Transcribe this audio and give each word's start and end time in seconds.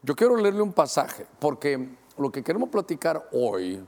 Yo 0.00 0.14
quiero 0.14 0.36
leerle 0.36 0.62
un 0.62 0.72
pasaje, 0.72 1.26
porque 1.40 1.88
lo 2.16 2.30
que 2.30 2.44
queremos 2.44 2.68
platicar 2.68 3.28
hoy 3.32 3.84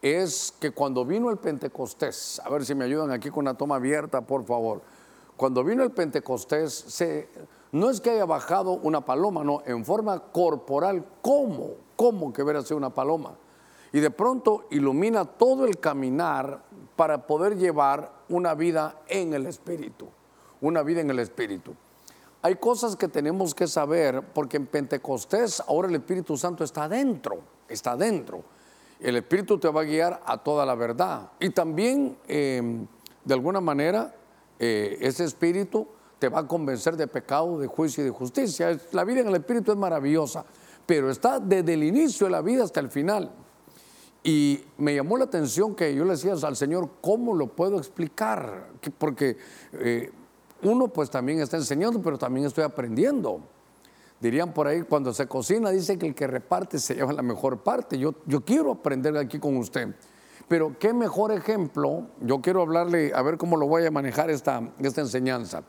es 0.00 0.52
que 0.58 0.72
cuando 0.72 1.04
vino 1.04 1.30
el 1.30 1.36
Pentecostés, 1.36 2.42
a 2.44 2.50
ver 2.50 2.64
si 2.64 2.74
me 2.74 2.84
ayudan 2.84 3.12
aquí 3.12 3.30
con 3.30 3.44
la 3.44 3.54
toma 3.54 3.76
abierta, 3.76 4.22
por 4.22 4.44
favor. 4.44 4.82
Cuando 5.36 5.62
vino 5.62 5.84
el 5.84 5.92
Pentecostés, 5.92 7.00
no 7.70 7.90
es 7.90 8.00
que 8.00 8.10
haya 8.10 8.24
bajado 8.24 8.72
una 8.72 9.04
paloma, 9.04 9.44
no, 9.44 9.62
en 9.64 9.84
forma 9.84 10.18
corporal, 10.18 11.04
¿cómo? 11.22 11.70
¿Cómo 11.94 12.32
que 12.32 12.42
hubiera 12.42 12.62
sido 12.62 12.76
una 12.76 12.90
paloma? 12.90 13.34
Y 13.92 14.00
de 14.00 14.10
pronto 14.10 14.66
ilumina 14.70 15.24
todo 15.24 15.64
el 15.64 15.78
caminar 15.78 16.60
para 16.96 17.24
poder 17.24 17.56
llevar 17.56 18.10
una 18.28 18.54
vida 18.54 18.96
en 19.06 19.32
el 19.32 19.46
Espíritu, 19.46 20.08
una 20.60 20.82
vida 20.82 21.02
en 21.02 21.10
el 21.10 21.20
Espíritu. 21.20 21.72
Hay 22.44 22.56
cosas 22.56 22.96
que 22.96 23.06
tenemos 23.06 23.54
que 23.54 23.68
saber 23.68 24.20
porque 24.34 24.56
en 24.56 24.66
Pentecostés 24.66 25.60
ahora 25.60 25.88
el 25.88 25.94
Espíritu 25.94 26.36
Santo 26.36 26.64
está 26.64 26.88
dentro, 26.88 27.38
está 27.68 27.96
dentro. 27.96 28.42
El 28.98 29.16
Espíritu 29.16 29.58
te 29.58 29.68
va 29.68 29.82
a 29.82 29.84
guiar 29.84 30.20
a 30.26 30.42
toda 30.42 30.66
la 30.66 30.74
verdad. 30.74 31.30
Y 31.38 31.50
también, 31.50 32.18
em, 32.26 32.84
de 33.24 33.34
alguna 33.34 33.60
manera, 33.60 34.12
eh, 34.58 34.98
ese 35.00 35.24
Espíritu 35.24 35.86
te 36.18 36.28
va 36.28 36.40
a 36.40 36.46
convencer 36.48 36.96
de 36.96 37.06
pecado, 37.06 37.60
de 37.60 37.68
juicio 37.68 38.02
y 38.02 38.06
de 38.06 38.12
justicia. 38.12 38.76
La 38.90 39.04
vida 39.04 39.20
en 39.20 39.28
el 39.28 39.36
Espíritu 39.36 39.70
es 39.70 39.78
maravillosa, 39.78 40.44
pero 40.84 41.10
está 41.10 41.38
desde 41.38 41.74
el 41.74 41.84
inicio 41.84 42.26
de 42.26 42.32
la 42.32 42.42
vida 42.42 42.64
hasta 42.64 42.80
el 42.80 42.90
final. 42.90 43.30
Y 44.24 44.64
me 44.78 44.94
llamó 44.94 45.16
la 45.16 45.24
atención 45.24 45.74
que 45.74 45.94
yo 45.94 46.04
le 46.04 46.12
decía 46.12 46.34
al 46.42 46.56
Señor, 46.56 46.90
¿cómo 47.00 47.34
lo 47.34 47.48
puedo 47.48 47.78
explicar? 47.78 48.68
Porque 48.98 49.36
eh, 49.72 50.12
uno 50.62 50.88
pues 50.88 51.10
también 51.10 51.40
está 51.40 51.56
enseñando, 51.56 52.00
pero 52.00 52.18
también 52.18 52.46
estoy 52.46 52.64
aprendiendo. 52.64 53.40
Dirían 54.20 54.54
por 54.54 54.68
ahí, 54.68 54.82
cuando 54.82 55.12
se 55.12 55.26
cocina, 55.26 55.70
dice 55.70 55.98
que 55.98 56.06
el 56.06 56.14
que 56.14 56.28
reparte 56.28 56.78
se 56.78 56.94
lleva 56.94 57.12
la 57.12 57.22
mejor 57.22 57.58
parte. 57.58 57.98
Yo, 57.98 58.14
yo 58.26 58.44
quiero 58.44 58.70
aprender 58.70 59.16
aquí 59.16 59.40
con 59.40 59.56
usted. 59.56 59.94
Pero 60.46 60.76
qué 60.78 60.92
mejor 60.92 61.32
ejemplo, 61.32 62.06
yo 62.20 62.40
quiero 62.40 62.62
hablarle, 62.62 63.12
a 63.14 63.22
ver 63.22 63.36
cómo 63.36 63.56
lo 63.56 63.66
voy 63.66 63.84
a 63.84 63.90
manejar 63.90 64.30
esta, 64.30 64.62
esta 64.78 65.00
enseñanza. 65.00 65.64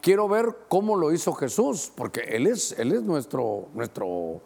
Quiero 0.00 0.28
ver 0.28 0.56
cómo 0.68 0.96
lo 0.96 1.12
hizo 1.12 1.32
Jesús, 1.32 1.92
porque 1.94 2.20
Él 2.20 2.46
es, 2.46 2.72
él 2.78 2.92
es 2.92 3.02
nuestro, 3.02 3.68
nuestro, 3.74 4.40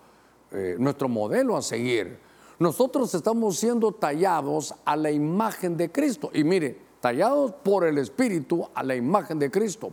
eh, 0.53 0.77
nuestro 0.79 1.09
modelo 1.09 1.57
a 1.57 1.63
seguir. 1.63 2.19
Nosotros 2.59 3.15
estamos 3.15 3.57
siendo 3.59 3.93
tallados 3.93 4.75
a 4.85 4.97
la 4.97 5.11
imagen 5.11 5.79
de 5.79 5.91
Cristo. 5.91 6.31
Y 6.35 6.45
mire, 6.45 6.90
tallados 7.01 7.53
por 7.53 7.85
el 7.85 7.99
Espíritu 7.99 8.69
a 8.75 8.83
la 8.83 8.95
imagen 8.95 9.39
de 9.39 9.51
Cristo. 9.51 9.93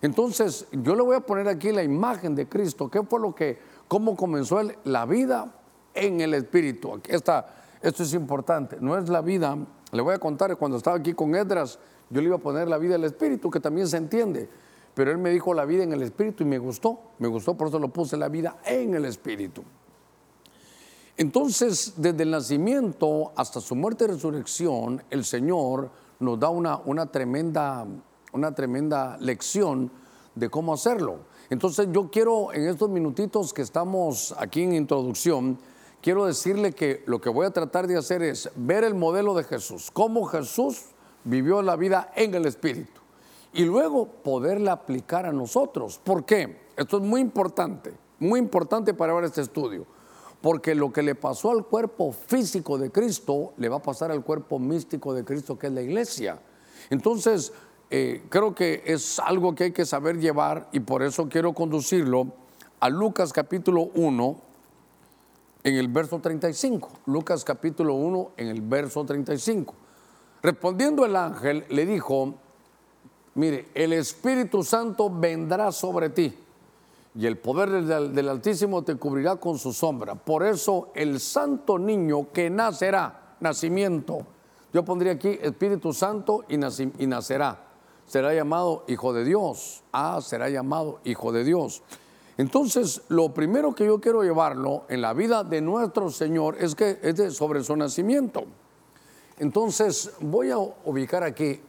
Entonces, 0.00 0.66
yo 0.70 0.94
le 0.94 1.02
voy 1.02 1.16
a 1.16 1.20
poner 1.20 1.48
aquí 1.48 1.72
la 1.72 1.82
imagen 1.82 2.34
de 2.34 2.48
Cristo. 2.48 2.88
¿Qué 2.88 3.02
fue 3.02 3.20
lo 3.20 3.34
que, 3.34 3.58
cómo 3.88 4.16
comenzó 4.16 4.60
la 4.84 5.06
vida 5.06 5.54
en 5.94 6.20
el 6.20 6.34
Espíritu? 6.34 7.00
Está, 7.08 7.54
esto 7.82 8.02
es 8.02 8.14
importante. 8.14 8.76
No 8.80 8.96
es 8.96 9.08
la 9.08 9.20
vida, 9.20 9.56
le 9.92 10.02
voy 10.02 10.14
a 10.14 10.18
contar, 10.18 10.56
cuando 10.56 10.76
estaba 10.76 10.96
aquí 10.96 11.14
con 11.14 11.34
Edras, 11.34 11.78
yo 12.10 12.20
le 12.20 12.28
iba 12.28 12.36
a 12.36 12.40
poner 12.40 12.68
la 12.68 12.78
vida 12.78 12.92
del 12.92 13.04
Espíritu, 13.04 13.50
que 13.50 13.60
también 13.60 13.88
se 13.88 13.96
entiende. 13.96 14.48
Pero 14.94 15.10
él 15.10 15.18
me 15.18 15.30
dijo 15.30 15.54
la 15.54 15.64
vida 15.64 15.82
en 15.82 15.92
el 15.92 16.02
Espíritu 16.02 16.44
y 16.44 16.46
me 16.46 16.58
gustó. 16.58 16.98
Me 17.18 17.28
gustó, 17.28 17.56
por 17.56 17.68
eso 17.68 17.78
lo 17.78 17.88
puse 17.88 18.16
la 18.16 18.28
vida 18.28 18.58
en 18.64 18.94
el 18.94 19.04
Espíritu. 19.04 19.62
Entonces, 21.16 21.94
desde 21.96 22.22
el 22.22 22.30
nacimiento 22.30 23.32
hasta 23.34 23.60
su 23.60 23.74
muerte 23.74 24.04
y 24.04 24.08
resurrección, 24.08 25.02
el 25.10 25.24
Señor 25.24 25.90
nos 26.20 26.38
da 26.38 26.48
una, 26.48 26.78
una, 26.84 27.06
tremenda, 27.06 27.86
una 28.32 28.54
tremenda 28.54 29.16
lección 29.18 29.90
de 30.34 30.48
cómo 30.48 30.74
hacerlo. 30.74 31.20
Entonces 31.50 31.88
yo 31.92 32.10
quiero 32.10 32.52
en 32.52 32.68
estos 32.68 32.90
minutitos 32.90 33.52
que 33.52 33.62
estamos 33.62 34.34
aquí 34.38 34.62
en 34.62 34.74
introducción, 34.74 35.58
quiero 36.02 36.26
decirle 36.26 36.72
que 36.72 37.02
lo 37.06 37.20
que 37.20 37.30
voy 37.30 37.46
a 37.46 37.50
tratar 37.50 37.86
de 37.86 37.96
hacer 37.96 38.22
es 38.22 38.50
ver 38.54 38.84
el 38.84 38.94
modelo 38.94 39.34
de 39.34 39.44
Jesús, 39.44 39.90
cómo 39.92 40.24
Jesús 40.26 40.86
vivió 41.24 41.62
la 41.62 41.76
vida 41.76 42.12
en 42.14 42.34
el 42.34 42.46
Espíritu 42.46 43.00
y 43.52 43.64
luego 43.64 44.06
poderla 44.06 44.72
aplicar 44.72 45.26
a 45.26 45.32
nosotros. 45.32 45.98
¿Por 46.02 46.24
qué? 46.24 46.68
Esto 46.76 46.98
es 46.98 47.02
muy 47.02 47.20
importante, 47.20 47.92
muy 48.18 48.38
importante 48.38 48.94
para 48.94 49.14
ver 49.14 49.24
este 49.24 49.40
estudio. 49.40 49.86
Porque 50.40 50.74
lo 50.74 50.92
que 50.92 51.02
le 51.02 51.14
pasó 51.14 51.50
al 51.50 51.66
cuerpo 51.66 52.12
físico 52.12 52.78
de 52.78 52.90
Cristo 52.90 53.54
le 53.56 53.68
va 53.68 53.76
a 53.76 53.82
pasar 53.82 54.12
al 54.12 54.22
cuerpo 54.22 54.58
místico 54.58 55.12
de 55.12 55.24
Cristo, 55.24 55.58
que 55.58 55.66
es 55.66 55.72
la 55.72 55.82
iglesia. 55.82 56.40
Entonces, 56.90 57.52
eh, 57.90 58.22
creo 58.28 58.54
que 58.54 58.82
es 58.86 59.18
algo 59.18 59.54
que 59.54 59.64
hay 59.64 59.72
que 59.72 59.84
saber 59.84 60.18
llevar 60.18 60.68
y 60.72 60.80
por 60.80 61.02
eso 61.02 61.28
quiero 61.28 61.54
conducirlo 61.54 62.28
a 62.80 62.88
Lucas 62.88 63.32
capítulo 63.32 63.90
1 63.94 64.36
en 65.64 65.74
el 65.74 65.88
verso 65.88 66.18
35. 66.20 66.88
Lucas 67.06 67.44
capítulo 67.44 67.94
1 67.94 68.32
en 68.36 68.48
el 68.48 68.60
verso 68.60 69.04
35. 69.04 69.74
Respondiendo 70.42 71.04
el 71.04 71.16
ángel, 71.16 71.64
le 71.68 71.84
dijo, 71.84 72.34
mire, 73.34 73.68
el 73.74 73.92
Espíritu 73.92 74.62
Santo 74.62 75.10
vendrá 75.10 75.72
sobre 75.72 76.10
ti 76.10 76.34
y 77.14 77.26
el 77.26 77.38
poder 77.38 77.84
del, 77.84 78.28
Altísimo 78.28 78.82
te 78.84 78.96
cubrirá 78.96 79.36
con 79.36 79.58
su 79.58 79.72
sombra. 79.72 80.14
Por 80.14 80.44
eso 80.44 80.90
el 80.94 81.20
santo 81.20 81.78
niño 81.78 82.32
que 82.32 82.50
nacerá, 82.50 83.36
nacimiento, 83.40 84.26
yo 84.72 84.84
pondría 84.84 85.12
aquí 85.12 85.38
Espíritu 85.40 85.92
Santo 85.92 86.44
y, 86.48 86.58
nacerá, 86.58 87.64
será 88.06 88.34
llamado 88.34 88.84
Hijo 88.86 89.12
de 89.12 89.24
Dios. 89.24 89.82
Ah, 89.92 90.20
será 90.22 90.50
llamado 90.50 91.00
Hijo 91.04 91.32
de 91.32 91.42
Dios. 91.44 91.82
Entonces, 92.36 93.02
lo 93.08 93.32
primero 93.34 93.74
que 93.74 93.86
yo 93.86 94.00
quiero 94.00 94.22
llevarlo 94.22 94.84
en 94.88 95.00
la 95.00 95.12
vida 95.12 95.42
de 95.42 95.60
nuestro 95.60 96.10
Señor 96.10 96.56
es 96.60 96.74
que 96.74 96.98
es 97.02 97.34
sobre 97.34 97.64
su 97.64 97.74
nacimiento. 97.74 98.44
Entonces, 99.38 100.12
voy 100.20 100.50
a 100.50 100.58
ubicar 100.58 101.24
aquí, 101.24 101.60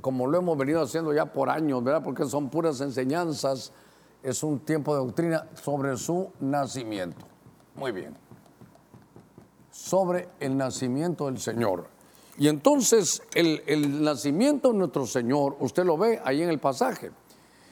como 0.00 0.26
lo 0.26 0.38
hemos 0.38 0.56
venido 0.56 0.82
haciendo 0.82 1.12
ya 1.12 1.26
por 1.26 1.50
años, 1.50 1.84
¿verdad? 1.84 2.02
Porque 2.02 2.24
son 2.24 2.48
puras 2.48 2.80
enseñanzas 2.80 3.72
es 4.22 4.42
un 4.42 4.60
tiempo 4.60 4.94
de 4.94 5.00
doctrina 5.00 5.48
sobre 5.54 5.96
su 5.96 6.30
nacimiento. 6.40 7.26
Muy 7.74 7.92
bien. 7.92 8.16
Sobre 9.70 10.28
el 10.38 10.56
nacimiento 10.56 11.26
del 11.26 11.38
Señor. 11.38 11.88
Y 12.38 12.48
entonces 12.48 13.22
el, 13.34 14.02
nacimiento 14.02 14.72
de 14.72 14.78
nuestro 14.78 15.06
Señor, 15.06 15.56
usted 15.60 15.84
lo 15.84 15.98
ve 15.98 16.20
ahí 16.24 16.42
en 16.42 16.48
el 16.48 16.58
pasaje. 16.58 17.10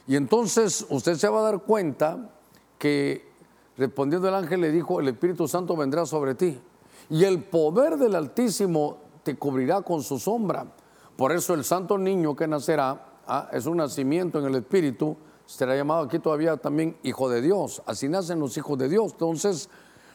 Y 0.07 0.17
entonces 0.17 0.87
usted 0.91 1.15
se 1.15 1.29
va 1.29 1.41
a 1.41 1.43
dar 1.43 1.63
cuenta 1.63 2.31
que 2.79 3.31
respondiendo 3.77 4.29
el 4.29 4.35
ángel 4.35 4.61
le 4.61 4.71
dijo, 4.71 5.01
el 5.01 5.09
Espíritu 5.09 5.47
Santo 5.47 5.77
vendrá 5.77 6.05
sobre 6.05 6.35
ti. 6.35 6.61
Y 7.09 7.25
el 7.25 7.45
poder 7.45 7.97
del 7.97 8.15
Altísimo 8.15 8.99
te 9.23 9.37
cubrirá 9.37 9.83
con 9.83 10.03
su 10.03 10.19
sombra. 10.19 10.67
Por 11.17 11.33
eso 11.33 11.55
el 11.55 11.65
santo 11.65 11.99
niño 11.99 12.35
que 12.35 12.47
nacerá 12.47 13.05
ah, 13.27 13.49
es 13.53 13.67
un 13.67 13.77
nacimiento 13.77 14.39
en 14.39 14.47
el 14.47 14.57
Espíritu 14.57 15.17
será 15.51 15.75
llamado 15.75 16.05
aquí 16.05 16.21
todavía 16.21 16.57
también 16.57 16.97
hijo 17.03 17.29
de 17.29 17.43
Dios. 17.43 17.83
Así 17.85 18.09
nacen 18.09 18.39
los 18.39 18.57
hijos 18.57 18.79
de 18.79 18.89
Dios. 18.89 19.13
Entonces, 19.13 19.69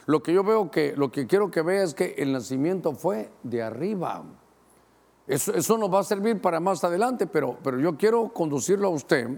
lo 0.06 0.22
que 0.22 0.32
yo 0.32 0.42
veo 0.42 0.70
que, 0.70 0.94
lo 0.96 1.12
que 1.12 1.26
quiero 1.26 1.50
que 1.50 1.60
vea 1.60 1.82
es 1.82 1.92
que 1.92 2.14
el 2.16 2.32
nacimiento 2.32 2.94
fue 2.94 3.30
de 3.42 3.62
arriba. 3.62 4.24
Eso, 5.26 5.52
eso 5.52 5.76
nos 5.76 5.92
va 5.92 6.00
a 6.00 6.04
servir 6.04 6.40
para 6.40 6.58
más 6.58 6.82
adelante, 6.84 7.26
pero, 7.26 7.58
pero 7.62 7.78
yo 7.78 7.98
quiero 7.98 8.32
conducirlo 8.32 8.88
a 8.88 8.90
usted 8.90 9.28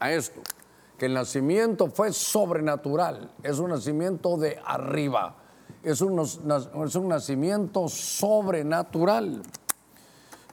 a 0.00 0.12
esto, 0.12 0.40
que 0.96 1.06
el 1.06 1.14
nacimiento 1.14 1.88
fue 1.88 2.12
sobrenatural, 2.12 3.32
es 3.42 3.58
un 3.58 3.70
nacimiento 3.70 4.36
de 4.36 4.58
arriba, 4.64 5.36
es 5.82 6.00
un, 6.00 6.20
es 6.20 6.94
un 6.94 7.08
nacimiento 7.08 7.88
sobrenatural. 7.88 9.42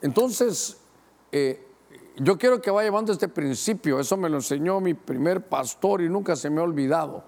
Entonces, 0.02 0.78
eh, 1.30 1.71
yo 2.16 2.38
quiero 2.38 2.60
que 2.60 2.70
vaya 2.70 2.88
llevando 2.88 3.12
este 3.12 3.28
principio, 3.28 3.98
eso 3.98 4.16
me 4.16 4.28
lo 4.28 4.36
enseñó 4.36 4.80
mi 4.80 4.94
primer 4.94 5.48
pastor 5.48 6.02
y 6.02 6.08
nunca 6.08 6.36
se 6.36 6.50
me 6.50 6.60
ha 6.60 6.64
olvidado, 6.64 7.24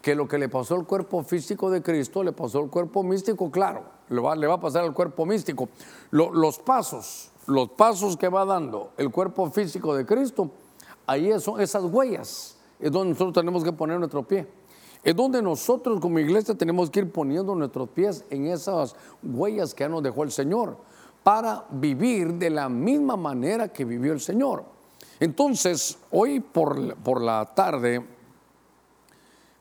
que 0.00 0.14
lo 0.14 0.28
que 0.28 0.38
le 0.38 0.48
pasó 0.48 0.76
al 0.76 0.86
cuerpo 0.86 1.22
físico 1.24 1.70
de 1.70 1.82
Cristo 1.82 2.22
le 2.22 2.32
pasó 2.32 2.60
al 2.60 2.70
cuerpo 2.70 3.02
místico, 3.02 3.50
claro, 3.50 3.82
le 4.08 4.20
va, 4.20 4.54
a 4.54 4.60
pasar 4.60 4.84
al 4.84 4.94
cuerpo 4.94 5.26
místico. 5.26 5.68
los 6.10 6.58
pasos, 6.60 7.32
los 7.46 7.70
pasos 7.70 8.16
que 8.16 8.28
va 8.28 8.44
dando 8.44 8.92
el 8.96 9.10
cuerpo 9.10 9.50
físico 9.50 9.94
de 9.94 10.06
Cristo, 10.06 10.50
ahí 11.06 11.38
son 11.40 11.60
esas 11.60 11.84
huellas, 11.84 12.56
es 12.78 12.92
donde 12.92 13.10
nosotros 13.10 13.34
tenemos 13.34 13.64
que 13.64 13.72
poner 13.72 13.98
nuestro 13.98 14.22
pie. 14.22 14.46
Es 15.04 15.14
donde 15.14 15.40
nosotros 15.40 16.00
como 16.00 16.18
iglesia 16.18 16.56
tenemos 16.56 16.90
que 16.90 17.00
ir 17.00 17.12
poniendo 17.12 17.54
nuestros 17.54 17.88
pies 17.88 18.24
en 18.30 18.46
esas 18.46 18.96
huellas 19.22 19.72
que 19.72 19.84
ya 19.84 19.88
nos 19.88 20.02
dejó 20.02 20.24
el 20.24 20.32
Señor 20.32 20.76
para 21.22 21.66
vivir 21.70 22.34
de 22.34 22.50
la 22.50 22.68
misma 22.68 23.16
manera 23.16 23.68
que 23.68 23.84
vivió 23.84 24.12
el 24.12 24.20
Señor. 24.20 24.64
Entonces, 25.20 25.98
hoy 26.10 26.40
por, 26.40 26.96
por 26.96 27.20
la 27.20 27.44
tarde, 27.54 28.04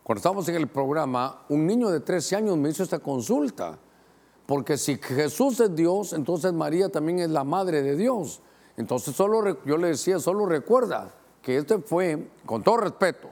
cuando 0.04 0.20
estábamos 0.20 0.48
en 0.50 0.56
el 0.56 0.68
programa, 0.68 1.42
un 1.50 1.66
niño 1.66 1.90
de 1.90 2.00
13 2.00 2.38
años 2.38 2.58
me 2.58 2.70
hizo 2.70 2.84
esta 2.84 3.00
consulta, 3.00 3.78
porque 4.46 4.78
si 4.78 4.96
Jesús 4.96 5.60
es 5.60 5.76
Dios, 5.76 6.14
entonces 6.14 6.54
María 6.54 6.90
también 6.90 7.20
es 7.20 7.30
la 7.30 7.44
madre 7.44 7.82
de 7.82 7.96
Dios. 7.98 8.42
Entonces 8.78 9.16
solo 9.16 9.58
yo 9.66 9.78
le 9.78 9.90
decía, 9.90 10.20
solo 10.20 10.46
recuerda 10.46 11.14
que 11.42 11.58
este 11.58 11.80
fue, 11.80 12.30
con 12.46 12.64
todo 12.64 12.78
respeto, 12.78 13.28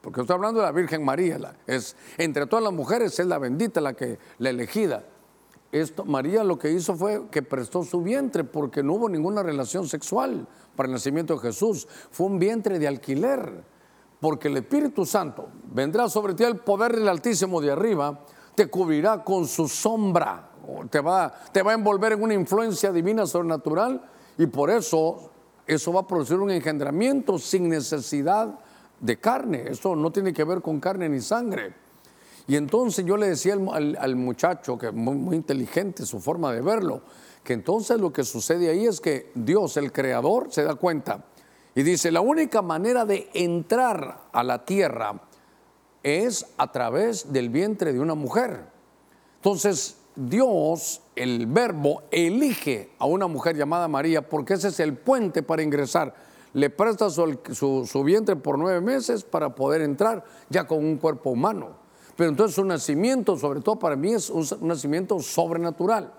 porque 0.00 0.22
estoy 0.22 0.34
hablando 0.34 0.60
de 0.60 0.66
la 0.66 0.72
Virgen 0.72 1.04
María, 1.04 1.56
es, 1.66 1.94
entre 2.16 2.46
todas 2.46 2.64
las 2.64 2.72
mujeres 2.72 3.18
es 3.18 3.26
la 3.26 3.38
bendita, 3.38 3.80
la 3.80 3.94
que 3.94 4.18
la 4.38 4.50
elegida. 4.50 5.04
Esto, 5.72 6.04
María 6.04 6.44
lo 6.44 6.58
que 6.58 6.70
hizo 6.70 6.94
fue 6.94 7.28
que 7.30 7.42
prestó 7.42 7.82
su 7.82 8.00
vientre 8.00 8.44
porque 8.44 8.82
no 8.82 8.94
hubo 8.94 9.08
ninguna 9.08 9.42
relación 9.42 9.88
sexual 9.88 10.46
para 10.74 10.86
el 10.86 10.92
nacimiento 10.92 11.34
de 11.34 11.40
Jesús. 11.40 11.88
Fue 12.10 12.26
un 12.26 12.38
vientre 12.38 12.78
de 12.78 12.88
alquiler, 12.88 13.64
porque 14.20 14.48
el 14.48 14.56
Espíritu 14.56 15.04
Santo 15.04 15.48
vendrá 15.72 16.08
sobre 16.08 16.34
ti 16.34 16.44
el 16.44 16.58
poder 16.58 16.96
del 16.96 17.08
Altísimo 17.08 17.60
de 17.60 17.72
arriba, 17.72 18.20
te 18.54 18.68
cubrirá 18.68 19.22
con 19.22 19.46
su 19.46 19.68
sombra, 19.68 20.50
te 20.90 21.00
va, 21.00 21.32
te 21.52 21.62
va 21.62 21.72
a 21.72 21.74
envolver 21.74 22.12
en 22.12 22.22
una 22.22 22.34
influencia 22.34 22.92
divina 22.92 23.26
sobrenatural 23.26 24.02
y 24.38 24.46
por 24.46 24.70
eso 24.70 25.30
eso 25.66 25.92
va 25.92 26.00
a 26.00 26.06
producir 26.06 26.38
un 26.38 26.50
engendramiento 26.50 27.38
sin 27.38 27.68
necesidad 27.68 28.58
de 29.00 29.18
carne. 29.18 29.64
Eso 29.68 29.96
no 29.96 30.10
tiene 30.10 30.32
que 30.32 30.44
ver 30.44 30.62
con 30.62 30.80
carne 30.80 31.08
ni 31.08 31.20
sangre. 31.20 31.85
Y 32.46 32.56
entonces 32.56 33.04
yo 33.04 33.16
le 33.16 33.28
decía 33.28 33.54
al, 33.54 34.16
muchacho, 34.16 34.78
que 34.78 34.90
muy, 34.92 35.16
muy 35.16 35.36
inteligente 35.36 36.06
su 36.06 36.20
forma 36.20 36.52
de 36.52 36.60
verlo, 36.60 37.02
que 37.42 37.52
entonces 37.52 38.00
lo 38.00 38.12
que 38.12 38.24
sucede 38.24 38.70
ahí 38.70 38.86
es 38.86 39.00
que 39.00 39.30
Dios, 39.34 39.76
el 39.76 39.92
creador, 39.92 40.48
se 40.50 40.62
da 40.62 40.74
cuenta 40.74 41.24
y 41.76 41.82
dice, 41.82 42.10
la 42.10 42.22
única 42.22 42.62
manera 42.62 43.04
de 43.04 43.28
entrar 43.34 44.28
a 44.32 44.42
la 44.42 44.64
tierra 44.64 45.20
es 46.02 46.46
a 46.56 46.72
través 46.72 47.32
del 47.32 47.50
vientre 47.50 47.92
de 47.92 48.00
una 48.00 48.14
mujer. 48.14 48.64
Entonces, 49.36 49.96
Dios, 50.14 51.02
el 51.14 51.46
verbo, 51.46 52.04
elige 52.10 52.92
a 52.98 53.04
una 53.04 53.26
mujer 53.26 53.56
llamada 53.56 53.88
María 53.88 54.26
porque 54.26 54.54
ese 54.54 54.68
es 54.68 54.80
el 54.80 54.96
puente 54.96 55.42
para 55.42 55.62
ingresar. 55.62 56.14
Le 56.54 56.70
presta 56.70 57.10
su, 57.10 58.02
vientre 58.02 58.36
por 58.36 58.58
nueve 58.58 58.80
meses 58.80 59.22
para 59.22 59.54
poder 59.54 59.82
entrar 59.82 60.24
ya 60.48 60.66
con 60.66 60.78
un 60.78 60.96
cuerpo 60.96 61.28
humano. 61.28 61.85
Pero 62.16 62.30
entonces 62.30 62.56
su 62.56 62.64
nacimiento, 62.64 63.36
sobre 63.36 63.60
todo 63.60 63.78
para 63.78 63.94
mí, 63.94 64.12
es 64.12 64.30
un 64.30 64.46
nacimiento 64.62 65.20
sobrenatural. 65.20 66.12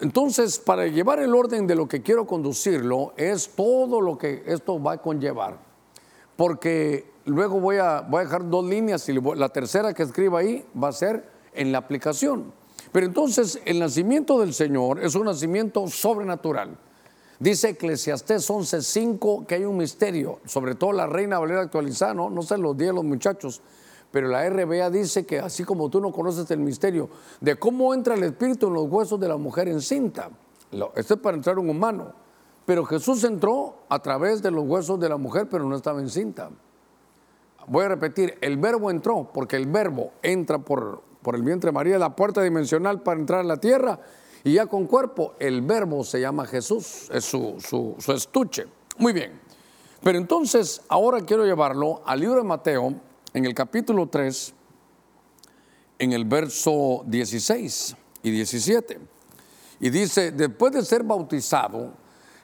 Entonces, 0.00 0.58
para 0.58 0.86
llevar 0.86 1.18
el 1.20 1.34
orden 1.34 1.66
de 1.66 1.74
lo 1.74 1.86
que 1.86 2.02
quiero 2.02 2.26
conducirlo, 2.26 3.12
es 3.16 3.50
todo 3.50 4.00
lo 4.00 4.16
que 4.16 4.42
esto 4.46 4.82
va 4.82 4.92
a 4.92 4.98
conllevar. 4.98 5.58
Porque 6.36 7.12
luego 7.26 7.60
voy 7.60 7.76
a, 7.76 8.00
voy 8.00 8.20
a 8.20 8.24
dejar 8.24 8.48
dos 8.48 8.64
líneas 8.64 9.08
y 9.08 9.12
la 9.12 9.48
tercera 9.50 9.92
que 9.92 10.02
escriba 10.02 10.40
ahí 10.40 10.64
va 10.80 10.88
a 10.88 10.92
ser 10.92 11.28
en 11.54 11.70
la 11.70 11.78
aplicación. 11.78 12.52
Pero 12.92 13.06
entonces 13.06 13.60
el 13.64 13.78
nacimiento 13.78 14.38
del 14.38 14.54
Señor 14.54 15.02
es 15.02 15.14
un 15.14 15.24
nacimiento 15.24 15.86
sobrenatural. 15.88 16.76
Dice 17.40 17.70
Eclesiastés 17.70 18.48
11:5 18.48 19.46
que 19.46 19.56
hay 19.56 19.64
un 19.64 19.76
misterio, 19.76 20.38
sobre 20.44 20.76
todo 20.76 20.92
la 20.92 21.06
Reina 21.06 21.38
Valera 21.38 21.62
actualizada, 21.62 22.14
¿no? 22.14 22.30
no 22.30 22.42
se 22.42 22.56
los 22.56 22.76
di 22.76 22.86
a 22.86 22.92
los 22.92 23.04
muchachos, 23.04 23.60
pero 24.14 24.28
la 24.28 24.48
RBA 24.48 24.90
dice 24.90 25.26
que 25.26 25.40
así 25.40 25.64
como 25.64 25.90
tú 25.90 26.00
no 26.00 26.12
conoces 26.12 26.48
el 26.52 26.60
misterio 26.60 27.08
de 27.40 27.56
cómo 27.56 27.92
entra 27.92 28.14
el 28.14 28.22
espíritu 28.22 28.68
en 28.68 28.74
los 28.74 28.88
huesos 28.88 29.18
de 29.18 29.26
la 29.26 29.36
mujer 29.36 29.66
encinta, 29.66 30.30
esto 30.94 31.14
es 31.14 31.20
para 31.20 31.36
entrar 31.36 31.58
un 31.58 31.68
humano, 31.68 32.12
pero 32.64 32.84
Jesús 32.84 33.24
entró 33.24 33.78
a 33.88 33.98
través 33.98 34.40
de 34.40 34.52
los 34.52 34.68
huesos 34.68 35.00
de 35.00 35.08
la 35.08 35.16
mujer, 35.16 35.48
pero 35.50 35.64
no 35.64 35.74
estaba 35.74 35.98
encinta. 35.98 36.48
Voy 37.66 37.86
a 37.86 37.88
repetir, 37.88 38.38
el 38.40 38.56
verbo 38.56 38.88
entró, 38.92 39.28
porque 39.34 39.56
el 39.56 39.66
verbo 39.66 40.12
entra 40.22 40.60
por, 40.60 41.02
por 41.20 41.34
el 41.34 41.42
vientre 41.42 41.70
de 41.70 41.72
María, 41.72 41.98
la 41.98 42.14
puerta 42.14 42.40
dimensional 42.40 43.02
para 43.02 43.18
entrar 43.18 43.40
a 43.40 43.42
la 43.42 43.56
tierra. 43.56 43.98
Y 44.44 44.52
ya 44.52 44.66
con 44.66 44.86
cuerpo, 44.86 45.34
el 45.40 45.60
verbo 45.62 46.04
se 46.04 46.20
llama 46.20 46.46
Jesús, 46.46 47.10
es 47.12 47.24
su, 47.24 47.56
su, 47.58 48.12
estuche. 48.12 48.66
Muy 48.96 49.12
bien. 49.12 49.40
Pero 50.04 50.18
entonces, 50.18 50.82
ahora 50.86 51.20
quiero 51.22 51.44
llevarlo 51.44 52.00
al 52.06 52.20
libro 52.20 52.36
de 52.36 52.44
Mateo, 52.44 52.94
en 53.34 53.44
el 53.44 53.52
capítulo 53.52 54.06
3, 54.06 54.54
en 55.98 56.12
el 56.12 56.24
verso 56.24 57.02
16 57.06 57.96
y 58.22 58.30
17. 58.30 58.98
Y 59.80 59.90
dice, 59.90 60.30
después 60.30 60.72
de 60.72 60.84
ser 60.84 61.02
bautizado, 61.02 61.92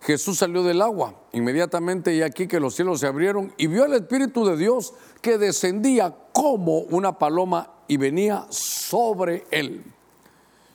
Jesús 0.02 0.38
salió 0.38 0.64
del 0.64 0.82
agua. 0.82 1.14
Inmediatamente 1.32 2.14
y 2.14 2.22
aquí 2.22 2.48
que 2.48 2.58
los 2.58 2.74
cielos 2.74 3.00
se 3.00 3.06
abrieron 3.06 3.54
y 3.56 3.68
vio 3.68 3.84
al 3.84 3.94
Espíritu 3.94 4.44
de 4.44 4.56
Dios 4.56 4.92
que 5.22 5.38
descendía 5.38 6.14
como 6.32 6.78
una 6.80 7.18
paloma 7.18 7.72
y 7.86 7.96
venía 7.96 8.46
sobre 8.50 9.44
él. 9.50 9.84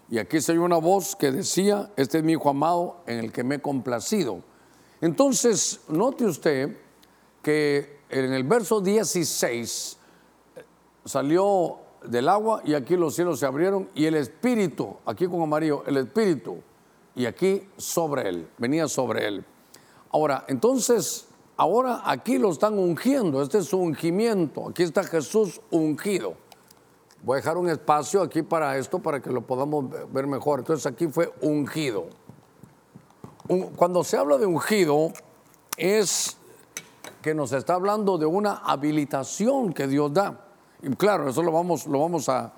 Y 0.10 0.20
aquí 0.20 0.40
se 0.40 0.54
oyó 0.54 0.64
una 0.64 0.78
voz 0.78 1.16
que 1.16 1.32
decía, 1.32 1.92
este 1.98 2.20
es 2.20 2.24
mi 2.24 2.34
hijo 2.34 2.50
amado 2.50 3.04
en 3.08 3.20
el 3.20 3.32
que 3.32 3.44
me 3.44 3.56
he 3.56 3.62
complacido. 3.62 4.44
Entonces, 5.02 5.82
note 5.90 6.26
usted 6.26 6.78
que 7.42 8.00
en 8.10 8.32
el 8.32 8.44
verso 8.44 8.80
16 8.80 9.95
salió 11.06 11.78
del 12.04 12.28
agua 12.28 12.62
y 12.66 12.74
aquí 12.74 12.98
los 12.98 13.16
cielos 13.16 13.40
se 13.40 13.46
abrieron 13.46 13.90
y 13.96 14.06
el 14.06 14.16
espíritu, 14.16 14.98
aquí 15.06 15.28
con 15.28 15.42
amarillo, 15.42 15.84
el 15.86 15.98
espíritu, 15.98 16.58
y 17.16 17.26
aquí 17.26 17.68
sobre 17.78 18.28
él, 18.28 18.50
venía 18.58 18.88
sobre 18.88 19.28
él. 19.28 19.46
Ahora, 20.12 20.44
entonces, 20.48 21.28
ahora 21.56 22.02
aquí 22.04 22.38
lo 22.38 22.52
están 22.52 22.78
ungiendo, 22.78 23.42
este 23.42 23.60
es 23.60 23.66
su 23.66 23.78
ungimiento, 23.78 24.70
aquí 24.70 24.84
está 24.84 25.04
Jesús 25.04 25.62
ungido. 25.72 26.36
Voy 27.24 27.36
a 27.36 27.38
dejar 27.38 27.58
un 27.58 27.70
espacio 27.70 28.22
aquí 28.22 28.44
para 28.44 28.78
esto, 28.78 29.00
para 29.00 29.20
que 29.20 29.32
lo 29.32 29.42
podamos 29.42 29.86
ver 30.12 30.28
mejor. 30.28 30.60
Entonces 30.60 30.86
aquí 30.86 31.08
fue 31.08 31.34
ungido. 31.42 32.06
Cuando 33.76 34.04
se 34.04 34.18
habla 34.18 34.38
de 34.38 34.46
ungido, 34.46 35.12
es 35.76 36.38
que 37.24 37.34
nos 37.34 37.52
está 37.52 37.74
hablando 37.74 38.20
de 38.20 38.28
una 38.28 38.58
habilitación 38.58 39.74
que 39.74 39.88
Dios 39.88 40.14
da. 40.14 40.45
Claro, 40.98 41.30
eso 41.30 41.42
lo 41.44 41.52
vamos, 41.52 41.88
lo 41.88 42.00
vamos 42.00 42.30
a, 42.30 42.54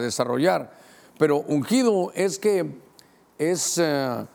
desarrollar. 0.00 0.72
Pero 1.18 1.38
ungido 1.38 2.12
es 2.14 2.38
que 2.38 2.80
es... 3.38 3.78
Eh, 3.78 4.26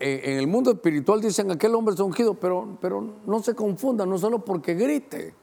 en 0.00 0.38
el 0.38 0.46
mundo 0.48 0.72
espiritual 0.72 1.20
dicen 1.20 1.50
aquel 1.50 1.74
hombre 1.74 1.94
es 1.94 2.00
ungido, 2.00 2.34
pero, 2.34 2.76
pero 2.80 3.00
no 3.24 3.42
se 3.42 3.54
confunda, 3.54 4.04
no 4.04 4.18
solo 4.18 4.44
porque 4.44 4.74
grite. 4.74 5.34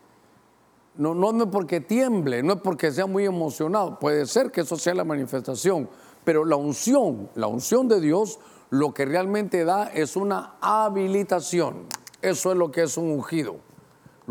No, 0.97 1.15
no, 1.15 1.31
es 1.43 1.49
porque 1.49 1.79
tiemble, 1.79 2.43
no 2.43 2.53
es 2.53 2.61
porque 2.61 2.91
sea 2.91 3.05
muy 3.05 3.25
emocionado, 3.25 3.97
puede 3.97 4.25
ser 4.25 4.51
que 4.51 4.61
eso 4.61 4.75
sea 4.75 4.93
la 4.93 5.05
manifestación, 5.05 5.89
pero 6.25 6.43
la 6.43 6.57
unción, 6.57 7.29
la 7.35 7.47
unción 7.47 7.87
de 7.87 8.01
Dios, 8.01 8.39
lo 8.69 8.93
que 8.93 9.05
realmente 9.05 9.63
da 9.63 9.85
es 9.85 10.17
una 10.17 10.55
habilitación. 10.59 11.85
Eso 12.21 12.51
es 12.51 12.57
lo 12.57 12.71
que 12.71 12.83
es 12.83 12.97
un 12.97 13.09
ungido. 13.09 13.55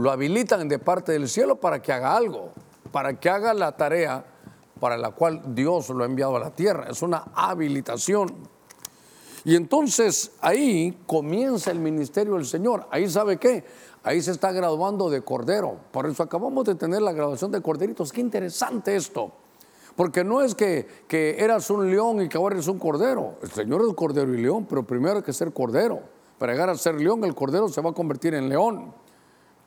Lo 0.00 0.10
habilitan 0.10 0.66
de 0.66 0.78
parte 0.78 1.12
del 1.12 1.28
cielo 1.28 1.56
para 1.56 1.82
que 1.82 1.92
haga 1.92 2.16
algo, 2.16 2.52
para 2.90 3.20
que 3.20 3.28
haga 3.28 3.52
la 3.52 3.76
tarea 3.76 4.24
para 4.80 4.96
la 4.96 5.10
cual 5.10 5.54
Dios 5.54 5.90
lo 5.90 6.02
ha 6.02 6.06
enviado 6.06 6.36
a 6.36 6.40
la 6.40 6.52
tierra. 6.52 6.86
Es 6.88 7.02
una 7.02 7.24
habilitación. 7.34 8.32
Y 9.44 9.56
entonces 9.56 10.32
ahí 10.40 10.98
comienza 11.06 11.70
el 11.70 11.80
ministerio 11.80 12.36
del 12.36 12.46
Señor. 12.46 12.86
Ahí 12.90 13.10
sabe 13.10 13.36
qué? 13.36 13.62
Ahí 14.02 14.22
se 14.22 14.30
está 14.30 14.52
graduando 14.52 15.10
de 15.10 15.20
cordero. 15.20 15.76
Por 15.90 16.06
eso 16.06 16.22
acabamos 16.22 16.64
de 16.64 16.76
tener 16.76 17.02
la 17.02 17.12
graduación 17.12 17.50
de 17.50 17.60
corderitos. 17.60 18.10
Qué 18.10 18.22
interesante 18.22 18.96
esto. 18.96 19.32
Porque 19.96 20.24
no 20.24 20.40
es 20.40 20.54
que, 20.54 20.88
que 21.08 21.44
eras 21.44 21.68
un 21.68 21.90
león 21.90 22.22
y 22.22 22.28
que 22.30 22.38
ahora 22.38 22.54
eres 22.54 22.68
un 22.68 22.78
cordero. 22.78 23.34
El 23.42 23.50
Señor 23.50 23.82
es 23.86 23.94
cordero 23.94 24.32
y 24.32 24.40
león, 24.40 24.66
pero 24.66 24.82
primero 24.82 25.18
hay 25.18 25.22
que 25.22 25.34
ser 25.34 25.52
cordero. 25.52 26.00
Para 26.38 26.52
llegar 26.52 26.70
a 26.70 26.74
ser 26.74 26.94
león, 26.94 27.22
el 27.24 27.34
cordero 27.34 27.68
se 27.68 27.82
va 27.82 27.90
a 27.90 27.92
convertir 27.92 28.32
en 28.32 28.48
león. 28.48 28.94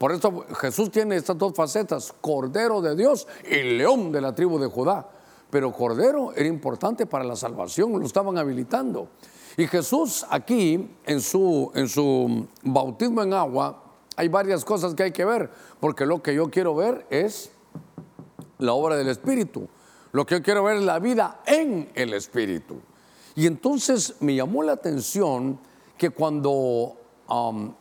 Por 0.04 0.12
eso 0.12 0.46
Jesús 0.60 0.92
tiene 0.92 1.16
estas 1.16 1.38
dos 1.38 1.54
facetas, 1.56 2.14
cordero 2.20 2.82
de 2.82 2.94
Dios 2.94 3.26
y 3.50 3.78
león 3.78 4.12
de 4.12 4.20
la 4.20 4.36
tribu 4.36 4.60
de 4.60 4.68
Judá. 4.68 5.10
Pero 5.50 5.72
cordero 5.72 6.34
era 6.36 6.46
importante 6.46 7.06
para 7.06 7.24
la 7.24 7.38
salvación, 7.38 7.98
lo 7.98 8.06
estaban 8.06 8.38
habilitando. 8.38 9.08
Y 9.56 9.66
Jesús 9.66 10.26
aquí, 10.30 10.94
en 11.06 11.22
su, 11.22 11.72
en 11.74 11.88
su 11.88 12.50
bautismo 12.64 13.24
en 13.24 13.34
agua, 13.34 13.82
hay 14.18 14.28
varias 14.28 14.66
cosas 14.66 14.94
que 14.94 15.04
hay 15.04 15.14
que 15.14 15.24
ver, 15.24 15.50
porque 15.80 16.06
lo 16.06 16.22
que 16.22 16.36
yo 16.36 16.50
quiero 16.50 16.76
ver 16.76 17.08
es 17.10 17.52
la 18.58 18.74
obra 18.74 18.98
del 18.98 19.08
Espíritu. 19.08 19.70
Lo 20.12 20.26
que 20.26 20.36
yo 20.36 20.44
quiero 20.44 20.66
ver 20.66 20.80
es 20.80 20.84
la 20.84 21.00
vida 21.00 21.40
en 21.46 21.90
el 21.96 22.14
Espíritu. 22.14 22.76
Y 23.36 23.48
entonces 23.48 24.16
me 24.20 24.36
llamó 24.36 24.64
la 24.64 24.74
atención 24.74 25.62
que 25.98 26.10
cuando 26.10 26.98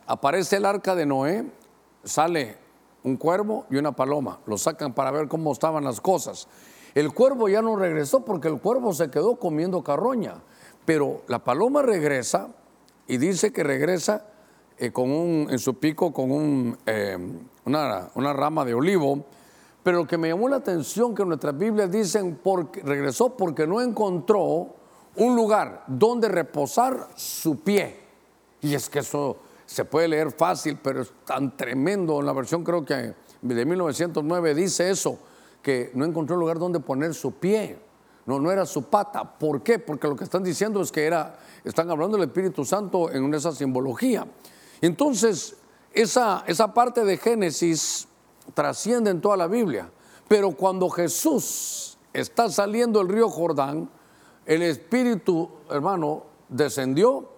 aparece 0.06 0.58
el 0.58 0.66
arca 0.66 0.94
de 0.94 1.04
Noé, 1.04 1.61
sale 2.04 2.56
un 3.04 3.16
cuervo 3.16 3.66
y 3.70 3.76
una 3.76 3.92
paloma. 3.92 4.40
Lo 4.46 4.58
sacan 4.58 4.92
para 4.94 5.10
ver 5.10 5.28
cómo 5.28 5.52
estaban 5.52 5.84
las 5.84 6.00
cosas. 6.00 6.48
El 6.94 7.12
cuervo 7.12 7.48
ya 7.48 7.62
no 7.62 7.76
regresó 7.76 8.24
porque 8.24 8.48
el 8.48 8.60
cuervo 8.60 8.92
se 8.92 9.10
quedó 9.10 9.36
comiendo 9.36 9.82
carroña. 9.82 10.34
Pero 10.84 11.22
la 11.28 11.42
paloma 11.42 11.82
regresa 11.82 12.48
y 13.06 13.16
dice 13.16 13.52
que 13.52 13.62
regresa 13.62 14.26
eh, 14.78 14.90
con 14.92 15.10
un, 15.10 15.48
en 15.50 15.58
su 15.58 15.74
pico 15.74 16.12
con 16.12 16.30
un, 16.30 16.78
eh, 16.86 17.16
una, 17.64 18.32
rama 18.32 18.64
de 18.64 18.74
olivo. 18.74 19.24
Pero 19.82 19.98
lo 19.98 20.06
que 20.06 20.18
me 20.18 20.28
llamó 20.28 20.48
la 20.48 20.56
atención 20.56 21.14
que 21.14 21.24
nuestras 21.24 21.56
Biblias 21.56 21.90
dicen 21.90 22.40
regresó 22.84 23.36
porque 23.36 23.66
no 23.66 23.80
encontró 23.80 24.74
un 25.16 25.36
lugar 25.36 25.84
donde 25.86 26.28
reposar 26.28 27.08
su 27.16 27.60
pie. 27.60 28.00
Y 28.60 28.74
es 28.74 28.88
que 28.88 29.00
eso 29.00 29.38
se 29.72 29.86
puede 29.86 30.06
leer 30.06 30.30
fácil, 30.30 30.78
pero 30.82 31.00
es 31.00 31.12
tan 31.24 31.56
tremendo. 31.56 32.20
En 32.20 32.26
la 32.26 32.34
versión 32.34 32.62
creo 32.62 32.84
que 32.84 33.14
de 33.40 33.64
1909 33.64 34.54
dice 34.54 34.90
eso, 34.90 35.18
que 35.62 35.90
no 35.94 36.04
encontró 36.04 36.36
lugar 36.36 36.58
donde 36.58 36.78
poner 36.78 37.14
su 37.14 37.32
pie. 37.32 37.78
No, 38.26 38.38
no 38.38 38.52
era 38.52 38.66
su 38.66 38.84
pata. 38.84 39.38
¿Por 39.38 39.62
qué? 39.62 39.78
Porque 39.78 40.08
lo 40.08 40.14
que 40.14 40.24
están 40.24 40.44
diciendo 40.44 40.82
es 40.82 40.92
que 40.92 41.06
era, 41.06 41.38
están 41.64 41.90
hablando 41.90 42.18
del 42.18 42.28
Espíritu 42.28 42.66
Santo 42.66 43.10
en 43.10 43.32
esa 43.32 43.52
simbología. 43.52 44.26
Entonces, 44.82 45.56
esa, 45.94 46.44
esa 46.46 46.74
parte 46.74 47.02
de 47.04 47.16
Génesis 47.16 48.06
trasciende 48.52 49.10
en 49.10 49.22
toda 49.22 49.38
la 49.38 49.46
Biblia. 49.46 49.90
Pero 50.28 50.50
cuando 50.52 50.90
Jesús 50.90 51.96
está 52.12 52.50
saliendo 52.50 52.98
del 52.98 53.08
río 53.08 53.30
Jordán, 53.30 53.88
el 54.44 54.60
Espíritu, 54.60 55.48
hermano, 55.70 56.24
descendió 56.50 57.31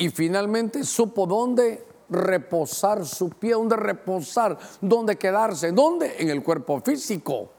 y 0.00 0.08
finalmente 0.08 0.82
supo 0.82 1.26
dónde 1.26 1.84
reposar 2.08 3.04
su 3.04 3.28
pie, 3.28 3.52
dónde 3.52 3.76
reposar, 3.76 4.58
dónde 4.80 5.16
quedarse, 5.16 5.72
dónde 5.72 6.16
en 6.18 6.30
el 6.30 6.42
cuerpo 6.42 6.80
físico. 6.80 7.50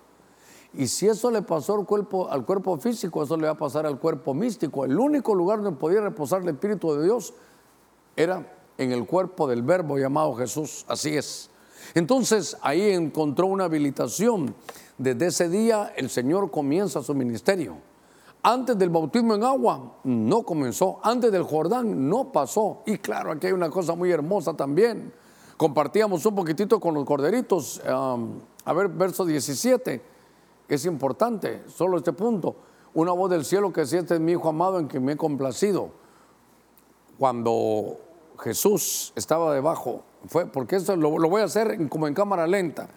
Y 0.74 0.88
si 0.88 1.07
eso 1.07 1.29
le 1.29 1.43
pasó 1.43 1.75
al 1.75 1.86
cuerpo, 1.86 2.27
al 2.31 2.43
cuerpo 2.43 2.79
físico, 2.79 3.21
eso 3.21 3.38
le 3.38 3.45
va 3.45 3.51
a 3.51 3.57
pasar 3.57 3.86
al 3.86 4.00
cuerpo 4.00 4.33
místico. 4.33 4.86
El 4.86 4.98
único 5.00 5.36
lugar 5.36 5.62
donde 5.62 5.79
podía 5.79 6.01
reposar 6.01 6.41
el 6.41 6.50
Espíritu 6.50 6.95
de 6.95 7.03
Dios 7.03 7.31
era 8.15 8.51
en 8.79 8.91
el 8.91 9.05
cuerpo 9.05 9.48
del 9.48 9.62
Verbo 9.62 10.00
llamado 10.00 10.33
Jesús. 10.33 10.83
Así 10.88 11.15
es. 11.15 11.51
Entonces 11.93 12.57
ahí 12.63 12.89
encontró 12.89 13.45
una 13.45 13.65
habilitación. 13.65 14.55
Desde 14.98 15.27
ese 15.27 15.48
día 15.48 15.93
el 15.95 16.10
Señor 16.10 16.50
comienza 16.50 17.03
su 17.03 17.13
ministerio. 17.13 17.90
Antes 18.43 18.75
del 18.77 18.89
bautismo 18.89 19.36
en 19.36 19.43
agua 19.43 19.98
no 20.03 20.41
comenzó, 20.41 21.00
antes 21.03 21.31
del 21.31 21.43
Jordán 21.43 22.10
no 22.10 22.31
pasó. 22.31 22.81
Y 22.88 22.98
claro, 22.98 23.31
aquí 23.31 23.48
hay 23.48 23.53
una 23.53 23.69
cosa 23.69 23.93
muy 23.93 24.12
hermosa 24.12 24.55
también. 24.55 25.13
Compartíamos 25.57 26.25
un 26.25 26.36
poquitito 26.36 26.79
con 26.79 26.95
los 26.95 27.05
corderitos. 27.05 27.81
a 27.86 28.74
ver, 28.74 28.88
verso 28.88 29.25
17. 29.25 30.01
Es 30.67 30.86
importante, 30.86 31.63
solo 31.67 31.98
este 31.98 32.13
punto. 32.13 32.55
Una 32.95 33.12
voz 33.12 33.29
del 33.29 33.45
cielo 33.45 33.71
que 33.71 33.81
es 33.81 34.19
mi 34.19 34.31
hijo 34.31 34.50
amado 34.50 34.79
en 34.79 34.88
quien 34.88 35.05
me 35.05 35.13
he 35.13 35.17
complacido. 35.17 35.89
Cuando 37.19 37.98
Jesús 38.39 39.13
estaba 39.15 39.53
debajo, 39.53 40.01
fue 40.25 40.48
porque 40.48 40.77
esto 40.77 40.95
lo, 40.95 41.19
lo 41.19 41.29
voy 41.29 41.41
a 41.41 41.45
hacer 41.45 41.88
como 41.89 42.07
en 42.07 42.15
cámara 42.15 42.48
lenta. 42.48 42.89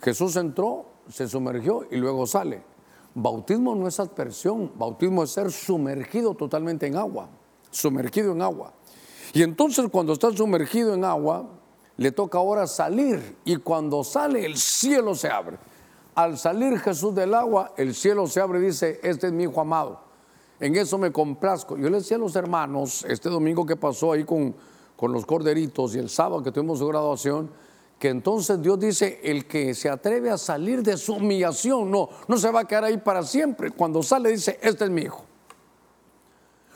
Jesús 0.00 0.36
entró, 0.36 0.84
se 1.08 1.26
sumergió 1.26 1.84
y 1.90 1.96
luego 1.96 2.26
sale. 2.28 2.73
Bautismo 3.14 3.76
no 3.76 3.86
es 3.86 4.00
aspersión, 4.00 4.72
bautismo 4.76 5.22
es 5.22 5.30
ser 5.30 5.52
sumergido 5.52 6.34
totalmente 6.34 6.86
en 6.86 6.96
agua, 6.96 7.28
sumergido 7.70 8.32
en 8.32 8.42
agua. 8.42 8.72
Y 9.32 9.42
entonces 9.42 9.86
cuando 9.90 10.12
está 10.12 10.32
sumergido 10.32 10.94
en 10.94 11.04
agua, 11.04 11.48
le 11.96 12.10
toca 12.10 12.38
ahora 12.38 12.66
salir 12.66 13.36
y 13.44 13.56
cuando 13.56 14.02
sale 14.02 14.44
el 14.44 14.56
cielo 14.56 15.14
se 15.14 15.28
abre. 15.28 15.58
Al 16.14 16.38
salir 16.38 16.78
Jesús 16.78 17.14
del 17.14 17.34
agua, 17.34 17.72
el 17.76 17.94
cielo 17.94 18.26
se 18.26 18.40
abre 18.40 18.58
y 18.58 18.62
dice, 18.62 19.00
este 19.02 19.28
es 19.28 19.32
mi 19.32 19.44
hijo 19.44 19.60
amado. 19.60 20.00
En 20.58 20.74
eso 20.76 20.98
me 20.98 21.12
complazco. 21.12 21.76
Yo 21.76 21.90
le 21.90 21.98
decía 21.98 22.16
a 22.16 22.20
los 22.20 22.34
hermanos, 22.36 23.04
este 23.08 23.28
domingo 23.28 23.66
que 23.66 23.76
pasó 23.76 24.12
ahí 24.12 24.24
con, 24.24 24.54
con 24.96 25.12
los 25.12 25.26
corderitos 25.26 25.94
y 25.94 25.98
el 25.98 26.08
sábado 26.08 26.42
que 26.42 26.52
tuvimos 26.52 26.78
su 26.78 26.86
graduación, 26.86 27.50
que 27.98 28.08
entonces 28.08 28.60
Dios 28.60 28.78
dice, 28.78 29.20
el 29.22 29.46
que 29.46 29.74
se 29.74 29.88
atreve 29.88 30.30
a 30.30 30.38
salir 30.38 30.82
de 30.82 30.96
su 30.96 31.14
humillación, 31.14 31.90
no, 31.90 32.08
no 32.28 32.36
se 32.36 32.50
va 32.50 32.60
a 32.60 32.64
quedar 32.66 32.84
ahí 32.84 32.98
para 32.98 33.22
siempre. 33.22 33.70
Cuando 33.70 34.02
sale 34.02 34.30
dice, 34.30 34.58
este 34.62 34.84
es 34.84 34.90
mi 34.90 35.02
hijo. 35.02 35.24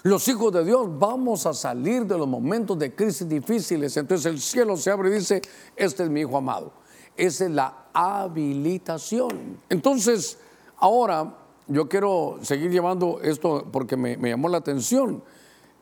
Los 0.04 0.28
hijos 0.28 0.52
de 0.52 0.64
Dios 0.64 0.87
vamos 0.98 1.44
a 1.44 1.52
salir 1.52 2.06
de 2.06 2.16
los 2.16 2.28
momentos 2.28 2.78
de 2.78 2.94
crisis 2.94 3.28
difíciles. 3.28 3.96
Entonces 3.96 4.26
el 4.26 4.40
cielo 4.40 4.76
se 4.76 4.90
abre 4.90 5.10
y 5.10 5.14
dice, 5.14 5.42
este 5.76 6.04
es 6.04 6.10
mi 6.10 6.20
hijo 6.20 6.37
amado. 6.37 6.72
Esa 7.16 7.46
es 7.46 7.50
la 7.50 7.87
habilitación. 7.92 9.60
Entonces, 9.68 10.38
ahora 10.76 11.34
yo 11.66 11.88
quiero 11.88 12.38
seguir 12.42 12.70
llevando 12.70 13.20
esto 13.22 13.66
porque 13.72 13.96
me, 13.96 14.16
me 14.16 14.30
llamó 14.30 14.48
la 14.48 14.58
atención. 14.58 15.22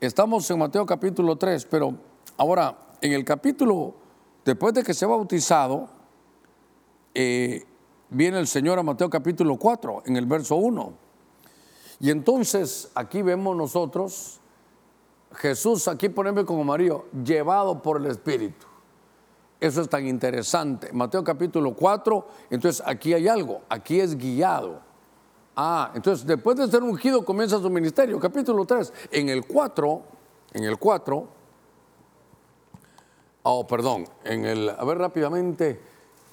Estamos 0.01 0.51
en 0.51 0.59
Mateo 0.59 0.87
capítulo 0.87 1.37
3, 1.37 1.67
pero 1.67 1.95
ahora 2.39 2.77
en 3.03 3.13
el 3.13 3.25
capítulo 3.25 4.06
Después 4.47 4.73
de 4.75 4.85
que 4.85 4.95
se 4.95 5.05
ha 5.05 5.09
bautizado, 5.09 5.89
eh, 7.15 7.65
viene 8.11 8.39
el 8.39 8.47
Señor 8.47 8.79
a 8.79 8.85
Mateo 8.85 9.11
capítulo 9.11 9.57
4, 9.57 10.05
en 10.07 10.17
el 10.17 10.25
verso 10.25 10.55
1. 10.55 10.93
Y 11.99 12.11
entonces 12.13 12.89
aquí 12.95 13.23
vemos 13.23 13.57
nosotros, 13.57 14.39
Jesús, 15.33 15.89
aquí 15.89 16.09
poneme 16.09 16.45
como 16.45 16.63
María, 16.63 16.95
llevado 17.25 17.83
por 17.83 18.01
el 18.01 18.07
Espíritu. 18.07 18.67
Eso 19.59 19.81
es 19.81 19.89
tan 19.89 20.07
interesante. 20.07 20.93
Mateo 20.93 21.25
capítulo 21.25 21.75
4, 21.75 22.29
entonces 22.51 22.87
aquí 22.87 23.15
hay 23.15 23.27
algo, 23.27 23.63
aquí 23.69 23.99
es 23.99 24.17
guiado. 24.17 24.81
Ah, 25.57 25.91
entonces 25.93 26.25
después 26.25 26.57
de 26.57 26.69
ser 26.69 26.85
ungido 26.85 27.25
comienza 27.25 27.59
su 27.59 27.69
ministerio. 27.69 28.21
Capítulo 28.21 28.65
3, 28.65 28.93
en 29.11 29.29
el 29.29 29.45
4, 29.45 30.03
en 30.53 30.63
el 30.63 30.79
4, 30.79 31.36
Oh, 33.49 33.65
perdón, 33.65 34.09
en 34.25 34.45
el, 34.45 34.69
a 34.71 34.85
ver 34.85 34.99
rápidamente, 34.99 35.79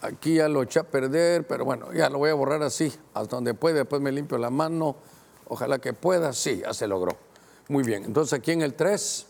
aquí 0.01 0.37
ya 0.37 0.49
lo 0.49 0.63
eché 0.63 0.79
a 0.79 0.83
perder, 0.83 1.45
pero 1.45 1.63
bueno, 1.63 1.93
ya 1.93 2.09
lo 2.09 2.17
voy 2.17 2.31
a 2.31 2.33
borrar 2.33 2.63
así, 2.63 2.91
hasta 3.13 3.35
donde 3.35 3.53
puede, 3.53 3.75
después 3.75 4.01
me 4.01 4.11
limpio 4.11 4.39
la 4.39 4.49
mano, 4.49 4.95
ojalá 5.47 5.77
que 5.77 5.93
pueda, 5.93 6.33
sí, 6.33 6.63
ya 6.65 6.73
se 6.73 6.87
logró. 6.87 7.15
Muy 7.67 7.83
bien, 7.83 8.03
entonces 8.03 8.33
aquí 8.33 8.49
en 8.49 8.63
el 8.63 8.73
3, 8.73 9.27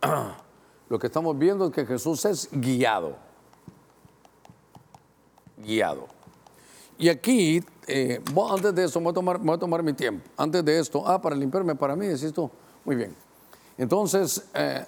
lo 0.88 0.98
que 1.00 1.08
estamos 1.08 1.36
viendo 1.36 1.66
es 1.66 1.72
que 1.72 1.84
Jesús 1.84 2.24
es 2.24 2.48
guiado, 2.52 3.16
guiado. 5.56 6.06
Y 6.98 7.08
aquí, 7.08 7.64
eh, 7.88 8.22
antes 8.48 8.76
de 8.76 8.84
eso, 8.84 9.00
voy 9.00 9.10
a, 9.10 9.14
tomar, 9.14 9.38
voy 9.38 9.56
a 9.56 9.58
tomar 9.58 9.82
mi 9.82 9.92
tiempo. 9.92 10.24
Antes 10.36 10.64
de 10.64 10.78
esto, 10.78 11.02
ah, 11.04 11.20
para 11.20 11.34
limpiarme 11.34 11.74
para 11.74 11.96
mí, 11.96 12.06
decís 12.06 12.32
tú. 12.32 12.48
Muy 12.84 12.94
bien. 12.94 13.12
Entonces, 13.76 14.48
eh, 14.54 14.86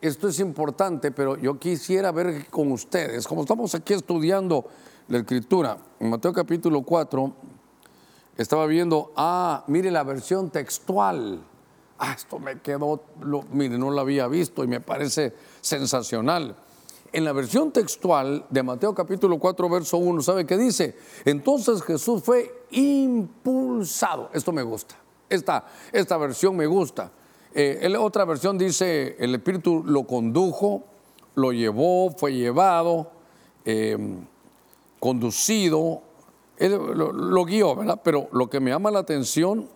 esto 0.00 0.28
es 0.28 0.38
importante, 0.40 1.10
pero 1.10 1.36
yo 1.36 1.58
quisiera 1.58 2.12
ver 2.12 2.46
con 2.48 2.72
ustedes, 2.72 3.26
como 3.26 3.42
estamos 3.42 3.74
aquí 3.74 3.94
estudiando 3.94 4.66
la 5.08 5.18
escritura, 5.18 5.78
en 5.98 6.10
Mateo 6.10 6.32
capítulo 6.32 6.82
4, 6.82 7.32
estaba 8.36 8.66
viendo, 8.66 9.12
ah, 9.16 9.64
mire 9.66 9.90
la 9.90 10.04
versión 10.04 10.50
textual. 10.50 11.42
Ah, 11.98 12.12
esto 12.16 12.38
me 12.38 12.60
quedó, 12.60 13.02
mire, 13.50 13.76
no 13.76 13.90
lo 13.90 14.00
había 14.00 14.28
visto 14.28 14.62
y 14.62 14.68
me 14.68 14.80
parece 14.80 15.34
sensacional. 15.60 16.54
En 17.10 17.24
la 17.24 17.32
versión 17.32 17.72
textual 17.72 18.46
de 18.50 18.62
Mateo 18.62 18.94
capítulo 18.94 19.38
4, 19.38 19.68
verso 19.68 19.96
1, 19.96 20.22
¿sabe 20.22 20.46
qué 20.46 20.56
dice? 20.56 20.96
Entonces 21.24 21.82
Jesús 21.82 22.22
fue 22.22 22.66
impulsado. 22.70 24.30
Esto 24.32 24.52
me 24.52 24.62
gusta. 24.62 24.94
Esta, 25.28 25.66
esta 25.90 26.16
versión 26.16 26.54
me 26.54 26.66
gusta. 26.66 27.10
Eh, 27.60 27.92
otra 27.98 28.24
versión 28.24 28.56
dice, 28.56 29.16
el 29.18 29.34
Espíritu 29.34 29.82
lo 29.84 30.04
condujo, 30.04 30.84
lo 31.34 31.50
llevó, 31.50 32.08
fue 32.16 32.32
llevado, 32.32 33.10
em, 33.64 34.24
conducido, 35.00 36.02
lo, 36.60 37.44
guió, 37.44 37.74
¿verdad? 37.74 38.00
Pero 38.04 38.28
lo 38.30 38.48
que 38.48 38.60
me 38.60 38.70
llama 38.70 38.92
la 38.92 39.00
atención 39.00 39.68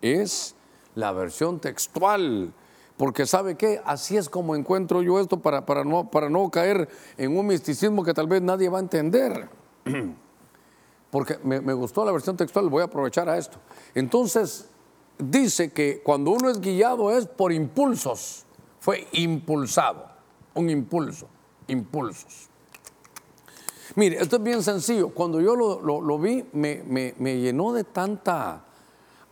es 0.00 0.54
la 0.94 1.12
versión 1.12 1.60
textual. 1.60 2.54
Porque 2.96 3.26
sabe 3.26 3.54
qué, 3.54 3.82
así 3.84 4.16
es 4.16 4.30
como 4.30 4.56
encuentro 4.56 5.02
yo 5.02 5.20
esto 5.20 5.40
para, 5.40 5.66
para, 5.66 5.84
no, 5.84 6.10
para 6.10 6.30
no 6.30 6.50
caer 6.50 6.88
en 7.18 7.36
un 7.36 7.48
misticismo 7.48 8.02
que 8.02 8.14
tal 8.14 8.28
vez 8.28 8.40
nadie 8.40 8.70
va 8.70 8.78
a 8.78 8.80
entender. 8.80 9.46
Porque 11.10 11.38
me, 11.44 11.60
me 11.60 11.74
gustó 11.74 12.02
la 12.02 12.12
versión 12.12 12.38
textual, 12.38 12.70
voy 12.70 12.80
a 12.80 12.86
aprovechar 12.86 13.28
a 13.28 13.36
esto. 13.36 13.58
Entonces, 13.94 14.69
dice 15.22 15.72
que 15.72 16.02
cuando 16.02 16.30
uno 16.30 16.50
es 16.50 16.60
guiado 16.60 17.10
es 17.10 17.26
por 17.26 17.52
impulsos. 17.52 18.44
Fue 18.80 19.06
impulsado, 19.12 20.06
un 20.54 20.70
impulso, 20.70 21.28
impulsos. 21.66 22.48
Mire, 23.94 24.16
esto 24.20 24.36
es 24.36 24.42
bien 24.42 24.62
sencillo. 24.62 25.10
Cuando 25.10 25.40
yo 25.40 25.54
lo, 25.54 26.18
vi, 26.18 26.46
me, 26.52 26.82
me, 26.86 27.40
llenó 27.40 27.72
de 27.72 27.84
tanta 27.84 28.64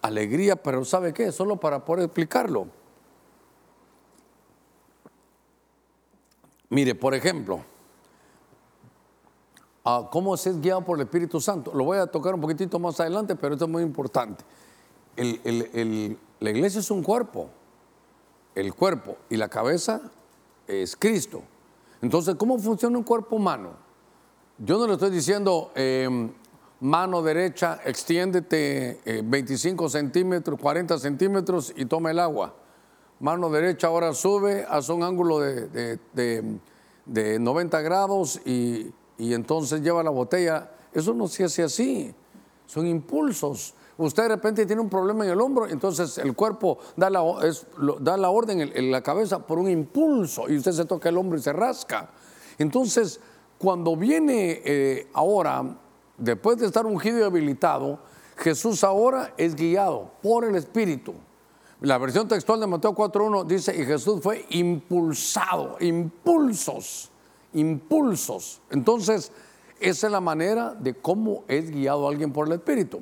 alegría, 0.03 0.57
pero 0.57 0.85
¿sabe 0.85 1.15
qué? 1.15 1.33
Solo 1.33 1.57
para 1.57 1.85
poder 1.85 2.05
explicarlo. 2.05 2.67
Mire, 6.69 6.95
por 6.95 7.15
ejemplo, 7.15 7.61
ah, 9.85 10.09
¿cómo 10.13 10.37
se 10.37 10.51
es 10.51 10.61
guiado 10.61 10.85
por 10.85 10.99
el 10.99 11.05
Espíritu 11.05 11.41
Santo? 11.41 11.73
Lo 11.73 11.85
voy 11.85 11.97
a 11.97 12.07
tocar 12.07 12.35
un 12.35 12.41
poquitito 12.43 12.79
más 12.79 13.01
adelante, 13.01 13.35
pero 13.35 13.55
esto 13.55 13.65
es 13.65 13.71
muy 13.71 13.83
importante 13.83 14.45
la 15.19 16.51
iglesia 16.51 16.81
es 16.81 16.91
un 16.91 17.03
cuerpo, 17.03 17.51
el 18.55 18.75
cuerpo 18.75 19.17
y 19.29 19.37
la 19.37 19.49
cabeza 19.49 20.01
es 20.67 20.97
Cristo. 20.97 21.43
Entonces, 22.01 22.35
¿cómo 22.37 22.59
funciona 22.59 22.97
un 22.97 23.05
cuerpo 23.05 23.37
humano? 23.37 23.71
Yo 24.59 24.79
no 24.79 24.87
le 24.87 24.95
estoy 24.95 25.11
diciendo, 25.11 25.73
em, 25.75 26.31
mano 26.81 27.23
derecha, 27.23 27.81
extiéndete 27.85 29.23
25 29.25 29.87
eh, 29.87 29.91
centímetros, 29.91 30.59
40 30.61 30.99
centímetros 30.99 31.73
y 31.77 31.85
toma 31.87 32.11
el 32.11 32.19
agua. 32.19 32.55
Mano 33.21 33.51
derecha 33.51 33.89
ahora 33.89 34.13
sube, 34.15 34.65
hace 34.69 34.93
un 34.93 35.03
ángulo 35.03 35.41
de, 35.41 35.99
de 36.15 37.39
90 37.39 37.81
grados 37.81 38.41
y 38.45 38.93
y 39.19 39.35
entonces 39.35 39.83
lleva 39.83 40.03
la 40.03 40.11
botella. 40.11 40.71
Eso 40.93 41.13
no 41.13 41.27
se 41.29 41.45
hace 41.45 41.63
así, 41.63 42.15
son 42.67 42.87
impulsos. 42.87 43.75
Usted 43.99 44.23
de 44.23 44.29
repente 44.29 44.65
tiene 44.65 44.81
un 44.81 44.89
problema 44.89 45.25
en 45.25 45.33
el 45.33 45.41
hombro, 45.41 45.67
entonces 45.67 46.19
el 46.19 46.37
cuerpo 46.37 46.79
da 46.97 47.11
la, 47.11 47.21
da 47.99 48.17
la 48.17 48.31
orden 48.31 48.61
en, 48.61 48.93
la 48.93 49.03
cabeza 49.03 49.45
por 49.45 49.59
un 49.59 49.69
impulso 49.69 50.49
y 50.49 50.57
usted 50.57 50.71
se 50.71 50.85
toca 50.85 51.09
el 51.09 51.19
hombro 51.19 51.37
y 51.37 51.43
se 51.43 51.53
rasca. 51.53 52.11
Entonces, 52.59 53.19
cuando 53.59 53.97
viene 53.97 54.63
eh, 54.65 55.09
ahora, 55.15 55.65
después 56.17 56.59
de 56.59 56.67
estar 56.67 56.87
ungido 56.87 57.19
y 57.19 57.23
habilitado, 57.25 57.99
Jesús 58.37 58.85
ahora 58.85 59.35
es 59.37 59.57
guiado 59.57 60.13
por 60.23 60.45
el 60.45 60.55
Espíritu. 60.55 61.15
La 61.81 61.99
versión 61.99 62.29
textual 62.29 62.61
de 62.61 62.69
Mateo 62.69 62.95
4.1 62.95 63.47
dice, 63.47 63.75
y 63.77 63.85
Jesús 63.85 64.21
fue 64.23 64.47
impulsado, 64.51 65.77
impulsos, 65.81 67.11
impulsos. 67.53 68.61
Entonces, 68.71 69.33
esa 69.81 70.07
es 70.07 70.13
la 70.13 70.21
manera 70.21 70.73
de 70.75 70.95
cómo 70.95 71.43
es 71.49 71.69
guiado 71.69 72.07
alguien 72.07 72.33
por 72.33 72.47
el 72.47 72.53
Espíritu. 72.53 73.01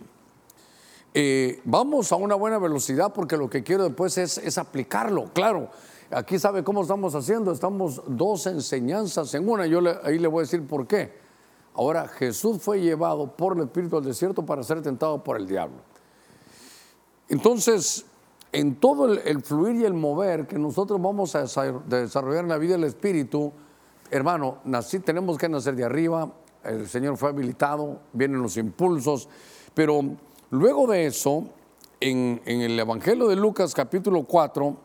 Eh, 1.18 1.62
vamos 1.64 2.12
a 2.12 2.16
una 2.16 2.34
buena 2.34 2.58
velocidad 2.58 3.10
porque 3.10 3.38
lo 3.38 3.48
que 3.48 3.62
quiero 3.62 3.84
después 3.84 4.18
es, 4.18 4.58
aplicarlo, 4.58 5.32
claro. 5.32 5.70
Aquí 6.10 6.38
sabe 6.38 6.62
cómo 6.62 6.82
estamos 6.82 7.14
haciendo, 7.14 7.52
estamos 7.52 8.02
dos 8.06 8.46
enseñanzas 8.46 9.32
en 9.32 9.48
una, 9.48 9.64
yo 9.66 9.80
ahí 10.04 10.18
le 10.18 10.28
voy 10.28 10.40
a 10.40 10.42
decir 10.42 10.66
por 10.66 10.86
qué. 10.86 11.14
Ahora, 11.72 12.06
Jesús 12.06 12.60
fue 12.60 12.82
llevado 12.82 13.34
por 13.34 13.56
el 13.56 13.62
Espíritu 13.62 13.96
al 13.96 14.04
desierto 14.04 14.44
para 14.44 14.62
ser 14.62 14.82
tentado 14.82 15.24
por 15.24 15.38
el 15.38 15.46
diablo. 15.46 15.78
Entonces, 17.30 18.04
en 18.52 18.76
todo 18.76 19.10
el, 19.10 19.42
fluir 19.42 19.76
y 19.76 19.84
el 19.86 19.94
mover 19.94 20.46
que 20.46 20.58
nosotros 20.58 21.00
vamos 21.00 21.34
a 21.34 21.44
desarrollar 21.86 22.44
en 22.44 22.50
la 22.50 22.58
vida 22.58 22.72
del 22.72 22.84
Espíritu, 22.84 23.54
hermano, 24.10 24.58
nací, 24.66 24.98
tenemos 24.98 25.38
que 25.38 25.48
nacer 25.48 25.76
de 25.76 25.84
arriba, 25.84 26.30
el 26.62 26.86
Señor 26.86 27.16
fue 27.16 27.30
habilitado, 27.30 28.00
vienen 28.12 28.42
los 28.42 28.58
impulsos, 28.58 29.30
pero 29.72 30.16
Luego 30.50 30.86
de 30.86 31.06
eso, 31.06 31.48
en, 31.98 32.40
el 32.46 32.78
Evangelio 32.78 33.26
de 33.26 33.34
Lucas 33.34 33.74
capítulo 33.74 34.22
4, 34.22 34.76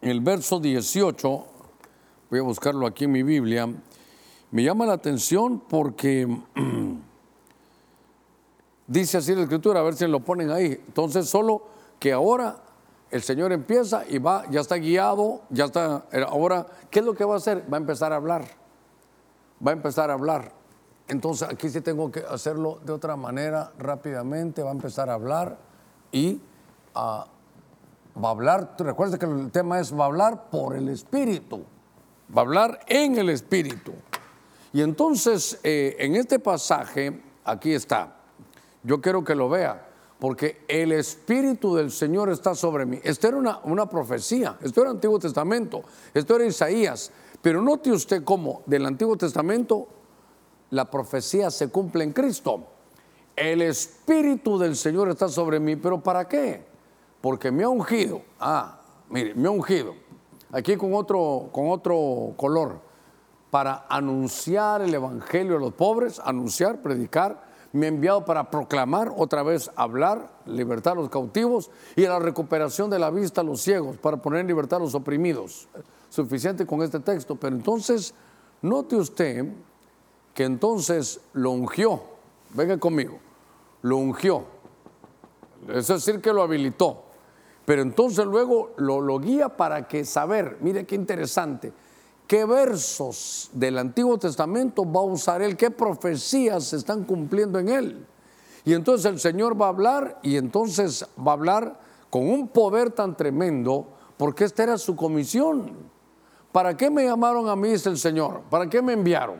en 0.00 0.08
el 0.08 0.20
verso 0.20 0.58
18, 0.58 1.44
voy 2.30 2.38
a 2.38 2.42
buscarlo 2.42 2.86
aquí 2.86 3.04
en 3.04 3.12
mi 3.12 3.22
Biblia, 3.22 3.68
me 4.50 4.64
llama 4.64 4.86
la 4.86 4.94
atención 4.94 5.62
porque 5.68 6.26
dice 8.86 9.18
así 9.18 9.34
la 9.34 9.42
escritura, 9.42 9.80
a 9.80 9.82
ver 9.82 9.94
si 9.94 10.06
lo 10.06 10.20
ponen 10.20 10.50
ahí. 10.50 10.80
Entonces, 10.86 11.28
solo 11.28 11.66
que 11.98 12.10
ahora 12.10 12.62
el 13.10 13.20
Señor 13.20 13.52
empieza 13.52 14.04
y 14.08 14.16
va, 14.16 14.50
ya 14.50 14.60
está 14.60 14.76
guiado, 14.76 15.42
ya 15.50 15.66
está, 15.66 16.06
ahora, 16.28 16.66
¿qué 16.90 17.00
es 17.00 17.04
lo 17.04 17.12
que 17.12 17.26
va 17.26 17.34
a 17.34 17.36
hacer? 17.36 17.62
Va 17.70 17.76
a 17.76 17.80
empezar 17.80 18.14
a 18.14 18.16
hablar, 18.16 18.46
va 19.64 19.72
a 19.72 19.74
empezar 19.74 20.10
a 20.10 20.14
hablar. 20.14 20.59
Entonces 21.10 21.48
aquí 21.48 21.68
sí 21.68 21.80
tengo 21.80 22.10
que 22.12 22.20
hacerlo 22.20 22.78
de 22.84 22.92
otra 22.92 23.16
manera 23.16 23.72
rápidamente, 23.78 24.62
va 24.62 24.70
a 24.70 24.74
empezar 24.74 25.10
a 25.10 25.14
hablar 25.14 25.58
y 26.12 26.40
ah, 26.94 27.26
va 28.22 28.28
a 28.28 28.30
hablar, 28.30 28.76
tú 28.76 28.84
recuerdas 28.84 29.18
que 29.18 29.26
el 29.26 29.50
tema 29.50 29.80
es 29.80 29.92
va 29.92 30.04
a 30.04 30.06
hablar 30.06 30.48
por 30.50 30.76
el 30.76 30.88
Espíritu, 30.88 31.64
va 32.34 32.42
a 32.42 32.44
hablar 32.44 32.78
en 32.86 33.18
el 33.18 33.28
Espíritu. 33.28 33.92
Y 34.72 34.82
entonces 34.82 35.58
eh, 35.64 35.96
en 35.98 36.14
este 36.14 36.38
pasaje, 36.38 37.20
aquí 37.44 37.72
está, 37.72 38.14
yo 38.84 39.00
quiero 39.00 39.24
que 39.24 39.34
lo 39.34 39.48
vea, 39.48 39.88
porque 40.20 40.64
el 40.68 40.92
Espíritu 40.92 41.74
del 41.74 41.90
Señor 41.90 42.30
está 42.30 42.54
sobre 42.54 42.86
mí. 42.86 43.00
Esto 43.02 43.26
era 43.26 43.36
una, 43.36 43.58
una 43.64 43.88
profecía, 43.88 44.58
esto 44.62 44.82
era 44.82 44.90
Antiguo 44.90 45.18
Testamento, 45.18 45.82
esto 46.14 46.36
era 46.36 46.46
Isaías, 46.46 47.10
pero 47.42 47.60
note 47.60 47.90
usted 47.90 48.22
cómo 48.22 48.62
del 48.66 48.86
Antiguo 48.86 49.16
Testamento 49.16 49.88
la 50.70 50.90
profecía 50.90 51.50
se 51.50 51.68
cumple 51.68 52.04
en 52.04 52.12
Cristo. 52.12 52.64
El 53.36 53.62
Espíritu 53.62 54.58
del 54.58 54.76
Señor 54.76 55.08
está 55.08 55.28
sobre 55.28 55.60
mí, 55.60 55.76
pero 55.76 56.00
¿para 56.00 56.28
qué? 56.28 56.64
Porque 57.20 57.50
me 57.50 57.64
ha 57.64 57.68
ungido. 57.68 58.22
Ah, 58.38 58.80
mire, 59.08 59.34
me 59.34 59.48
ha 59.48 59.50
ungido. 59.50 59.94
Aquí 60.52 60.76
con 60.76 60.94
otro, 60.94 61.48
con 61.52 61.70
otro 61.70 62.34
color. 62.36 62.80
Para 63.50 63.86
anunciar 63.88 64.82
el 64.82 64.94
Evangelio 64.94 65.56
a 65.56 65.60
los 65.60 65.74
pobres, 65.74 66.20
anunciar, 66.24 66.82
predicar. 66.82 67.48
Me 67.72 67.86
ha 67.86 67.88
enviado 67.88 68.24
para 68.24 68.50
proclamar, 68.50 69.12
otra 69.16 69.42
vez 69.42 69.70
hablar, 69.76 70.30
libertar 70.44 70.94
a 70.94 71.00
los 71.00 71.08
cautivos 71.08 71.70
y 71.94 72.02
la 72.02 72.18
recuperación 72.18 72.90
de 72.90 72.98
la 72.98 73.10
vista 73.10 73.42
a 73.42 73.44
los 73.44 73.60
ciegos, 73.60 73.96
para 73.96 74.16
poner 74.16 74.40
en 74.40 74.48
libertad 74.48 74.80
a 74.80 74.84
los 74.84 74.94
oprimidos. 74.94 75.68
Suficiente 76.08 76.66
con 76.66 76.82
este 76.82 76.98
texto. 77.00 77.36
Pero 77.36 77.54
entonces, 77.54 78.12
note 78.60 78.96
usted 78.96 79.46
que 80.34 80.44
entonces 80.44 81.20
lo 81.32 81.50
ungió. 81.50 82.02
Venga 82.54 82.78
conmigo, 82.78 83.18
lo 83.82 83.96
ungió. 83.96 84.44
Es 85.68 85.88
decir, 85.88 86.20
que 86.20 86.32
lo 86.32 86.42
habilitó. 86.42 87.04
Pero 87.64 87.82
entonces 87.82 88.24
luego 88.24 88.72
lo, 88.76 89.00
lo 89.00 89.18
guía 89.18 89.56
para 89.56 89.86
que 89.86 90.04
saber, 90.04 90.56
mire 90.60 90.86
qué 90.86 90.96
interesante, 90.96 91.72
qué 92.26 92.44
versos 92.44 93.50
del 93.52 93.78
Antiguo 93.78 94.18
Testamento 94.18 94.84
va 94.90 95.00
a 95.00 95.04
usar 95.04 95.42
él, 95.42 95.56
qué 95.56 95.70
profecías 95.70 96.64
se 96.64 96.76
están 96.76 97.04
cumpliendo 97.04 97.58
en 97.58 97.68
él. 97.68 98.06
Y 98.64 98.74
entonces 98.74 99.10
el 99.10 99.20
Señor 99.20 99.60
va 99.60 99.66
a 99.66 99.70
hablar 99.70 100.18
y 100.22 100.36
entonces 100.36 101.06
va 101.18 101.32
a 101.32 101.34
hablar 101.34 101.80
con 102.10 102.28
un 102.28 102.48
poder 102.48 102.90
tan 102.90 103.16
tremendo, 103.16 103.86
porque 104.16 104.44
esta 104.44 104.64
era 104.64 104.76
su 104.76 104.96
comisión. 104.96 105.72
¿Para 106.52 106.76
qué 106.76 106.90
me 106.90 107.04
llamaron 107.04 107.48
a 107.48 107.54
mí, 107.54 107.68
dice 107.68 107.88
el 107.88 107.98
Señor? 107.98 108.42
¿Para 108.50 108.68
qué 108.68 108.82
me 108.82 108.92
enviaron? 108.92 109.38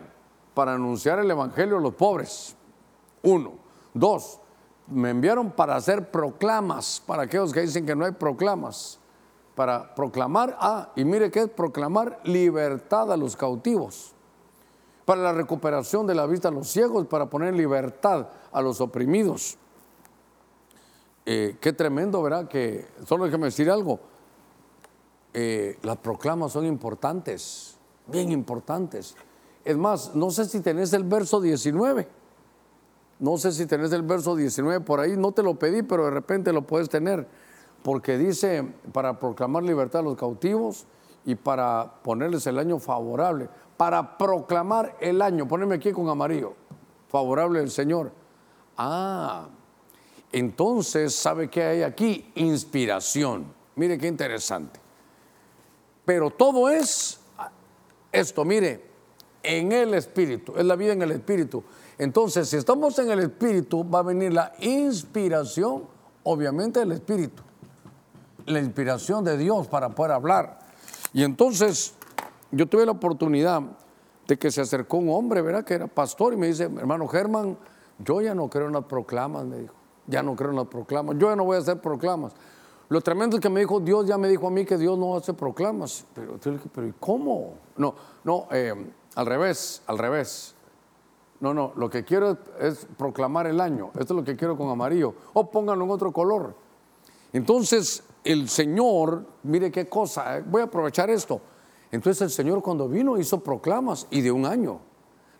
Para 0.54 0.74
anunciar 0.74 1.18
el 1.18 1.30
Evangelio 1.30 1.78
a 1.78 1.80
los 1.80 1.94
pobres. 1.94 2.56
Uno. 3.22 3.52
Dos, 3.92 4.40
me 4.86 5.10
enviaron 5.10 5.50
para 5.50 5.76
hacer 5.76 6.10
proclamas, 6.10 7.02
para 7.04 7.24
aquellos 7.24 7.52
que 7.52 7.60
dicen 7.60 7.86
que 7.86 7.96
no 7.96 8.04
hay 8.04 8.12
proclamas. 8.12 8.98
Para 9.54 9.94
proclamar, 9.94 10.56
ah, 10.60 10.90
y 10.96 11.04
mire 11.04 11.30
qué 11.30 11.42
es 11.42 11.48
proclamar 11.50 12.20
libertad 12.24 13.12
a 13.12 13.16
los 13.16 13.36
cautivos. 13.36 14.14
Para 15.04 15.22
la 15.22 15.32
recuperación 15.32 16.06
de 16.06 16.14
la 16.14 16.26
vista 16.26 16.48
a 16.48 16.52
los 16.52 16.68
ciegos, 16.68 17.06
para 17.06 17.26
poner 17.26 17.54
libertad 17.54 18.28
a 18.52 18.62
los 18.62 18.80
oprimidos. 18.80 19.58
Eh, 21.26 21.58
qué 21.60 21.72
tremendo, 21.72 22.22
¿verdad? 22.22 22.48
Que 22.48 22.86
solo 23.06 23.24
déjeme 23.24 23.46
decir 23.46 23.70
algo. 23.70 24.00
Eh, 25.32 25.78
las 25.82 25.96
proclamas 25.98 26.52
son 26.52 26.66
importantes, 26.66 27.76
bien 28.06 28.32
importantes. 28.32 29.14
Es 29.64 29.76
más, 29.76 30.14
no 30.14 30.30
sé 30.30 30.46
si 30.46 30.60
tenés 30.60 30.92
el 30.92 31.04
verso 31.04 31.40
19. 31.40 32.08
No 33.20 33.36
sé 33.36 33.52
si 33.52 33.66
tenés 33.66 33.92
el 33.92 34.02
verso 34.02 34.34
19 34.34 34.80
por 34.80 34.98
ahí, 34.98 35.14
no 35.16 35.32
te 35.32 35.42
lo 35.42 35.54
pedí, 35.54 35.82
pero 35.82 36.06
de 36.06 36.10
repente 36.10 36.52
lo 36.54 36.62
puedes 36.62 36.88
tener, 36.88 37.28
porque 37.82 38.16
dice 38.16 38.66
para 38.92 39.18
proclamar 39.18 39.62
libertad 39.62 40.00
a 40.00 40.04
los 40.04 40.16
cautivos 40.16 40.86
y 41.26 41.34
para 41.34 42.00
ponerles 42.02 42.46
el 42.46 42.58
año 42.58 42.78
favorable, 42.78 43.50
para 43.76 44.16
proclamar 44.16 44.96
el 45.00 45.20
año, 45.20 45.46
poneme 45.46 45.74
aquí 45.74 45.92
con 45.92 46.08
amarillo, 46.08 46.54
favorable 47.08 47.60
del 47.60 47.70
Señor. 47.70 48.10
Ah, 48.78 49.48
entonces, 50.32 51.14
¿sabe 51.14 51.50
qué 51.50 51.62
hay 51.62 51.82
aquí? 51.82 52.32
Inspiración. 52.36 53.52
Mire 53.76 53.98
qué 53.98 54.06
interesante. 54.06 54.80
Pero 56.06 56.30
todo 56.30 56.70
es 56.70 57.20
esto, 58.10 58.44
mire, 58.46 58.89
en 59.42 59.72
el 59.72 59.94
Espíritu, 59.94 60.54
es 60.56 60.64
la 60.64 60.76
vida 60.76 60.92
en 60.92 61.02
el 61.02 61.12
Espíritu. 61.12 61.62
Entonces, 61.98 62.48
si 62.48 62.56
estamos 62.56 62.98
en 62.98 63.10
el 63.10 63.20
Espíritu, 63.20 63.88
va 63.88 64.00
a 64.00 64.02
venir 64.02 64.32
la 64.32 64.52
inspiración, 64.60 65.84
obviamente, 66.22 66.80
del 66.80 66.92
Espíritu. 66.92 67.42
La 68.46 68.58
inspiración 68.58 69.24
de 69.24 69.36
Dios 69.36 69.68
para 69.68 69.90
poder 69.90 70.12
hablar. 70.12 70.58
Y 71.12 71.24
entonces, 71.24 71.94
yo 72.50 72.66
tuve 72.66 72.86
la 72.86 72.92
oportunidad 72.92 73.62
de 74.26 74.38
que 74.38 74.50
se 74.50 74.60
acercó 74.60 74.96
un 74.96 75.10
hombre, 75.10 75.42
¿verdad? 75.42 75.64
Que 75.64 75.74
era 75.74 75.86
pastor 75.86 76.32
y 76.32 76.36
me 76.36 76.46
dice, 76.46 76.64
hermano 76.64 77.06
Germán, 77.08 77.58
yo 77.98 78.20
ya 78.20 78.34
no 78.34 78.48
creo 78.48 78.66
en 78.68 78.72
las 78.72 78.84
proclamas, 78.84 79.44
me 79.44 79.58
dijo. 79.58 79.74
Ya 80.06 80.22
no 80.22 80.34
creo 80.34 80.50
en 80.50 80.56
las 80.56 80.66
proclamas. 80.66 81.16
Yo 81.18 81.28
ya 81.28 81.36
no 81.36 81.44
voy 81.44 81.56
a 81.56 81.60
hacer 81.60 81.80
proclamas. 81.80 82.32
Lo 82.88 83.00
tremendo 83.00 83.36
es 83.36 83.42
que 83.42 83.48
me 83.48 83.60
dijo, 83.60 83.78
Dios 83.78 84.06
ya 84.06 84.18
me 84.18 84.28
dijo 84.28 84.48
a 84.48 84.50
mí 84.50 84.64
que 84.64 84.76
Dios 84.76 84.98
no 84.98 85.16
hace 85.16 85.32
proclamas. 85.32 86.04
Pero, 86.14 86.38
pero 86.74 86.92
¿cómo? 86.98 87.54
No, 87.76 87.94
no, 88.24 88.48
eh, 88.50 88.74
al 89.14 89.26
revés, 89.26 89.82
al 89.86 89.98
revés. 89.98 90.54
No, 91.40 91.54
no, 91.54 91.72
lo 91.76 91.88
que 91.88 92.04
quiero 92.04 92.36
es, 92.58 92.86
proclamar 92.98 93.46
el 93.46 93.60
año. 93.60 93.90
Esto 93.98 94.14
es 94.14 94.18
lo 94.18 94.24
que 94.24 94.36
quiero 94.36 94.56
con 94.56 94.68
amarillo. 94.68 95.14
O 95.32 95.50
pónganlo 95.50 95.84
en 95.84 95.90
otro 95.90 96.12
color. 96.12 96.54
Entonces, 97.32 98.02
el 98.24 98.48
Señor, 98.48 99.24
mire 99.42 99.70
qué 99.70 99.88
cosa, 99.88 100.38
eh, 100.38 100.44
voy 100.46 100.60
a 100.60 100.64
aprovechar 100.64 101.08
esto. 101.08 101.40
Entonces 101.90 102.22
el 102.22 102.30
Señor 102.30 102.62
cuando 102.62 102.88
vino 102.88 103.18
hizo 103.18 103.40
proclamas 103.40 104.06
y 104.10 104.20
de 104.20 104.30
un 104.30 104.46
año. 104.46 104.80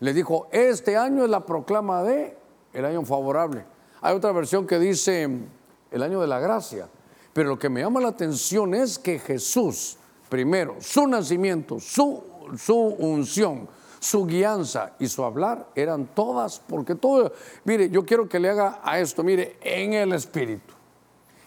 Le 0.01 0.13
dijo, 0.13 0.49
este 0.51 0.97
año 0.97 1.25
es 1.25 1.31
la 1.31 1.45
proclama 1.45 2.03
de 2.03 2.37
el 2.73 2.85
año 2.85 3.05
favorable. 3.05 3.65
Hay 4.01 4.17
otra 4.17 4.33
versión 4.33 4.67
que 4.67 4.79
dice 4.79 5.29
el 5.91 6.03
año 6.03 6.21
de 6.21 6.27
la 6.27 6.41
gracia. 6.41 6.89
Pero 7.33 7.51
lo 7.51 7.59
que 7.59 7.69
me 7.69 7.83
llama 7.83 8.01
la 8.01 8.09
atención 8.09 8.75
es 8.75 8.99
que 8.99 9.19
Jesús, 9.19 9.97
primero, 10.29 10.77
su 10.81 11.07
nacimiento, 11.07 11.79
su 11.79 12.25
su 12.57 12.77
unción, 12.77 13.69
su 13.99 14.27
guianza 14.27 14.93
y 14.99 15.09
su 15.09 15.25
hablar 15.25 15.69
eran 15.75 16.07
todas, 16.15 16.61
porque 16.61 16.95
todo, 16.95 17.33
mire, 17.65 17.91
yo 17.91 18.05
quiero 18.05 18.29
que 18.29 18.41
le 18.41 18.49
haga 18.49 18.81
a 18.83 18.99
esto, 18.99 19.23
mire, 19.23 19.57
en 19.61 19.93
el 19.93 20.13
Espíritu. 20.13 20.75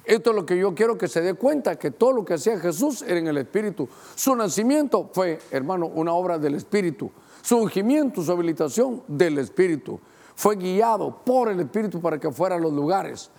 Esto 0.06 0.32
es 0.32 0.36
lo 0.36 0.46
que 0.46 0.58
yo 0.58 0.76
quiero 0.76 0.98
que 0.98 1.08
se 1.08 1.22
dé 1.22 1.34
cuenta, 1.34 1.78
que 1.78 1.92
todo 1.92 2.12
lo 2.12 2.26
que 2.26 2.34
hacía 2.34 2.60
Jesús 2.60 3.02
era 3.04 3.20
en 3.20 3.28
el 3.28 3.38
Espíritu. 3.38 3.88
Su 4.16 4.36
nacimiento 4.36 5.10
fue, 5.14 5.40
hermano, 5.50 5.88
una 5.88 6.14
obra 6.14 6.38
del 6.38 6.56
Espíritu. 6.56 7.10
Su 7.42 7.58
ungimiento, 7.58 8.22
su 8.22 8.32
habilitación 8.32 9.04
del 9.08 9.38
Espíritu. 9.40 10.00
Fue 10.36 10.58
guiado 10.58 11.24
por 11.24 11.50
el 11.50 11.60
Espíritu 11.62 12.02
para 12.02 12.20
que 12.20 12.32
fuera 12.32 12.56
a 12.56 12.60
los 12.60 12.74
lugares. 12.74 13.32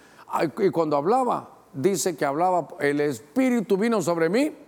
Y 0.58 0.70
cuando 0.70 0.96
hablaba, 0.96 1.50
dice 1.72 2.16
que 2.16 2.24
hablaba, 2.24 2.68
el 2.80 3.00
Espíritu 3.00 3.76
vino 3.76 4.00
sobre 4.00 4.30
mí. 4.30 4.63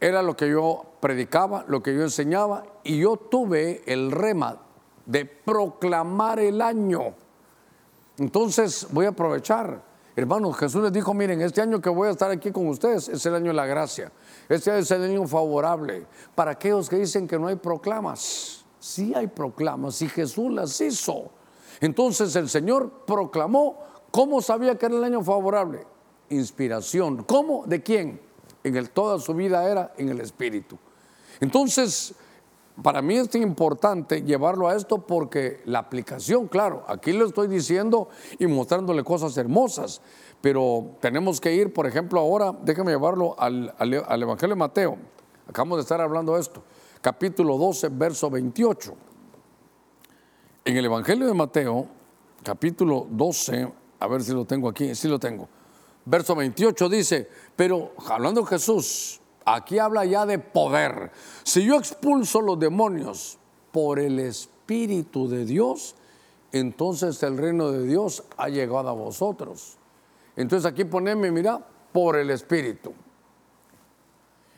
Era 0.00 0.22
lo 0.22 0.36
que 0.36 0.50
yo 0.50 0.84
predicaba, 1.00 1.64
lo 1.68 1.82
que 1.82 1.94
yo 1.94 2.02
enseñaba, 2.02 2.64
y 2.84 2.98
yo 2.98 3.16
tuve 3.16 3.82
el 3.86 4.10
rema 4.10 4.58
de 5.06 5.24
proclamar 5.24 6.38
el 6.40 6.60
año. 6.60 7.14
Entonces 8.18 8.86
voy 8.90 9.06
a 9.06 9.10
aprovechar. 9.10 9.82
Hermanos, 10.14 10.56
Jesús 10.56 10.82
les 10.82 10.92
dijo, 10.92 11.12
miren, 11.12 11.42
este 11.42 11.60
año 11.60 11.80
que 11.80 11.90
voy 11.90 12.08
a 12.08 12.12
estar 12.12 12.30
aquí 12.30 12.50
con 12.50 12.66
ustedes 12.68 13.08
es 13.08 13.24
el 13.26 13.34
año 13.34 13.48
de 13.48 13.52
la 13.54 13.66
gracia. 13.66 14.10
Este 14.48 14.78
es 14.78 14.90
el 14.90 15.04
año 15.04 15.26
favorable. 15.26 16.06
Para 16.34 16.52
aquellos 16.52 16.88
que 16.88 16.96
dicen 16.96 17.28
que 17.28 17.38
no 17.38 17.48
hay 17.48 17.56
proclamas, 17.56 18.64
sí 18.78 19.12
hay 19.14 19.26
proclamas 19.26 20.00
y 20.00 20.08
Jesús 20.08 20.50
las 20.52 20.80
hizo. 20.80 21.30
Entonces 21.80 22.34
el 22.36 22.48
Señor 22.48 23.04
proclamó, 23.06 23.78
¿cómo 24.10 24.40
sabía 24.40 24.76
que 24.76 24.86
era 24.86 24.96
el 24.96 25.04
año 25.04 25.22
favorable? 25.22 25.86
Inspiración. 26.30 27.24
¿Cómo? 27.24 27.64
¿De 27.66 27.82
quién? 27.82 28.25
En 28.66 28.86
toda 28.88 29.20
su 29.20 29.32
vida 29.32 29.70
era 29.70 29.92
en 29.96 30.08
el 30.08 30.20
Espíritu. 30.20 30.76
Entonces, 31.38 32.14
para 32.82 33.00
mí 33.00 33.16
es 33.16 33.32
importante 33.36 34.22
llevarlo 34.22 34.68
a 34.68 34.74
esto 34.74 34.98
porque 34.98 35.62
la 35.66 35.78
aplicación, 35.78 36.48
claro, 36.48 36.84
aquí 36.88 37.12
le 37.12 37.24
estoy 37.24 37.46
diciendo 37.46 38.08
y 38.40 38.48
mostrándole 38.48 39.04
cosas 39.04 39.36
hermosas, 39.36 40.02
pero 40.40 40.96
tenemos 41.00 41.40
que 41.40 41.54
ir, 41.54 41.72
por 41.72 41.86
ejemplo, 41.86 42.18
ahora, 42.18 42.52
déjame 42.62 42.90
llevarlo 42.90 43.36
al, 43.38 43.72
al 43.78 44.22
Evangelio 44.22 44.56
de 44.56 44.58
Mateo. 44.58 44.98
Acabamos 45.48 45.78
de 45.78 45.82
estar 45.82 46.00
hablando 46.00 46.34
de 46.34 46.40
esto, 46.40 46.60
capítulo 47.00 47.56
12, 47.56 47.88
verso 47.90 48.28
28. 48.28 48.94
En 50.64 50.76
el 50.76 50.84
Evangelio 50.86 51.28
de 51.28 51.34
Mateo, 51.34 51.86
capítulo 52.42 53.06
12, 53.08 53.72
a 54.00 54.06
ver 54.08 54.24
si 54.24 54.32
lo 54.32 54.44
tengo 54.44 54.68
aquí, 54.68 54.92
sí 54.96 55.06
lo 55.06 55.20
tengo. 55.20 55.48
Verso 56.06 56.34
28 56.34 56.88
dice, 56.88 57.28
pero 57.54 57.92
hablando 58.08 58.44
Jesús, 58.44 59.20
Aquí 59.48 59.78
habla 59.78 60.04
ya 60.04 60.26
de 60.26 60.40
poder. 60.40 61.12
Si 61.44 61.64
yo 61.64 61.76
expulso 61.76 62.40
los 62.40 62.58
demonios 62.58 63.38
por 63.70 64.00
el 64.00 64.18
Espíritu 64.18 65.28
de 65.28 65.44
Dios, 65.44 65.94
entonces 66.50 67.22
el 67.22 67.38
reino 67.38 67.70
de 67.70 67.86
Dios 67.86 68.24
ha 68.36 68.48
llegado 68.48 68.88
a 68.88 68.92
vosotros. 68.92 69.78
Entonces 70.34 70.66
aquí 70.66 70.84
poneme, 70.84 71.30
mira, 71.30 71.64
por 71.92 72.16
el 72.16 72.30
Espíritu. 72.30 72.92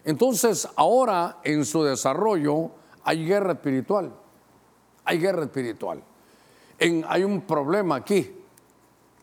Entonces 0.07 0.67
ahora 0.75 1.37
en 1.45 1.67
su 1.67 1.85
desarrollo 1.85 2.71
hay 3.05 3.27
guerra 3.27 3.53
espiritual. 3.53 4.11
Hay 5.05 5.19
guerra 5.19 5.43
espiritual. 5.43 6.03
hay 6.81 7.25
un 7.25 7.43
problema 7.43 7.97
aquí 7.97 8.35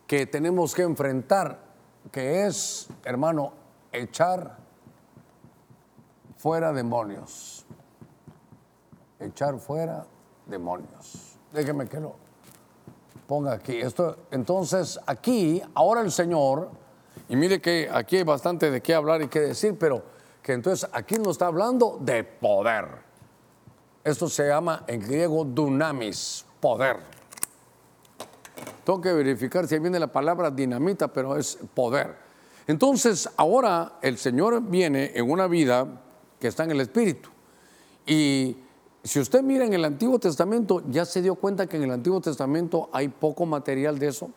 que 0.05 0.27
tenemos 0.27 0.75
que 0.75 0.83
enfrentar, 0.83 1.64
que 2.11 2.45
es, 2.45 2.87
hermano, 3.03 3.53
echar 3.91 4.57
fuera 6.37 6.71
demonios. 6.73 7.65
Echar 9.19 9.57
fuera 9.59 10.05
demonios. 10.45 11.37
Déjeme 11.51 11.87
que 11.87 11.99
lo 11.99 12.15
ponga 13.27 13.53
aquí. 13.53 13.79
Esto, 13.79 14.17
entonces, 14.31 14.99
aquí, 15.05 15.61
ahora 15.73 16.01
el 16.01 16.11
Señor, 16.11 16.69
y 17.27 17.35
mire 17.35 17.59
que 17.59 17.89
aquí 17.91 18.17
hay 18.17 18.23
bastante 18.23 18.69
de 18.69 18.81
qué 18.81 18.93
hablar 18.93 19.21
y 19.21 19.27
qué 19.27 19.39
decir, 19.39 19.77
pero 19.79 20.03
que 20.41 20.53
entonces 20.53 20.87
aquí 20.93 21.15
nos 21.15 21.29
está 21.29 21.47
hablando 21.47 21.97
de 21.99 22.23
poder. 22.23 22.85
Esto 24.03 24.29
se 24.29 24.47
llama 24.47 24.83
en 24.85 25.01
griego 25.01 25.43
dunamis, 25.43 26.45
poder. 26.59 26.97
Tengo 28.83 29.01
que 29.01 29.13
verificar 29.13 29.67
si 29.67 29.79
viene 29.79 29.99
la 29.99 30.11
palabra 30.11 30.51
dinamita, 30.51 31.07
pero 31.07 31.35
es 31.35 31.57
poder. 31.73 32.15
Entonces, 32.67 33.29
ahora 33.37 33.99
el 34.01 34.17
Señor 34.17 34.61
viene 34.61 35.11
en 35.15 35.29
una 35.29 35.47
vida 35.47 35.87
que 36.39 36.47
está 36.47 36.63
en 36.63 36.71
el 36.71 36.81
Espíritu. 36.81 37.29
Y 38.05 38.57
si 39.03 39.19
usted 39.19 39.43
mira 39.43 39.65
en 39.65 39.73
el 39.73 39.85
Antiguo 39.85 40.19
Testamento, 40.19 40.83
ya 40.89 41.05
se 41.05 41.21
dio 41.21 41.35
cuenta 41.35 41.67
que 41.67 41.77
en 41.77 41.83
el 41.83 41.91
Antiguo 41.91 42.21
Testamento 42.21 42.89
hay 42.91 43.07
poco 43.07 43.45
material 43.45 43.99
de 43.99 44.07
eso. 44.07 44.29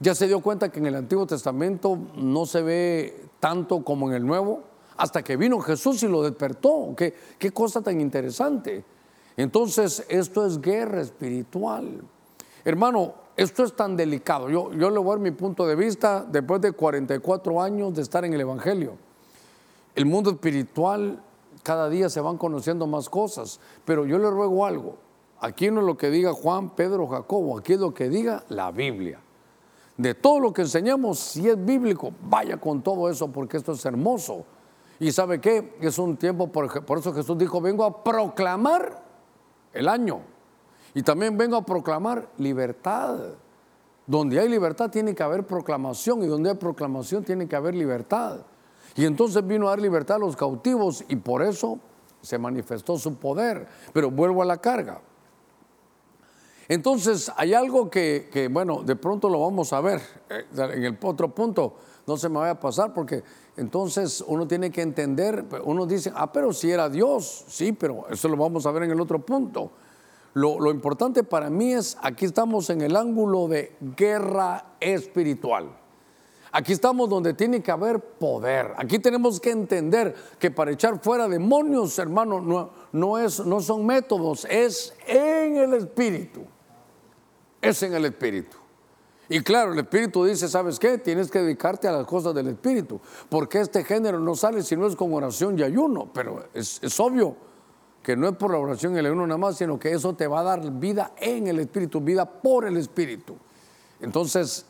Ya 0.00 0.14
se 0.14 0.28
dio 0.28 0.40
cuenta 0.40 0.70
que 0.70 0.78
en 0.78 0.86
el 0.86 0.94
Antiguo 0.94 1.26
Testamento 1.26 1.98
no 2.16 2.46
se 2.46 2.62
ve 2.62 3.24
tanto 3.40 3.82
como 3.82 4.08
en 4.08 4.14
el 4.14 4.24
Nuevo, 4.26 4.62
hasta 4.96 5.22
que 5.22 5.36
vino 5.36 5.58
Jesús 5.60 6.02
y 6.04 6.08
lo 6.08 6.22
despertó. 6.22 6.94
Qué, 6.96 7.14
qué 7.38 7.50
cosa 7.50 7.80
tan 7.80 8.00
interesante. 8.00 8.84
Entonces, 9.36 10.04
esto 10.08 10.46
es 10.46 10.60
guerra 10.60 11.00
espiritual. 11.00 12.02
Hermano, 12.64 13.14
esto 13.38 13.64
es 13.64 13.74
tan 13.74 13.96
delicado. 13.96 14.50
Yo, 14.50 14.72
yo 14.74 14.90
le 14.90 14.98
voy 14.98 15.08
a 15.08 15.14
dar 15.14 15.20
mi 15.20 15.30
punto 15.30 15.66
de 15.66 15.74
vista 15.74 16.26
después 16.30 16.60
de 16.60 16.72
44 16.72 17.62
años 17.62 17.94
de 17.94 18.02
estar 18.02 18.24
en 18.26 18.34
el 18.34 18.42
Evangelio 18.42 18.98
el 19.98 20.06
mundo 20.06 20.30
espiritual 20.30 21.20
cada 21.64 21.88
día 21.88 22.08
se 22.08 22.20
van 22.20 22.38
conociendo 22.38 22.86
más 22.86 23.10
cosas, 23.10 23.58
pero 23.84 24.06
yo 24.06 24.16
le 24.16 24.30
ruego 24.30 24.64
algo, 24.64 24.94
aquí 25.40 25.72
no 25.72 25.80
es 25.80 25.86
lo 25.86 25.96
que 25.96 26.08
diga 26.08 26.32
Juan, 26.32 26.70
Pedro, 26.70 27.08
Jacobo, 27.08 27.58
aquí 27.58 27.72
es 27.72 27.80
lo 27.80 27.92
que 27.92 28.08
diga 28.08 28.44
la 28.48 28.70
Biblia. 28.70 29.18
De 29.96 30.14
todo 30.14 30.38
lo 30.38 30.52
que 30.52 30.62
enseñamos, 30.62 31.18
si 31.18 31.48
es 31.48 31.62
bíblico, 31.62 32.12
vaya 32.22 32.58
con 32.58 32.80
todo 32.80 33.10
eso 33.10 33.26
porque 33.32 33.56
esto 33.56 33.72
es 33.72 33.84
hermoso. 33.84 34.44
Y 35.00 35.10
sabe 35.10 35.40
qué, 35.40 35.76
es 35.80 35.98
un 35.98 36.16
tiempo, 36.16 36.46
por, 36.46 36.84
por 36.84 36.98
eso 36.98 37.12
Jesús 37.12 37.36
dijo, 37.36 37.60
vengo 37.60 37.84
a 37.84 38.04
proclamar 38.04 39.02
el 39.72 39.88
año. 39.88 40.20
Y 40.94 41.02
también 41.02 41.36
vengo 41.36 41.56
a 41.56 41.64
proclamar 41.64 42.28
libertad. 42.38 43.18
Donde 44.06 44.40
hay 44.40 44.48
libertad 44.48 44.90
tiene 44.90 45.14
que 45.14 45.22
haber 45.22 45.46
proclamación 45.46 46.22
y 46.22 46.26
donde 46.26 46.50
hay 46.50 46.56
proclamación 46.56 47.24
tiene 47.24 47.46
que 47.46 47.56
haber 47.56 47.74
libertad. 47.74 48.38
Y 48.96 49.04
entonces 49.04 49.46
vino 49.46 49.66
a 49.66 49.70
dar 49.70 49.80
libertad 49.80 50.16
a 50.16 50.20
los 50.20 50.34
cautivos 50.34 51.04
y 51.08 51.16
por 51.16 51.42
eso 51.42 51.78
se 52.22 52.38
manifestó 52.38 52.96
su 52.96 53.16
poder. 53.16 53.68
Pero 53.92 54.10
vuelvo 54.10 54.42
a 54.42 54.46
la 54.46 54.56
carga. 54.56 55.00
Entonces 56.68 57.32
hay 57.36 57.54
algo 57.54 57.90
que, 57.90 58.48
bueno, 58.50 58.82
de 58.82 58.96
pronto 58.96 59.28
lo 59.28 59.40
vamos 59.40 59.72
a 59.72 59.80
ver. 59.80 60.00
Eh, 60.28 60.44
en 60.56 60.84
el 60.84 60.98
otro 61.02 61.34
punto 61.34 61.76
no 62.06 62.16
se 62.16 62.28
me 62.28 62.38
vaya 62.38 62.52
a 62.52 62.60
pasar 62.60 62.92
porque 62.92 63.22
entonces 63.56 64.22
uno 64.26 64.46
tiene 64.46 64.70
que 64.70 64.82
entender, 64.82 65.44
uno 65.64 65.86
dice, 65.86 66.12
ah, 66.14 66.30
pero 66.30 66.52
si 66.52 66.70
era 66.70 66.88
Dios, 66.88 67.44
sí, 67.48 67.72
pero 67.72 68.06
eso 68.10 68.28
lo 68.28 68.36
vamos 68.36 68.66
a 68.66 68.70
ver 68.70 68.84
en 68.84 68.90
el 68.90 69.00
otro 69.00 69.18
punto. 69.18 69.72
Lo, 70.38 70.70
importante 70.70 71.24
para 71.24 71.50
mí 71.50 71.72
es, 71.72 71.98
aquí 72.00 72.24
estamos 72.24 72.70
en 72.70 72.80
el 72.80 72.94
ángulo 72.94 73.48
de 73.48 73.72
guerra 73.96 74.76
espiritual. 74.78 75.76
Aquí 76.52 76.72
estamos 76.72 77.10
donde 77.10 77.34
tiene 77.34 77.60
que 77.60 77.72
haber 77.72 77.98
poder. 77.98 78.72
Aquí 78.76 79.00
tenemos 79.00 79.40
que 79.40 79.50
entender 79.50 80.14
que 80.38 80.52
para 80.52 80.70
echar 80.70 81.00
fuera 81.02 81.26
demonios, 81.28 81.98
hermano, 81.98 82.40
no, 82.40 82.70
no, 82.92 83.18
es, 83.18 83.44
no 83.44 83.60
son 83.60 83.84
métodos, 83.84 84.46
es 84.48 84.94
en 85.08 85.56
el 85.56 85.74
Espíritu. 85.74 86.44
Es 87.60 87.82
en 87.82 87.94
el 87.94 88.04
Espíritu. 88.04 88.56
Y 89.28 89.40
claro, 89.40 89.72
el 89.72 89.80
Espíritu 89.80 90.24
dice, 90.24 90.46
¿sabes 90.48 90.78
qué? 90.78 90.98
Tienes 90.98 91.32
que 91.32 91.40
dedicarte 91.40 91.88
a 91.88 91.92
las 91.92 92.06
cosas 92.06 92.32
del 92.32 92.46
Espíritu, 92.46 93.00
porque 93.28 93.60
este 93.60 93.82
género 93.82 94.20
no 94.20 94.36
sale 94.36 94.62
si 94.62 94.76
no 94.76 94.86
es 94.86 94.94
con 94.94 95.12
oración 95.12 95.58
y 95.58 95.64
ayuno, 95.64 96.08
pero 96.14 96.44
es, 96.54 96.78
es 96.80 96.98
obvio 97.00 97.48
que 98.08 98.16
no 98.16 98.26
es 98.26 98.36
por 98.36 98.50
la 98.50 98.56
oración 98.56 98.96
y 98.96 99.00
el 99.00 99.04
ayuno 99.04 99.26
nada 99.26 99.36
más, 99.36 99.58
sino 99.58 99.78
que 99.78 99.92
eso 99.92 100.14
te 100.14 100.26
va 100.26 100.40
a 100.40 100.42
dar 100.42 100.72
vida 100.72 101.12
en 101.18 101.46
el 101.46 101.58
Espíritu, 101.58 102.00
vida 102.00 102.24
por 102.24 102.64
el 102.64 102.78
Espíritu. 102.78 103.36
Entonces, 104.00 104.64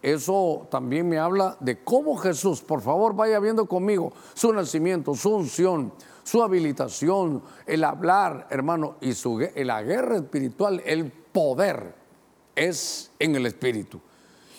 eso 0.00 0.68
también 0.70 1.08
me 1.08 1.18
habla 1.18 1.56
de 1.58 1.82
cómo 1.82 2.16
Jesús, 2.16 2.62
por 2.62 2.82
favor 2.82 3.16
vaya 3.16 3.40
viendo 3.40 3.66
conmigo 3.66 4.12
su 4.34 4.52
nacimiento, 4.52 5.12
su 5.16 5.34
unción, 5.34 5.92
su 6.22 6.40
habilitación, 6.40 7.42
el 7.66 7.82
hablar, 7.82 8.46
hermano, 8.48 8.94
y 9.00 9.14
su, 9.14 9.44
la 9.56 9.82
guerra 9.82 10.18
espiritual, 10.18 10.80
el 10.86 11.10
poder 11.10 11.96
es 12.54 13.10
en 13.18 13.34
el 13.34 13.46
espíritu. 13.46 14.00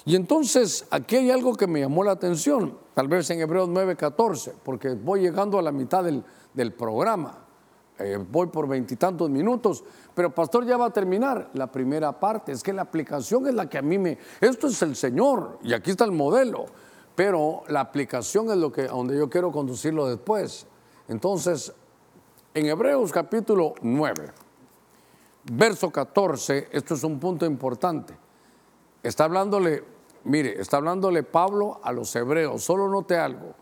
Y 0.03 0.17
entonces 0.17 0.87
aquí 0.91 1.15
hay 1.15 1.31
algo 1.31 1.55
que 1.55 1.67
me 1.67 1.79
llamó 1.79 2.03
la 2.03 2.11
atención, 2.11 2.77
tal 2.95 3.07
vez 3.07 3.29
en 3.29 3.39
Hebreos 3.39 3.69
9:14, 3.69 4.55
porque 4.61 4.89
voy 4.89 5.21
llegando 5.21 5.57
a 5.57 5.61
la 5.61 5.71
mitad 5.71 6.03
del 6.03 6.73
programa. 6.73 7.44
Eh, 7.97 8.17
voy 8.29 8.47
por 8.47 8.67
veintitantos 8.67 9.29
minutos, 9.29 9.83
pero 10.13 10.33
pastor 10.33 10.65
ya 10.65 10.75
va 10.75 10.87
a 10.87 10.93
terminar 10.93 11.49
la 11.53 11.71
primera 11.71 12.19
parte. 12.19 12.51
Es 12.51 12.61
que 12.61 12.73
la 12.73 12.81
aplicación 12.81 13.47
es 13.47 13.53
la 13.53 13.69
que 13.69 13.77
a 13.77 13.81
mí 13.81 13.97
me... 13.97 14.17
Esto 14.41 14.67
es 14.67 14.81
el 14.81 14.95
Señor 14.95 15.59
y 15.63 15.73
aquí 15.73 15.91
está 15.91 16.03
el 16.03 16.11
modelo, 16.11 16.65
pero 17.15 17.63
la 17.69 17.79
aplicación 17.79 18.49
es 18.51 18.57
lo 18.57 18.71
que, 18.71 18.83
donde 18.83 19.17
yo 19.17 19.29
quiero 19.29 19.51
conducirlo 19.51 20.07
después. 20.07 20.67
Entonces, 21.07 21.73
en 22.53 22.65
Hebreos 22.65 23.13
capítulo 23.13 23.75
9, 23.81 24.31
verso 25.53 25.89
14, 25.89 26.67
esto 26.71 26.95
es 26.95 27.03
un 27.03 27.17
punto 27.17 27.45
importante. 27.45 28.13
Está 29.03 29.25
hablándole, 29.25 29.83
mire, 30.25 30.59
está 30.59 30.77
hablándole 30.77 31.23
Pablo 31.23 31.79
a 31.81 31.93
los 31.93 32.13
hebreos. 32.13 32.61
Solo 32.61 32.89
note 32.89 33.17
algo. 33.17 33.53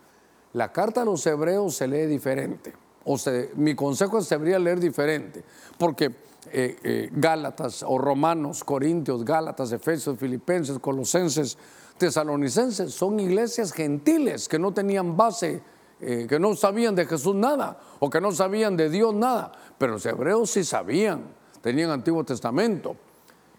La 0.53 0.71
carta 0.71 1.01
a 1.01 1.05
los 1.05 1.25
hebreos 1.27 1.75
se 1.75 1.87
lee 1.87 2.05
diferente. 2.05 2.73
O 3.05 3.17
mi 3.55 3.75
consejo 3.75 4.17
es 4.17 4.29
debería 4.29 4.59
leer 4.59 4.79
diferente. 4.79 5.43
Porque 5.77 6.11
eh, 6.51 6.77
eh, 6.83 7.09
Gálatas 7.11 7.83
o 7.83 7.97
Romanos, 7.97 8.63
Corintios, 8.63 9.23
Gálatas, 9.23 9.71
Efesios, 9.71 10.17
Filipenses, 10.17 10.79
Colosenses, 10.79 11.57
Tesalonicenses 11.97 12.93
son 12.93 13.19
iglesias 13.19 13.71
gentiles 13.71 14.47
que 14.47 14.59
no 14.59 14.73
tenían 14.73 15.15
base, 15.15 15.61
eh, 16.01 16.25
que 16.27 16.39
no 16.39 16.55
sabían 16.55 16.95
de 16.95 17.05
Jesús 17.05 17.35
nada 17.35 17.79
o 17.99 18.09
que 18.09 18.19
no 18.19 18.31
sabían 18.31 18.75
de 18.75 18.89
Dios 18.89 19.13
nada. 19.13 19.51
Pero 19.77 19.93
los 19.93 20.05
hebreos 20.05 20.49
sí 20.51 20.63
sabían, 20.63 21.23
tenían 21.61 21.91
Antiguo 21.91 22.23
Testamento. 22.23 22.95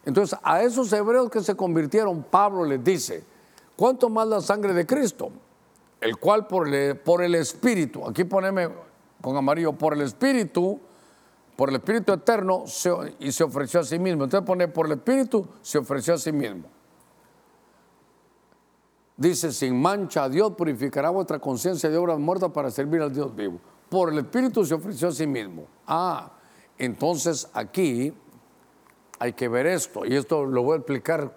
Entonces, 0.05 0.39
a 0.43 0.63
esos 0.63 0.93
hebreos 0.93 1.31
que 1.31 1.41
se 1.41 1.55
convirtieron, 1.55 2.25
Pablo 2.25 2.65
les 2.65 2.85
dice, 2.85 3.25
¿cuánto 3.77 4.11
más 4.11 4.29
la 4.29 4.41
sangre 4.41 4.75
de 4.75 4.85
Cristo? 4.85 5.31
El 6.01 6.19
cual 6.19 6.47
por 6.47 6.69
el, 6.69 6.99
por 6.99 7.23
el 7.23 7.35
Espíritu, 7.35 8.07
aquí 8.07 8.25
poneme 8.25 8.69
con 9.25 9.39
amarillo, 9.39 9.73
por 9.73 9.95
el 9.95 10.03
Espíritu, 10.03 10.79
por 11.57 11.71
el 11.71 11.77
Espíritu 11.77 12.13
eterno 12.13 12.65
y 13.19 13.33
se 13.33 13.43
ofreció 13.43 13.81
a 13.81 13.85
sí 13.85 13.99
mismo. 13.99 14.25
Entonces 14.25 14.47
pone 14.47 14.69
por 14.69 14.85
el 14.85 14.93
Espíritu, 14.93 15.49
se 15.63 15.79
ofreció 15.79 16.13
a 16.13 16.19
sí 16.19 16.31
mismo. 16.31 16.69
Dice, 19.17 19.51
sin 19.51 19.81
mancha 19.81 20.29
Dios 20.29 20.53
purificará 20.53 21.09
vuestra 21.09 21.39
conciencia 21.39 21.89
de 21.89 21.97
obras 21.97 22.19
muertas 22.19 22.51
para 22.51 22.71
servir 22.71 23.01
al 23.01 23.15
Dios 23.15 23.35
vivo. 23.35 23.59
Por 23.89 24.13
el 24.13 24.19
Espíritu 24.19 24.63
se 24.63 24.75
ofreció 24.75 25.09
a 25.09 25.13
sí 25.13 25.27
mismo. 25.27 25.69
Ah, 25.87 26.31
entonces 26.77 27.49
aquí 27.55 28.13
hay 29.19 29.33
que 29.33 29.49
ver 29.49 29.67
esto, 29.67 30.05
y 30.05 30.17
esto 30.17 30.45
lo 30.45 30.63
voy 30.65 30.75
a 30.75 30.77
explicar 30.81 31.35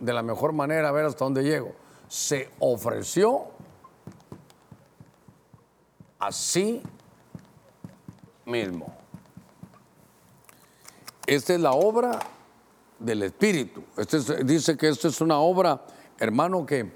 de 0.00 0.12
la 0.12 0.24
mejor 0.24 0.52
manera, 0.52 0.88
a 0.88 0.92
ver 0.92 1.04
hasta 1.04 1.24
dónde 1.24 1.44
llego. 1.44 1.76
Se 2.08 2.50
ofreció 2.58 3.50
a 6.18 6.32
sí 6.32 6.82
mismo. 8.50 8.92
Esta 11.26 11.54
es 11.54 11.60
la 11.60 11.72
obra 11.72 12.18
del 12.98 13.22
Espíritu. 13.22 13.82
Este 13.96 14.44
dice 14.44 14.76
que 14.76 14.88
esto 14.88 15.08
es 15.08 15.20
una 15.20 15.38
obra, 15.38 15.80
hermano, 16.18 16.66
que 16.66 16.92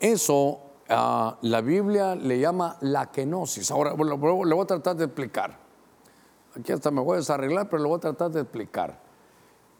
eso 0.00 0.60
ah, 0.88 1.36
la 1.42 1.60
Biblia 1.60 2.14
le 2.14 2.40
llama 2.40 2.76
la 2.80 3.10
kenosis. 3.10 3.70
Ahora 3.70 3.94
le 3.94 4.14
voy 4.16 4.62
a 4.62 4.66
tratar 4.66 4.96
de 4.96 5.04
explicar. 5.04 5.58
Aquí 6.58 6.72
hasta 6.72 6.90
me 6.90 7.00
voy 7.00 7.14
a 7.14 7.18
desarreglar, 7.18 7.68
pero 7.68 7.82
lo 7.82 7.90
voy 7.90 7.98
a 7.98 8.00
tratar 8.00 8.30
de 8.30 8.40
explicar. 8.40 8.98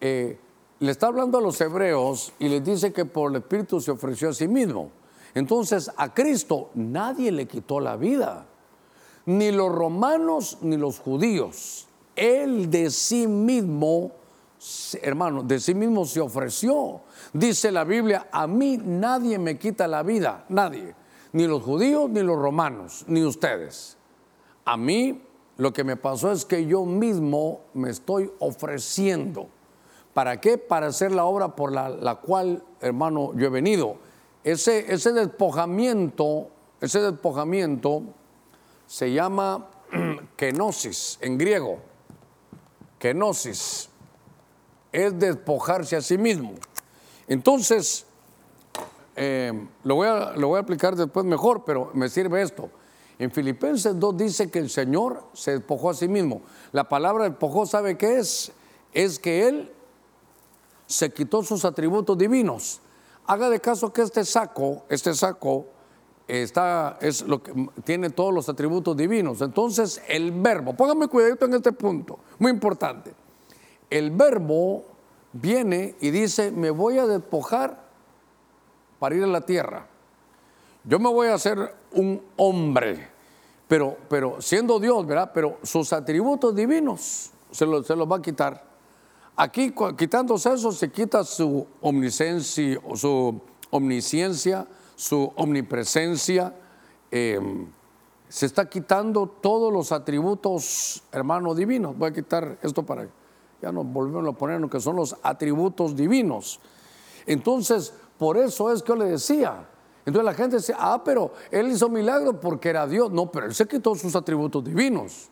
Eh, 0.01 0.39
le 0.79 0.91
está 0.91 1.09
hablando 1.09 1.39
a 1.39 1.41
los 1.41 1.61
hebreos 1.61 2.33
y 2.39 2.49
les 2.49 2.65
dice 2.65 2.93
que 2.93 3.05
por 3.05 3.31
el 3.31 3.39
Espíritu 3.39 3.81
se 3.81 3.91
ofreció 3.91 4.31
a 4.31 4.33
sí 4.33 4.47
mismo. 4.47 4.91
Entonces 5.35 5.91
a 5.97 6.13
Cristo 6.13 6.71
nadie 6.75 7.31
le 7.33 7.47
quitó 7.47 7.81
la 7.81 7.97
vida, 7.97 8.47
ni 9.27 9.51
los 9.53 9.71
romanos 9.71 10.59
ni 10.63 10.77
los 10.77 10.99
judíos. 10.99 11.87
Él 12.17 12.71
de 12.71 12.91
sí 12.91 13.27
mismo, 13.27 14.13
hermano, 15.03 15.43
de 15.43 15.61
sí 15.61 15.75
mismo 15.75 16.05
se 16.05 16.21
ofreció. 16.21 17.01
Dice 17.33 17.71
la 17.71 17.85
Biblia, 17.85 18.29
a 18.31 18.47
mí 18.47 18.79
nadie 18.83 19.39
me 19.39 19.59
quita 19.59 19.87
la 19.87 20.03
vida, 20.03 20.45
nadie, 20.49 20.95
ni 21.33 21.47
los 21.47 21.63
judíos, 21.63 22.11
ni 22.11 22.23
los 22.23 22.39
romanos, 22.39 23.05
ni 23.07 23.25
ustedes. 23.25 23.97
A 24.65 24.77
mí 24.77 25.23
lo 25.57 25.73
que 25.73 25.85
me 25.85 25.97
pasó 25.97 26.33
es 26.33 26.45
que 26.45 26.67
yo 26.67 26.85
mismo 26.85 27.61
me 27.75 27.91
estoy 27.91 28.31
ofreciendo. 28.39 29.49
¿Para 30.15 30.41
qué? 30.41 30.59
Para 30.59 30.89
hacer 30.89 31.13
la 31.13 31.25
obra 31.25 31.55
por 31.55 31.73
la, 31.73 32.15
cual, 32.17 32.65
hermano, 32.81 33.33
yo 33.37 33.47
he 33.47 33.51
venido. 33.51 33.97
Ese, 34.43 34.93
ese 34.93 35.13
despojamiento, 35.13 36.49
ese 36.81 37.01
despojamiento 37.01 38.03
se 38.91 39.13
llama 39.13 39.71
kenosis 40.37 41.17
en 41.21 41.39
griego 41.39 41.79
kenosis, 43.01 43.89
es 44.93 45.19
despojarse 45.19 45.97
a 45.97 46.03
sí 46.03 46.19
mismo. 46.19 46.53
Entonces, 47.27 48.05
eh, 49.17 49.53
lo, 49.83 49.95
voy 49.97 50.07
a, 50.07 50.33
lo 50.37 50.49
voy 50.49 50.59
a 50.59 50.61
aplicar 50.61 50.95
después 50.95 51.25
mejor, 51.25 51.65
pero 51.65 51.91
me 51.95 52.09
sirve 52.09 52.43
esto. 52.43 52.69
En 53.19 53.31
Filipenses 53.31 53.99
2 53.99 54.17
dice 54.17 54.51
que 54.51 54.59
el 54.59 54.69
Señor 54.71 55.25
se 55.33 55.53
despojó 55.53 55.91
a 55.91 55.95
sí 55.95 56.09
mismo. 56.09 56.43
La 56.73 56.89
palabra 56.89 57.25
despojó, 57.25 57.67
¿sabe 57.67 57.97
qué 57.97 58.19
es? 58.19 58.53
Es 58.93 59.19
que 59.19 59.49
Él 59.49 59.73
se 60.87 61.11
quitó 61.11 61.43
sus 61.43 61.65
atributos 61.65 62.19
divinos. 62.19 62.81
Haga 63.27 63.49
de 63.49 63.61
caso 63.61 63.93
que 63.93 64.03
este 64.03 64.25
saco, 64.25 64.85
este 64.89 65.15
saco, 65.15 65.67
está, 66.31 66.99
es 67.01 67.23
lo 67.23 67.43
que 67.43 67.53
tiene 67.85 68.11
todos 68.11 68.33
los 68.33 68.49
atributos 68.49 68.97
divinos. 68.97 69.41
Entonces, 69.41 70.01
el 70.09 70.31
verbo, 70.31 70.75
póngame 70.75 71.09
cuidado 71.09 71.45
en 71.47 71.55
este 71.55 71.73
punto, 71.73 72.21
muy 72.39 72.53
importante. 72.53 73.13
El 73.89 74.13
verbo 74.13 74.85
viene 75.33 75.97
y 76.01 76.11
dice, 76.11 76.53
me 76.53 76.71
voy 76.71 76.99
a 76.99 77.07
despojar 77.07 77.89
para 78.99 79.15
ir 79.17 79.25
a 79.25 79.27
la 79.27 79.41
tierra. 79.41 79.87
Yo 80.85 80.99
me 80.99 81.11
voy 81.11 81.29
a 81.29 81.35
hacer 81.35 81.75
un 81.93 82.23
hombre, 82.37 83.09
pero, 83.67 83.97
pero 84.09 84.41
siendo 84.41 84.79
Dios, 84.79 85.05
¿verdad? 85.07 85.33
Pero 85.35 85.59
sus 85.63 85.93
atributos 85.93 86.55
divinos 86.55 87.31
se 87.51 87.67
los, 87.67 87.87
se 87.87 87.97
los 87.97 88.11
va 88.11 88.17
a 88.17 88.23
quitar. 88.23 88.65
Aquí, 89.37 89.75
quitándose 89.97 90.53
eso, 90.53 90.71
se 90.71 90.91
quita 90.91 91.25
su 91.25 91.67
omnisciencia, 91.81 92.81
su 92.95 93.41
omnisciencia, 93.71 94.67
su 95.01 95.33
omnipresencia, 95.37 96.55
em, 97.11 97.67
se 98.29 98.45
está 98.45 98.69
quitando 98.69 99.27
todos 99.27 99.73
los 99.73 99.93
atributos, 99.93 101.03
hermano, 101.11 101.55
divinos. 101.55 101.97
Voy 101.97 102.11
a 102.11 102.13
quitar 102.13 102.59
esto 102.61 102.85
para, 102.85 103.09
ya 103.63 103.73
nos 103.73 103.87
volvemos 103.87 104.29
a 104.29 104.37
poner 104.37 104.61
lo 104.61 104.69
que 104.69 104.79
son 104.79 104.97
los 104.97 105.17
atributos 105.23 105.97
divinos. 105.97 106.61
Entonces, 107.25 107.95
por 108.19 108.37
eso 108.37 108.71
es 108.71 108.83
que 108.83 108.89
yo 108.89 108.97
le 108.97 109.07
decía. 109.07 109.67
Entonces 110.05 110.25
la 110.27 110.35
gente 110.35 110.57
dice, 110.57 110.75
ah, 110.77 111.01
pero 111.03 111.33
él 111.51 111.69
hizo 111.69 111.89
milagro 111.89 112.39
porque 112.39 112.69
era 112.69 112.87
Dios. 112.87 113.11
No, 113.11 113.31
pero 113.31 113.47
él 113.47 113.55
se 113.55 113.67
quitó 113.67 113.95
sus 113.95 114.15
atributos 114.15 114.63
divinos. 114.63 115.31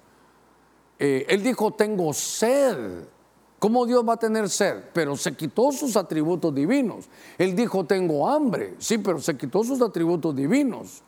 Eh, 0.99 1.27
él 1.29 1.43
dijo, 1.43 1.75
tengo 1.75 2.15
sed. 2.15 3.05
¿Cómo 3.59 3.87
Dios 3.87 4.09
va 4.09 4.13
a 4.13 4.19
tener 4.19 4.49
sed? 4.49 4.85
Pero 4.93 5.17
se 5.17 5.35
quitó 5.35 5.73
sus 5.73 5.97
atributos 5.97 6.55
divinos. 6.55 7.09
Él 7.37 7.57
dijo, 7.57 7.85
tengo 7.85 8.29
hambre. 8.29 8.75
Sí, 8.79 8.99
pero 8.99 9.21
se 9.21 9.37
quitó 9.37 9.65
sus 9.65 9.83
atributos 9.83 10.35
divinos. 10.35 11.03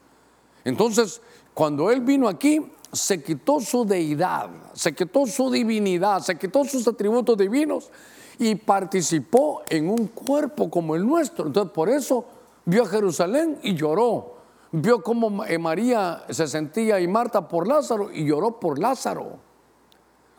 Entonces, 0.64 1.20
cuando 1.54 1.90
Él 1.90 2.00
vino 2.00 2.28
aquí, 2.28 2.60
se 2.92 3.22
quitó 3.22 3.60
su 3.60 3.84
deidad, 3.84 4.50
se 4.72 4.92
quitó 4.92 5.26
su 5.26 5.48
divinidad, 5.48 6.20
se 6.20 6.36
quitó 6.36 6.64
sus 6.64 6.88
atributos 6.88 7.38
divinos 7.38 7.88
y 8.36 8.56
participó 8.56 9.62
en 9.68 9.88
un 9.88 10.08
cuerpo 10.08 10.68
como 10.68 10.96
el 10.96 11.06
nuestro. 11.06 11.46
Entonces, 11.46 11.72
por 11.72 11.88
eso 11.88 12.24
vio 12.64 12.82
a 12.82 12.86
Jerusalén 12.86 13.60
y 13.62 13.74
lloró. 13.74 14.40
Vio 14.72 15.02
cómo 15.04 15.30
María 15.30 16.24
se 16.30 16.48
sentía 16.48 17.00
y 17.00 17.06
Marta 17.06 17.46
por 17.46 17.68
Lázaro 17.68 18.10
y 18.12 18.24
lloró 18.24 18.58
por 18.58 18.78
Lázaro 18.78 19.49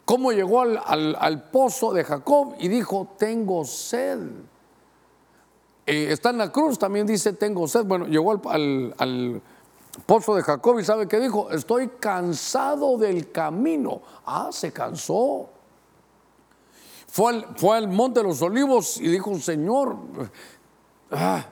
cómo 0.05 0.31
llegó 0.31 0.61
al, 0.61 1.49
pozo 1.51 1.93
de 1.93 2.03
Jacob 2.03 2.55
y 2.59 2.67
dijo, 2.67 3.15
tengo 3.17 3.65
sed. 3.65 4.19
Eh, 5.85 6.07
está 6.11 6.29
en 6.29 6.37
la 6.37 6.51
cruz, 6.51 6.77
también 6.77 7.07
dice, 7.07 7.33
tengo 7.33 7.67
sed. 7.67 7.85
Bueno, 7.85 8.05
llegó 8.05 8.31
al, 8.49 9.41
pozo 10.05 10.35
de 10.35 10.43
Jacob 10.43 10.79
y 10.79 10.85
sabe 10.85 11.07
qué 11.07 11.19
dijo, 11.19 11.51
estoy 11.51 11.89
cansado 11.99 12.97
del 12.97 13.31
camino. 13.31 14.01
Ah, 14.25 14.49
se 14.51 14.71
cansó. 14.71 15.49
Fue 17.07 17.33
al, 17.33 17.47
fue 17.57 17.77
al 17.77 17.87
monte 17.87 18.21
de 18.21 18.27
los 18.27 18.41
olivos 18.41 18.97
y 18.97 19.07
dijo, 19.07 19.37
Señor, 19.37 19.97
ah, 21.11 21.45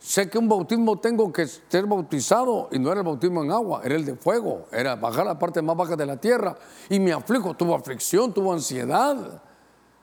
Sé 0.00 0.30
que 0.30 0.38
un 0.38 0.48
bautismo 0.48 0.98
tengo 0.98 1.30
que 1.30 1.46
ser 1.46 1.84
bautizado 1.84 2.70
y 2.72 2.78
no 2.78 2.90
era 2.90 3.00
el 3.00 3.06
bautismo 3.06 3.44
en 3.44 3.50
agua, 3.50 3.82
era 3.84 3.96
el 3.96 4.04
de 4.06 4.16
fuego, 4.16 4.64
era 4.72 4.96
bajar 4.96 5.26
la 5.26 5.38
parte 5.38 5.60
más 5.60 5.76
baja 5.76 5.94
de 5.94 6.06
la 6.06 6.16
tierra 6.16 6.56
y 6.88 6.98
me 6.98 7.12
aflijo, 7.12 7.52
tuvo 7.52 7.74
aflicción, 7.74 8.32
tuvo 8.32 8.54
ansiedad. 8.54 9.42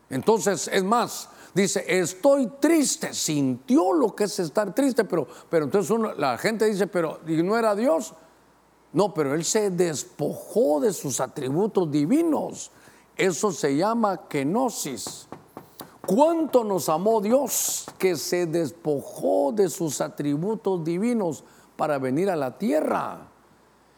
Entonces, 0.08 0.70
es 0.72 0.84
más, 0.84 1.30
dice, 1.52 1.84
estoy 1.88 2.48
triste, 2.60 3.12
sintió 3.12 3.92
lo 3.92 4.16
que 4.16 4.26
es 4.26 4.38
estar 4.38 4.74
triste, 4.76 5.04
pero, 5.04 5.28
pero 5.50 5.66
entonces 5.66 5.98
la 6.16 6.38
gente 6.38 6.66
dice, 6.66 6.86
pero 6.86 7.20
¿y 7.26 7.42
no 7.42 7.58
era 7.58 7.76
Dios? 7.76 8.14
No, 8.94 9.16
pero 9.16 9.34
él 9.34 9.44
se 9.44 9.72
despojó 9.72 10.80
de 10.80 10.94
sus 10.94 11.20
atributos 11.20 11.92
divinos. 11.92 12.72
Eso 13.16 13.52
se 13.52 13.76
llama 13.76 14.28
kenosis. 14.28 15.27
¿Cuánto 16.08 16.64
nos 16.64 16.88
amó 16.88 17.20
Dios 17.20 17.86
que 17.98 18.16
se 18.16 18.46
despojó 18.46 19.52
de 19.52 19.68
sus 19.68 20.00
atributos 20.00 20.82
divinos 20.86 21.44
para 21.76 22.00
venir 22.00 22.30
a 22.30 22.36
la 22.38 22.58
tierra? 22.58 23.28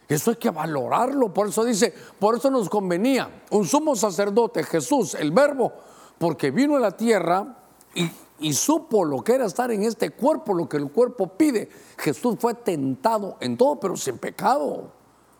Eso 0.07 0.31
hay 0.31 0.37
que 0.37 0.49
valorarlo. 0.49 1.31
Por 1.31 1.49
eso 1.49 1.63
dice, 1.63 1.93
por 2.17 2.35
eso 2.35 2.49
nos 2.49 2.67
convenía 2.67 3.43
un 3.51 3.63
sumo 3.63 3.95
sacerdote, 3.95 4.63
Jesús, 4.63 5.13
el 5.13 5.31
verbo, 5.31 5.71
porque 6.17 6.49
vino 6.49 6.75
a 6.77 6.79
la 6.79 6.97
tierra 6.97 7.55
y, 7.93 8.09
y, 8.39 8.53
supo 8.53 9.05
lo 9.05 9.23
que 9.23 9.33
era 9.33 9.45
estar 9.45 9.69
en 9.69 9.83
este 9.83 10.09
cuerpo, 10.09 10.55
lo 10.55 10.67
que 10.67 10.77
el 10.77 10.89
cuerpo 10.91 11.27
pide. 11.27 11.69
Jesús 11.95 12.37
fue 12.39 12.55
tentado 12.55 13.37
en 13.39 13.55
todo, 13.55 13.79
pero 13.79 13.95
sin 13.95 14.17
pecado. 14.17 14.98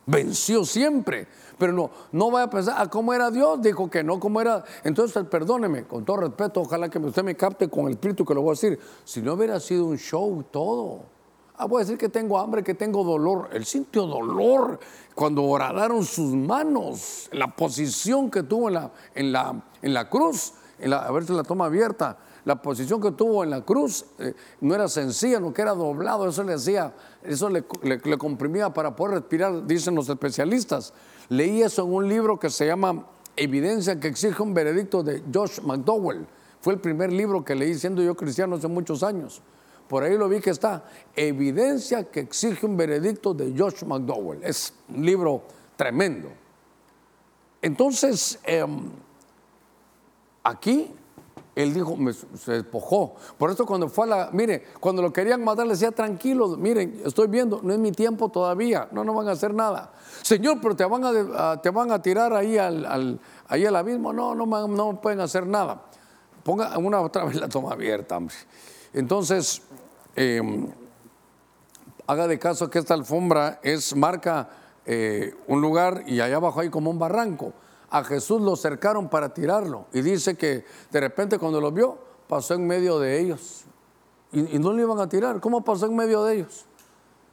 Venció 0.09 0.65
siempre. 0.65 1.27
Pero 1.57 1.73
no, 1.73 1.91
no 2.11 2.31
vaya 2.31 2.45
a 2.45 2.49
pensar, 2.49 2.77
¿a 2.77 2.81
ah, 2.81 2.89
cómo 2.89 3.13
era 3.13 3.29
Dios? 3.29 3.61
Dijo 3.61 3.89
que 3.89 4.03
no, 4.03 4.19
cómo 4.19 4.41
era. 4.41 4.63
Entonces, 4.83 5.23
perdóneme, 5.25 5.83
con 5.83 6.03
todo 6.03 6.17
respeto, 6.17 6.61
ojalá 6.61 6.89
que 6.89 6.97
usted 6.97 7.23
me 7.23 7.35
capte 7.35 7.69
con 7.69 7.85
el 7.85 7.91
espíritu 7.91 8.25
que 8.25 8.33
lo 8.33 8.41
voy 8.41 8.51
a 8.51 8.53
decir. 8.53 8.79
Si 9.03 9.21
no 9.21 9.33
hubiera 9.33 9.59
sido 9.59 9.85
un 9.85 9.97
show 9.97 10.43
todo. 10.49 11.01
Ah, 11.57 11.65
voy 11.65 11.81
a 11.81 11.83
decir 11.83 11.97
que 11.97 12.09
tengo 12.09 12.39
hambre, 12.39 12.63
que 12.63 12.73
tengo 12.73 13.03
dolor. 13.03 13.49
Él 13.51 13.65
sintió 13.65 14.07
dolor 14.07 14.79
cuando 15.13 15.43
horadaron 15.43 16.03
sus 16.05 16.33
manos, 16.33 17.29
la 17.33 17.53
posición 17.55 18.31
que 18.31 18.43
tuvo 18.43 18.69
en 18.69 18.73
la, 18.75 18.91
en 19.13 19.31
la, 19.31 19.61
en 19.81 19.93
la 19.93 20.09
cruz, 20.09 20.53
a 20.81 21.11
ver 21.11 21.25
si 21.25 21.33
la 21.33 21.43
toma 21.43 21.65
abierta, 21.65 22.17
la 22.45 22.61
posición 22.61 23.01
que 23.01 23.11
tuvo 23.11 23.43
en 23.43 23.49
la 23.49 23.61
cruz 23.61 24.05
eh, 24.17 24.33
no 24.61 24.73
era 24.73 24.87
sencilla, 24.87 25.39
no 25.39 25.53
que 25.53 25.61
era 25.61 25.73
doblado, 25.73 26.27
eso 26.27 26.43
le 26.43 26.53
hacía, 26.53 26.93
eso 27.23 27.49
le, 27.49 27.63
le, 27.83 28.17
comprimía 28.17 28.73
para 28.73 28.95
poder 28.95 29.15
respirar, 29.15 29.65
dicen 29.65 29.95
los 29.95 30.09
especialistas. 30.09 30.93
Leí 31.27 31.61
eso 31.61 31.83
en 31.83 31.93
un 31.93 32.07
libro 32.07 32.39
que 32.39 32.49
se 32.49 32.65
llama 32.65 33.05
Evidencia 33.35 33.99
que 33.99 34.07
exige 34.07 34.41
un 34.41 34.53
veredicto 34.53 35.03
de 35.03 35.23
Josh 35.33 35.61
McDowell. 35.61 36.25
Fue 36.61 36.73
el 36.73 36.79
primer 36.79 37.11
libro 37.11 37.43
que 37.43 37.55
leí 37.55 37.75
siendo 37.75 38.01
yo 38.01 38.15
cristiano 38.15 38.55
hace 38.55 38.67
muchos 38.67 39.03
años. 39.03 39.41
Por 39.87 40.03
ahí 40.03 40.17
lo 40.17 40.29
vi 40.29 40.39
que 40.39 40.51
está. 40.51 40.83
Evidencia 41.15 42.03
que 42.03 42.19
exige 42.19 42.65
un 42.65 42.77
veredicto 42.77 43.33
de 43.33 43.53
Josh 43.57 43.83
McDowell. 43.83 44.43
Es 44.43 44.73
un 44.87 45.05
libro 45.05 45.43
tremendo. 45.75 46.29
Entonces, 47.61 48.39
em, 48.43 48.89
aquí 50.43 50.93
él 51.61 51.73
dijo, 51.73 51.97
se 52.37 52.53
despojó. 52.53 53.15
Por 53.37 53.51
eso 53.51 53.65
cuando 53.65 53.89
fue 53.89 54.05
a 54.05 54.07
la, 54.07 54.29
mire, 54.31 54.63
cuando 54.79 55.01
lo 55.01 55.11
querían 55.11 55.43
matar 55.43 55.65
le 55.65 55.73
decía, 55.73 55.91
tranquilo, 55.91 56.55
miren, 56.57 57.01
estoy 57.05 57.27
viendo, 57.27 57.59
no 57.61 57.73
es 57.73 57.79
mi 57.79 57.91
tiempo 57.91 58.29
todavía, 58.29 58.87
no, 58.91 59.03
no 59.03 59.13
van 59.13 59.27
a 59.27 59.31
hacer 59.31 59.53
nada. 59.53 59.91
Señor, 60.21 60.59
pero 60.61 60.75
te 60.75 60.85
van 60.85 61.03
a, 61.03 61.61
te 61.61 61.69
van 61.69 61.91
a 61.91 62.01
tirar 62.01 62.33
ahí 62.33 62.57
al, 62.57 63.19
ahí 63.47 63.65
al 63.65 63.75
abismo, 63.75 64.13
no, 64.13 64.33
no, 64.35 64.45
no 64.45 65.01
pueden 65.01 65.19
hacer 65.19 65.45
nada. 65.45 65.81
Ponga 66.43 66.77
una 66.77 67.01
otra 67.01 67.25
vez 67.25 67.35
la 67.35 67.49
toma 67.49 67.73
abierta, 67.73 68.17
hombre. 68.17 68.35
Entonces, 68.93 69.61
em, 70.15 70.67
haga 72.07 72.27
de 72.27 72.39
caso 72.39 72.69
que 72.69 72.79
esta 72.79 72.93
alfombra 72.93 73.59
es 73.61 73.95
marca 73.95 74.49
eh, 74.85 75.35
un 75.47 75.61
lugar 75.61 76.03
y 76.07 76.21
allá 76.21 76.37
abajo 76.37 76.61
hay 76.61 76.69
como 76.69 76.89
un 76.89 76.97
barranco. 76.97 77.53
A 77.91 78.03
Jesús 78.03 78.41
lo 78.41 78.55
cercaron 78.55 79.09
para 79.09 79.33
tirarlo 79.33 79.85
y 79.93 80.01
dice 80.01 80.35
que 80.35 80.63
de 80.91 80.99
repente 80.99 81.39
cuando 81.39 81.59
lo 81.59 81.71
vio 81.71 81.97
pasó 82.27 82.53
en 82.53 82.67
medio 82.67 82.99
de 82.99 83.19
ellos 83.19 83.65
y, 84.31 84.59
no 84.59 84.73
le 84.73 84.83
iban 84.83 84.99
a 84.99 85.09
tirar. 85.09 85.39
¿Cómo 85.39 85.63
pasó 85.63 85.87
en 85.87 85.95
medio 85.95 86.23
de 86.23 86.35
ellos? 86.35 86.65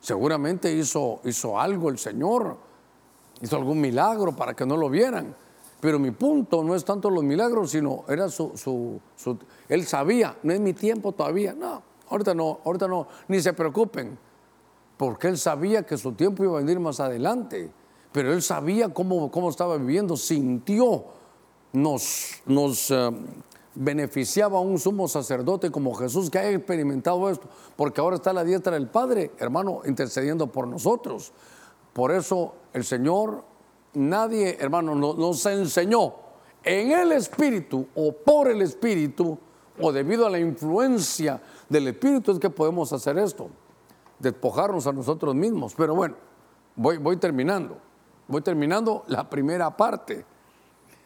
Seguramente 0.01 0.73
hizo, 0.73 1.21
hizo 1.25 1.61
algo 1.61 1.91
el 1.91 1.99
Señor, 1.99 2.57
hizo 3.41 3.57
algún 3.57 3.81
milagro 3.81 4.33
para 4.33 4.55
que 4.55 4.65
no 4.65 4.77
lo 4.77 4.89
vieran. 4.89 5.35
Pero 5.81 5.99
mi 5.99 6.11
punto 6.11 6.65
no 6.65 6.75
es 6.75 6.85
tanto 6.85 7.11
los 7.11 7.23
milagros, 7.23 7.71
sino 7.71 8.05
era 8.09 8.29
su, 8.31 8.53
su, 8.57 8.99
su, 9.15 9.39
él 9.69 9.87
sabía, 9.87 10.37
no 10.43 10.53
es 10.53 10.61
mi 10.61 10.73
tiempo 10.73 11.13
todavía. 11.13 11.53
No, 11.53 11.83
ahorita 12.09 12.35
no, 12.35 12.61
ahorita 12.65 12.89
no, 12.89 13.07
ni 13.29 13.41
se 13.41 13.53
preocupen, 13.53 14.19
porque 14.97 15.29
él 15.29 15.37
sabía 15.37 15.85
que 15.85 15.99
su 15.99 16.13
tiempo 16.13 16.45
iba 16.45 16.55
a 16.55 16.61
venir 16.61 16.81
más 16.81 16.99
adelante. 16.99 17.71
Pero 18.17 18.33
él 18.33 18.41
sabía 18.41 18.89
cómo, 18.89 19.31
cómo 19.31 19.51
estaba 19.51 19.77
viviendo, 19.77 20.17
sintió, 20.17 21.05
nos, 21.75 22.41
nos 22.47 22.91
uh, 22.91 23.15
beneficiaba 23.75 24.59
un 24.59 24.79
sumo 24.79 25.07
sacerdote 25.07 25.71
como 25.71 25.93
Jesús 25.93 26.31
que 26.31 26.39
ha 26.39 26.51
experimentado 26.51 27.29
esto, 27.29 27.47
porque 27.77 28.01
ahora 28.01 28.17
está 28.17 28.33
la 28.33 28.43
diestra 28.43 28.73
del 28.73 28.89
Padre, 28.89 29.33
hermano, 29.37 29.83
intercediendo 29.85 30.47
por 30.47 30.67
nosotros. 30.67 31.35
Por 31.93 32.11
eso 32.11 32.55
el 32.73 32.85
Señor 32.85 33.45
nadie, 33.93 34.57
hermano, 34.61 34.95
nos 34.95 35.45
enseñó 35.45 36.15
en 36.65 36.93
el 36.93 37.13
Espíritu 37.13 37.87
o 37.95 38.13
por 38.13 38.49
el 38.49 38.63
Espíritu 38.63 39.37
o 39.79 39.93
debido 39.93 40.27
a 40.27 40.31
la 40.31 40.39
influencia 40.39 41.43
del 41.69 41.89
Espíritu 41.89 42.33
es 42.33 42.39
que 42.39 42.49
podemos 42.49 42.95
hacer 42.95 43.19
esto, 43.19 43.51
despojarnos 44.19 44.87
a 44.87 44.93
nosotros 44.95 45.35
mismos. 45.35 45.75
Pero 45.77 45.95
bueno, 45.95 46.15
voy, 46.77 46.97
voy 46.97 47.19
terminando, 47.19 47.77
voy 48.29 48.43
terminando 48.43 49.05
la 49.09 49.29
primera 49.29 49.77
parte, 49.77 50.25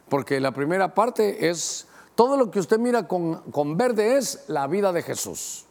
porque 0.08 0.40
la 0.40 0.52
primera 0.52 0.94
parte 0.94 1.48
es, 1.48 1.86
todo 2.14 2.36
lo 2.36 2.50
que 2.50 2.60
usted 2.60 2.78
mira 2.78 3.06
con, 3.06 3.36
con 3.50 3.76
verde 3.76 4.16
es 4.16 4.44
la 4.48 4.66
vida 4.66 4.92
de 4.92 5.02
Jesús, 5.02 5.66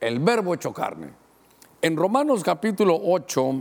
el 0.00 0.18
verbo 0.20 0.54
hecho 0.54 0.72
carne. 0.72 1.12
En 1.82 1.96
Romanos 1.96 2.42
capítulo 2.42 2.98
8, 3.02 3.52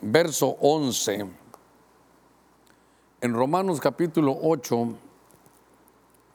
verso 0.00 0.56
11 0.60 1.44
en 3.24 3.32
Romanos 3.32 3.80
capítulo 3.80 4.36
8, 4.42 4.88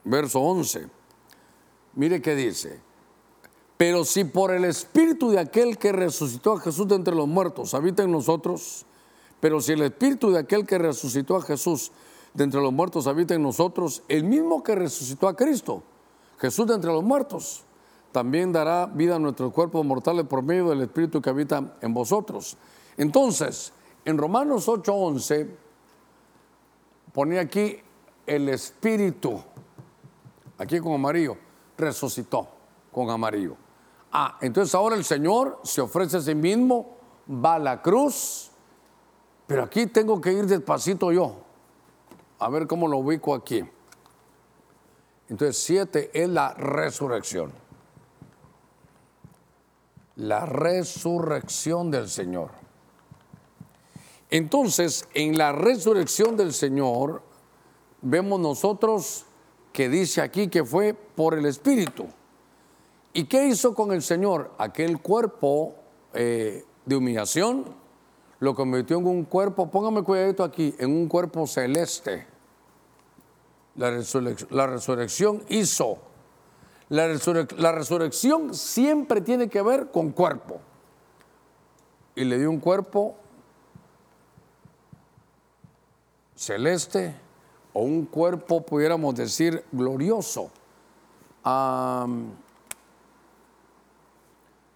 verso 0.05 0.39
11. 0.39 0.88
Mire 1.93 2.19
qué 2.19 2.33
dice. 2.33 2.79
Pero 3.77 4.03
si 4.03 4.23
por 4.23 4.51
el 4.51 4.65
espíritu 4.65 5.29
de 5.29 5.38
aquel 5.38 5.77
que 5.77 5.91
resucitó 5.91 6.53
a 6.53 6.59
Jesús 6.59 6.88
de 6.88 6.95
entre 6.95 7.13
los 7.13 7.27
muertos 7.27 7.75
habita 7.75 8.01
en 8.01 8.12
nosotros, 8.12 8.88
pero 9.39 9.62
si 9.62 9.73
el 9.73 9.82
espíritu 9.84 10.32
de 10.32 10.39
aquel 10.39 10.65
que 10.65 10.78
resucitó 10.78 11.36
a 11.36 11.41
Jesús 11.41 11.91
de 12.34 12.43
entre 12.43 12.62
los 12.62 12.73
muertos 12.73 13.08
habita 13.08 13.34
en 13.36 13.43
nosotros, 13.43 14.04
el 14.08 14.23
mismo 14.23 14.63
que 14.63 14.75
resucitó 14.75 15.28
a 15.28 15.36
Cristo, 15.36 15.84
Jesús 16.38 16.67
de 16.67 16.75
entre 16.75 16.91
los 16.91 17.04
muertos, 17.04 17.63
también 18.12 18.52
dará 18.52 18.86
vida 18.88 19.15
a 19.15 19.19
nuestros 19.19 19.54
cuerpos 19.54 19.86
mortales 19.86 20.25
por 20.25 20.41
medio 20.41 20.69
del 20.69 20.82
espíritu 20.82 21.21
que 21.21 21.30
habita 21.30 21.75
en 21.82 21.93
vosotros. 21.93 22.58
Entonces, 22.97 23.71
en 24.06 24.17
Romanos 24.17 24.67
8:11 24.67 25.47
ponía 27.13 27.41
aquí 27.41 27.78
el 28.25 28.49
espíritu, 28.49 29.41
aquí 30.58 30.80
con 30.80 30.93
amarillo, 30.93 31.38
resucitó 31.78 32.47
con 32.91 33.10
amarillo. 33.10 33.56
Ah, 34.12 34.38
entonces 34.41 34.73
ahora 34.73 34.95
el 34.95 35.04
Señor 35.04 35.60
se 35.63 35.82
ofrece 35.82 36.17
a 36.17 36.21
sí 36.21 36.34
mismo, 36.34 36.97
va 37.30 37.56
a 37.56 37.60
la 37.60 37.82
cruz, 37.82 38.48
pero 39.49 39.63
aquí 39.63 39.88
tengo 39.88 40.21
que 40.21 40.31
ir 40.31 40.45
despacito 40.45 41.12
yo, 41.12 41.38
a 42.38 42.49
ver 42.49 42.67
cómo 42.67 42.88
lo 42.88 42.99
ubico 42.99 43.33
aquí. 43.33 43.67
Entonces 45.27 45.57
siete 45.57 46.12
es 46.13 46.29
la 46.29 46.53
resurrección. 46.53 47.51
La 50.17 50.45
resurrección 50.45 51.89
del 51.89 52.09
Señor. 52.09 52.51
Entonces, 54.29 55.07
en 55.15 55.35
la 55.35 55.51
resurrección 55.51 56.38
del 56.38 56.53
Señor, 56.53 57.23
vemos 58.03 58.39
nosotros 58.39 59.25
que 59.73 59.89
dice 59.89 60.21
aquí 60.21 60.49
que 60.49 60.63
fue 60.63 60.93
por 60.93 61.33
el 61.33 61.47
Espíritu. 61.47 62.05
¿Y 63.13 63.23
qué 63.23 63.47
hizo 63.47 63.73
con 63.73 63.93
el 63.93 64.03
Señor? 64.03 64.51
Aquel 64.59 65.01
cuerpo 65.01 65.73
eh, 66.13 66.63
de 66.85 66.95
humillación 66.95 67.78
lo 68.39 68.56
convirtió 68.56 68.97
en 68.97 69.08
un 69.08 69.25
cuerpo, 69.25 69.69
póngame 69.69 70.04
cuidadito 70.04 70.43
aquí, 70.43 70.73
en 70.80 70.91
un 70.91 71.08
cuerpo 71.08 71.45
celeste. 71.45 72.25
La, 73.75 73.91
resurrección, 74.67 75.43
hizo. 75.49 75.99
La, 76.89 77.08
resurrección 77.71 78.54
siempre 78.54 79.21
tiene 79.21 79.49
que 79.49 79.62
ver 79.62 79.91
con 79.91 80.12
cuerpo. 80.12 80.60
Y 82.15 82.23
le 82.23 82.38
dio 82.38 82.49
un 82.49 82.60
cuerpo 82.60 83.15
celeste 86.36 87.16
o 87.74 87.84
un 87.84 88.05
cuerpo, 88.05 88.66
pudiéramos 88.66 89.16
decir, 89.16 89.63
glorioso. 89.72 90.49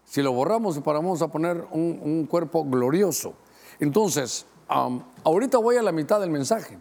si 0.06 0.22
lo 0.22 0.32
borramos, 0.34 0.82
vamos 0.84 1.22
a 1.22 1.28
poner 1.30 1.66
un, 1.72 2.26
cuerpo 2.30 2.64
glorioso. 2.66 3.34
Entonces, 3.84 4.46
ahorita 5.24 5.58
voy 5.60 5.78
a 5.78 5.82
la 5.82 5.92
mitad 5.92 6.20
del 6.20 6.30
mensaje. 6.30 6.80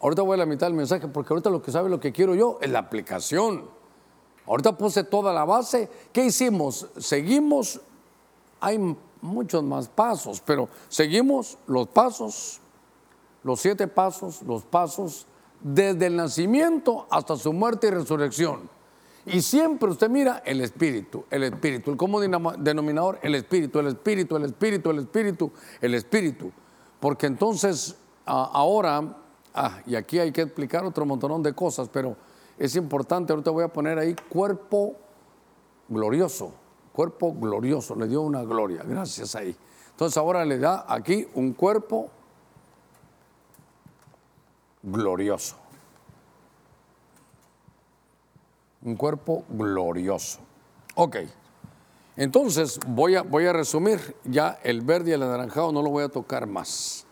Ahorita 0.00 0.22
voy 0.22 0.34
a 0.34 0.38
la 0.38 0.46
mitad 0.46 0.66
del 0.66 0.74
mensaje 0.74 1.08
porque 1.08 1.32
ahorita 1.32 1.50
lo 1.50 1.62
que 1.62 1.72
sabe 1.72 1.88
lo 1.88 2.00
que 2.00 2.12
quiero 2.12 2.34
yo 2.34 2.58
es 2.60 2.70
la 2.70 2.80
aplicación. 2.80 3.68
Ahorita 4.46 4.76
puse 4.76 5.04
toda 5.04 5.32
la 5.32 5.44
base. 5.44 5.88
¿Qué 6.12 6.24
hicimos? 6.24 6.86
Seguimos, 6.98 7.80
hay 8.60 8.96
muchos 9.20 9.62
más 9.62 9.88
pasos, 9.88 10.40
pero 10.44 10.68
seguimos 10.88 11.58
los 11.66 11.88
pasos 11.88 12.60
los 13.42 13.60
siete 13.60 13.86
pasos, 13.86 14.42
los 14.42 14.64
pasos 14.64 15.26
desde 15.60 16.06
el 16.06 16.16
nacimiento 16.16 17.06
hasta 17.10 17.36
su 17.36 17.52
muerte 17.52 17.88
y 17.88 17.90
resurrección. 17.90 18.68
Y 19.30 19.42
siempre 19.42 19.90
usted 19.90 20.08
mira 20.08 20.42
el 20.44 20.60
espíritu, 20.60 21.24
el 21.30 21.44
espíritu, 21.44 21.90
el 21.90 21.96
común 21.96 22.30
denominador, 22.58 23.18
el 23.22 23.34
espíritu, 23.34 23.78
el 23.78 23.88
espíritu, 23.88 24.36
el 24.36 24.44
espíritu, 24.44 24.90
el 24.90 24.98
espíritu, 24.98 25.52
el 25.80 25.94
espíritu. 25.94 26.52
Porque 26.98 27.26
entonces 27.26 27.96
ahora, 28.24 29.16
ah, 29.54 29.80
y 29.86 29.94
aquí 29.94 30.18
hay 30.18 30.32
que 30.32 30.42
explicar 30.42 30.84
otro 30.84 31.04
montón 31.04 31.42
de 31.42 31.52
cosas, 31.54 31.88
pero 31.88 32.16
es 32.58 32.74
importante, 32.76 33.32
ahorita 33.32 33.50
voy 33.50 33.64
a 33.64 33.68
poner 33.68 33.98
ahí 33.98 34.16
cuerpo 34.28 34.96
glorioso, 35.88 36.52
cuerpo 36.92 37.34
glorioso, 37.34 37.94
le 37.94 38.08
dio 38.08 38.22
una 38.22 38.42
gloria, 38.42 38.82
gracias 38.82 39.34
ahí. 39.34 39.54
Entonces 39.90 40.16
ahora 40.16 40.44
le 40.44 40.58
da 40.58 40.86
aquí 40.88 41.28
un 41.34 41.52
cuerpo 41.52 42.10
glorioso. 44.82 45.56
Un 48.88 48.96
cuerpo 48.96 49.44
glorioso. 49.50 50.38
Ok. 50.94 51.16
Entonces 52.16 52.80
voy 52.86 53.16
a, 53.16 53.22
voy 53.22 53.44
a 53.44 53.52
resumir. 53.52 54.16
Ya 54.24 54.58
el 54.62 54.80
verde 54.80 55.10
y 55.10 55.12
el 55.12 55.22
anaranjado 55.22 55.72
no 55.72 55.82
lo 55.82 55.90
voy 55.90 56.04
a 56.04 56.08
tocar 56.08 56.46
más. 56.46 57.04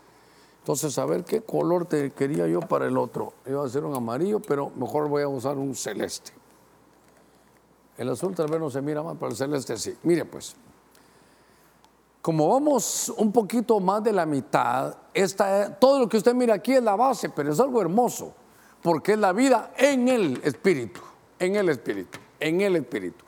Entonces, 0.61 0.97
a 0.97 1.05
ver 1.05 1.23
qué 1.25 1.43
color 1.43 1.85
te 1.85 2.13
quería 2.13 2.49
yo 2.49 2.61
para 2.61 2.87
el 2.87 2.97
otro. 2.97 3.35
Iba 3.45 3.63
a 3.63 3.67
hacer 3.67 3.85
un 3.85 3.95
amarillo, 3.95 4.41
pero 4.41 4.71
mejor 4.71 5.07
voy 5.07 5.23
a 5.23 5.29
usar 5.29 5.59
un 5.59 5.75
celeste. 5.75 6.33
El 7.99 8.09
azul 8.09 8.35
tal 8.35 8.49
vez 8.49 8.59
no 8.59 8.71
se 8.71 8.81
mira 8.81 9.03
más, 9.03 9.17
pero 9.21 9.31
el 9.31 9.37
celeste 9.37 9.77
sí. 9.77 9.99
Mire 10.03 10.25
pues, 10.25 10.57
como 12.23 12.49
vamos 12.49 13.13
un 13.19 13.33
poquito 13.33 13.81
más 13.81 14.03
de 14.03 14.15
la 14.15 14.25
mitad, 14.25 14.97
esta, 15.13 15.79
todo 15.79 15.99
lo 16.01 16.09
que 16.09 16.17
usted 16.17 16.35
mira 16.35 16.55
aquí 16.55 16.73
es 16.73 16.83
la 16.83 16.97
base, 16.97 17.29
pero 17.29 17.53
es 17.53 17.61
algo 17.61 17.83
hermoso, 17.83 18.33
porque 18.83 19.13
es 19.13 19.19
la 19.19 19.35
vida 19.35 19.75
en 19.77 20.09
el 20.09 20.41
Espíritu, 20.43 21.03
en 21.39 21.57
el 21.57 21.69
Espíritu, 21.69 22.19
en 22.41 22.61
el 22.61 22.77
Espíritu. 22.77 23.25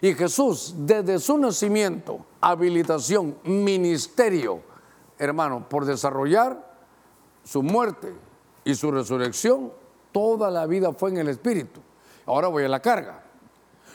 Y 0.00 0.14
Jesús, 0.14 0.74
desde 0.78 1.18
su 1.18 1.38
nacimiento, 1.38 2.24
habilitación, 2.40 3.36
ministerio, 3.44 4.60
hermano, 5.18 5.68
por 5.68 5.84
desarrollar 5.84 6.76
su 7.42 7.62
muerte 7.62 8.12
y 8.64 8.74
su 8.74 8.90
resurrección, 8.90 9.72
toda 10.12 10.50
la 10.50 10.66
vida 10.66 10.92
fue 10.92 11.10
en 11.10 11.18
el 11.18 11.28
Espíritu. 11.28 11.80
Ahora 12.26 12.48
voy 12.48 12.64
a 12.64 12.68
la 12.68 12.80
carga. 12.80 13.24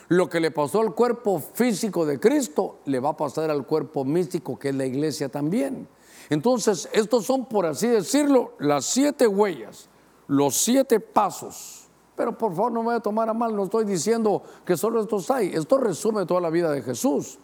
Lo 0.09 0.29
que 0.29 0.39
le 0.39 0.51
pasó 0.51 0.81
al 0.81 0.93
cuerpo 0.93 1.39
físico 1.39 2.05
de 2.05 2.19
Cristo 2.19 2.79
le 2.85 2.99
va 2.99 3.09
a 3.09 3.17
pasar 3.17 3.49
al 3.49 3.65
cuerpo 3.65 4.03
místico 4.03 4.59
que 4.59 4.69
es 4.69 4.75
la 4.75 4.85
iglesia 4.85 5.29
también. 5.29 5.87
Entonces, 6.29 6.89
estos 6.93 7.25
son, 7.25 7.45
por 7.45 7.65
así 7.65 7.87
decirlo, 7.87 8.53
las 8.59 8.85
siete 8.85 9.27
huellas, 9.27 9.89
los 10.27 10.55
siete 10.55 10.99
pasos. 10.99 11.82
Pero 12.15 12.37
por 12.37 12.53
favor 12.53 12.71
no 12.71 12.81
me 12.81 12.85
voy 12.87 12.95
a 12.95 12.99
tomar 12.99 13.29
a 13.29 13.33
mal, 13.33 13.55
no 13.55 13.63
estoy 13.63 13.85
diciendo 13.85 14.43
que 14.65 14.77
solo 14.77 15.01
estos 15.01 15.29
hay. 15.31 15.53
Esto 15.53 15.77
resume 15.77 16.25
toda 16.25 16.41
la 16.41 16.49
vida 16.49 16.71
de 16.71 16.81
Jesús. 16.81 17.39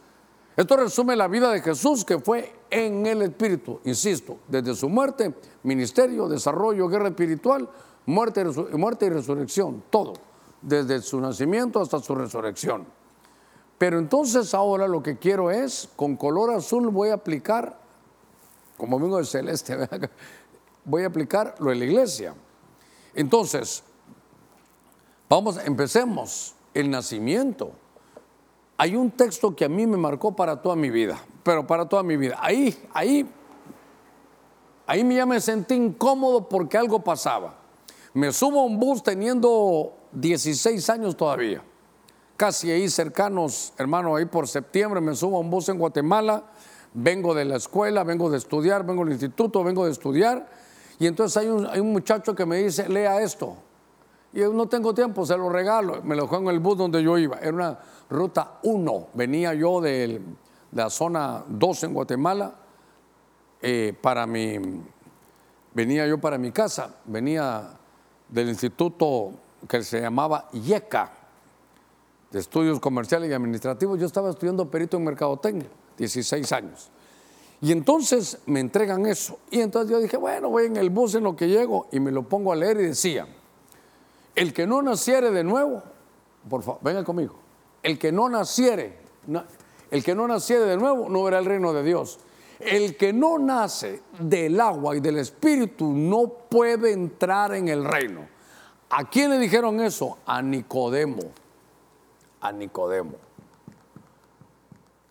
Esto 0.55 0.75
resume 0.75 1.15
la 1.15 1.27
vida 1.27 1.51
de 1.51 1.61
Jesús 1.61 2.03
que 2.03 2.19
fue 2.19 2.53
en 2.69 3.05
el 3.05 3.21
Espíritu, 3.21 3.79
insisto, 3.85 4.39
desde 4.47 4.75
su 4.75 4.89
muerte, 4.89 5.33
ministerio, 5.63 6.27
desarrollo, 6.27 6.87
guerra 6.89 7.07
espiritual, 7.07 7.69
muerte, 8.05 8.43
muerte 8.73 9.05
y 9.05 9.09
resurrección, 9.09 9.83
todo, 9.89 10.13
desde 10.61 11.01
su 11.01 11.21
nacimiento 11.21 11.79
hasta 11.79 11.99
su 11.99 12.13
resurrección. 12.13 12.85
Pero 13.77 13.97
entonces 13.97 14.53
ahora 14.53 14.87
lo 14.87 15.01
que 15.01 15.17
quiero 15.17 15.49
es, 15.49 15.89
con 15.95 16.17
color 16.17 16.53
azul 16.53 16.89
voy 16.89 17.09
a 17.09 17.13
aplicar, 17.13 17.79
como 18.77 18.99
vengo 18.99 19.17
de 19.17 19.23
celeste, 19.23 19.77
voy 20.83 21.03
a 21.03 21.07
aplicar 21.07 21.55
lo 21.59 21.69
de 21.69 21.77
la 21.77 21.85
iglesia. 21.85 22.35
Entonces, 23.13 23.83
vamos, 25.29 25.57
empecemos, 25.65 26.55
el 26.73 26.89
nacimiento 26.89 27.71
hay 28.81 28.95
un 28.95 29.11
texto 29.11 29.53
que 29.53 29.65
a 29.65 29.69
mí 29.69 29.85
me 29.85 29.97
marcó 29.97 30.33
para 30.33 30.61
toda 30.61 30.73
mi 30.77 30.89
vida, 30.89 31.19
pero 31.43 31.67
para 31.67 31.89
toda 31.89 32.01
mi 32.01 32.15
vida. 32.15 32.37
Ahí, 32.39 32.73
ahí, 32.93 33.29
ahí 34.87 35.15
ya 35.15 35.25
me 35.25 35.41
sentí 35.41 35.75
incómodo 35.75 36.47
porque 36.47 36.77
algo 36.77 37.03
pasaba. 37.03 37.57
Me 38.13 38.31
subo 38.31 38.61
a 38.61 38.63
un 38.63 38.79
bus 38.79 39.03
teniendo 39.03 39.97
16 40.13 40.89
años 40.91 41.17
todavía, 41.17 41.61
casi 42.37 42.71
ahí 42.71 42.87
cercanos, 42.87 43.73
hermano, 43.77 44.15
ahí 44.15 44.23
por 44.23 44.47
septiembre 44.47 45.01
me 45.01 45.13
subo 45.13 45.35
a 45.35 45.39
un 45.41 45.49
bus 45.49 45.67
en 45.67 45.77
Guatemala, 45.77 46.45
vengo 46.93 47.35
de 47.35 47.43
la 47.43 47.57
escuela, 47.57 48.05
vengo 48.05 48.29
de 48.29 48.37
estudiar, 48.37 48.85
vengo 48.85 49.03
del 49.03 49.11
instituto, 49.11 49.61
vengo 49.61 49.83
de 49.83 49.91
estudiar, 49.91 50.49
y 50.99 51.05
entonces 51.05 51.35
hay 51.35 51.49
un, 51.49 51.67
hay 51.67 51.81
un 51.81 51.91
muchacho 51.91 52.33
que 52.33 52.45
me 52.45 52.63
dice, 52.63 52.87
lea 52.87 53.21
esto. 53.21 53.57
Y 54.33 54.39
yo 54.39 54.53
no 54.53 54.67
tengo 54.67 54.93
tiempo, 54.93 55.25
se 55.25 55.35
lo 55.35 55.49
regalo, 55.49 56.01
me 56.03 56.15
lo 56.15 56.27
juego 56.27 56.49
en 56.49 56.55
el 56.55 56.59
bus 56.59 56.77
donde 56.77 57.01
yo 57.01 57.17
iba. 57.17 57.37
Era 57.39 57.53
una 57.53 57.79
ruta 58.09 58.59
1. 58.63 59.07
Venía 59.13 59.53
yo 59.53 59.81
de 59.81 60.21
la 60.71 60.89
zona 60.89 61.43
2 61.47 61.83
en 61.83 61.93
Guatemala 61.93 62.53
eh, 63.61 63.93
para 63.99 64.25
mi, 64.27 64.57
venía 65.73 66.07
yo 66.07 66.17
para 66.19 66.37
mi 66.37 66.51
casa, 66.51 66.95
venía 67.05 67.71
del 68.29 68.49
instituto 68.49 69.31
que 69.67 69.83
se 69.83 69.99
llamaba 69.99 70.47
IECA, 70.53 71.11
de 72.31 72.39
estudios 72.39 72.79
comerciales 72.79 73.29
y 73.29 73.33
administrativos. 73.33 73.99
Yo 73.99 74.05
estaba 74.05 74.29
estudiando 74.29 74.69
perito 74.69 74.97
en 74.97 75.03
mercadotecnia, 75.03 75.67
16 75.97 76.51
años. 76.53 76.89
Y 77.61 77.71
entonces 77.71 78.37
me 78.45 78.61
entregan 78.61 79.05
eso. 79.05 79.39
Y 79.51 79.59
entonces 79.59 79.91
yo 79.91 79.99
dije, 79.99 80.15
bueno, 80.15 80.49
voy 80.49 80.67
en 80.67 80.77
el 80.77 80.89
bus 80.89 81.15
en 81.15 81.23
lo 81.23 81.35
que 81.35 81.47
llego 81.47 81.87
y 81.91 81.99
me 81.99 82.11
lo 82.11 82.23
pongo 82.23 82.53
a 82.53 82.55
leer 82.55 82.79
y 82.79 82.83
decía, 82.83 83.27
el 84.41 84.53
que 84.53 84.65
no 84.65 84.81
naciere 84.81 85.31
de 85.31 85.43
nuevo, 85.43 85.83
por 86.49 86.63
favor, 86.63 86.79
venga 86.81 87.03
conmigo 87.03 87.49
el 87.83 87.97
que 87.97 88.11
no 88.11 88.29
naciere, 88.29 88.97
el 89.91 90.03
que 90.03 90.15
no 90.15 90.27
naciere 90.27 90.65
de 90.65 90.77
nuevo 90.77 91.09
no 91.09 91.23
verá 91.23 91.39
el 91.39 91.45
reino 91.45 91.73
de 91.73 91.83
Dios. 91.83 92.19
El 92.59 92.97
que 92.97 93.13
no 93.13 93.39
nace 93.39 94.01
del 94.19 94.59
agua 94.59 94.95
y 94.95 94.99
del 94.99 95.17
espíritu 95.17 95.93
no 95.93 96.27
puede 96.27 96.91
entrar 96.91 97.53
en 97.53 97.69
el 97.69 97.85
reino. 97.85 98.27
¿A 98.89 99.09
quién 99.09 99.29
le 99.29 99.39
dijeron 99.39 99.79
eso? 99.79 100.17
A 100.25 100.41
Nicodemo. 100.41 101.31
A 102.41 102.51
Nicodemo. 102.51 103.15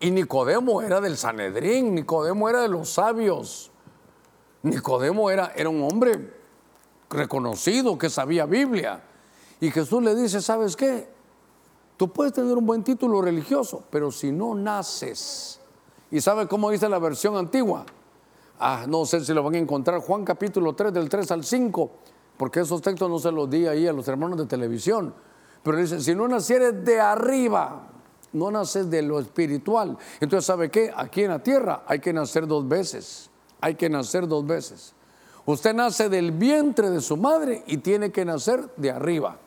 Y 0.00 0.10
Nicodemo 0.10 0.82
era 0.82 1.00
del 1.00 1.16
Sanedrín, 1.16 1.94
Nicodemo 1.94 2.50
era 2.50 2.60
de 2.60 2.68
los 2.68 2.90
sabios. 2.90 3.70
Nicodemo 4.62 5.30
era, 5.30 5.52
era 5.56 5.70
un 5.70 5.82
hombre 5.82 6.34
reconocido 7.08 7.96
que 7.96 8.10
sabía 8.10 8.44
Biblia. 8.44 9.02
Y 9.60 9.70
Jesús 9.70 10.02
le 10.02 10.14
dice, 10.14 10.40
¿sabes 10.40 10.76
qué? 10.76 11.08
Tú 11.96 12.12
puedes 12.12 12.32
tener 12.32 12.56
un 12.56 12.64
buen 12.64 12.84
título 12.84 13.20
religioso, 13.20 13.82
pero 13.90 14.12
si 14.12 14.30
no 14.30 14.54
naces, 14.54 15.60
¿y 16.10 16.20
sabe 16.20 16.46
cómo 16.46 16.70
dice 16.70 16.88
la 16.88 17.00
versión 17.00 17.36
antigua? 17.36 17.84
Ah, 18.60 18.84
no 18.88 19.04
sé 19.04 19.24
si 19.24 19.34
lo 19.34 19.42
van 19.42 19.56
a 19.56 19.58
encontrar, 19.58 20.00
Juan 20.00 20.24
capítulo 20.24 20.74
3, 20.74 20.92
del 20.92 21.08
3 21.08 21.30
al 21.32 21.44
5, 21.44 21.90
porque 22.36 22.60
esos 22.60 22.80
textos 22.82 23.10
no 23.10 23.18
se 23.18 23.32
los 23.32 23.50
di 23.50 23.66
ahí 23.66 23.88
a 23.88 23.92
los 23.92 24.06
hermanos 24.06 24.38
de 24.38 24.46
televisión. 24.46 25.12
Pero 25.62 25.76
dice, 25.76 26.00
si 26.00 26.14
no 26.14 26.28
nacieres 26.28 26.84
de 26.84 27.00
arriba, 27.00 27.88
no 28.32 28.50
naces 28.50 28.88
de 28.88 29.02
lo 29.02 29.18
espiritual. 29.18 29.98
Entonces, 30.20 30.46
¿sabe 30.46 30.70
qué? 30.70 30.92
Aquí 30.94 31.22
en 31.22 31.30
la 31.30 31.42
tierra 31.42 31.82
hay 31.86 31.98
que 31.98 32.12
nacer 32.12 32.46
dos 32.46 32.66
veces. 32.68 33.30
Hay 33.60 33.74
que 33.74 33.90
nacer 33.90 34.28
dos 34.28 34.46
veces. 34.46 34.94
Usted 35.46 35.74
nace 35.74 36.08
del 36.08 36.30
vientre 36.30 36.90
de 36.90 37.00
su 37.00 37.16
madre 37.16 37.64
y 37.66 37.78
tiene 37.78 38.12
que 38.12 38.24
nacer 38.24 38.70
de 38.76 38.90
arriba. 38.92 39.38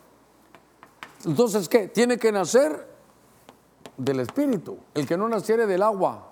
Entonces, 1.24 1.68
¿qué? 1.68 1.88
Tiene 1.88 2.18
que 2.18 2.32
nacer 2.32 2.88
del 3.96 4.20
Espíritu. 4.20 4.78
El 4.94 5.06
que 5.06 5.16
no 5.16 5.28
naciere 5.28 5.66
del 5.66 5.82
agua 5.82 6.28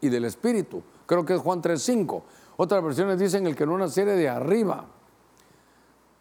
y 0.00 0.08
del 0.08 0.24
Espíritu. 0.24 0.82
Creo 1.06 1.24
que 1.24 1.34
es 1.34 1.40
Juan 1.40 1.60
3.5. 1.60 2.22
Otras 2.56 2.82
versiones 2.82 3.18
dicen 3.18 3.46
el 3.46 3.56
que 3.56 3.66
no 3.66 3.76
naciere 3.76 4.14
de 4.14 4.28
arriba. 4.28 4.86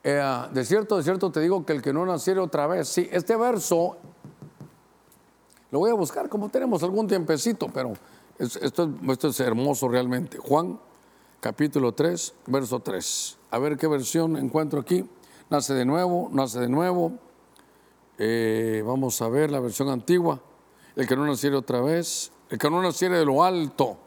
Eh, 0.03 0.21
de 0.51 0.65
cierto, 0.65 0.97
de 0.97 1.03
cierto 1.03 1.31
te 1.31 1.39
digo 1.39 1.65
que 1.65 1.73
el 1.73 1.81
que 1.81 1.93
no 1.93 2.05
naciere 2.05 2.39
otra 2.39 2.67
vez. 2.67 2.87
Sí, 2.87 3.07
este 3.11 3.35
verso 3.35 3.97
lo 5.69 5.79
voy 5.79 5.91
a 5.91 5.93
buscar 5.93 6.27
como 6.27 6.49
tenemos 6.49 6.83
algún 6.83 7.07
tiempecito, 7.07 7.69
pero 7.73 7.93
esto, 8.37 8.89
esto 9.09 9.27
es 9.27 9.39
hermoso 9.39 9.87
realmente. 9.87 10.37
Juan 10.37 10.79
capítulo 11.39 11.93
3, 11.93 12.33
verso 12.47 12.79
3. 12.79 13.37
A 13.51 13.59
ver 13.59 13.77
qué 13.77 13.87
versión 13.87 14.35
encuentro 14.37 14.79
aquí. 14.79 15.07
Nace 15.49 15.73
de 15.73 15.85
nuevo, 15.85 16.29
nace 16.31 16.59
de 16.59 16.69
nuevo 16.69 17.13
eh, 18.17 18.83
vamos 18.85 19.21
a 19.21 19.29
ver 19.29 19.51
la 19.51 19.59
versión 19.59 19.89
antigua. 19.89 20.41
El 20.95 21.07
que 21.07 21.15
no 21.15 21.25
naciere 21.25 21.55
otra 21.55 21.81
vez. 21.81 22.31
El 22.49 22.57
que 22.57 22.69
no 22.69 22.81
naciere 22.81 23.17
de 23.17 23.25
lo 23.25 23.43
alto. 23.43 23.97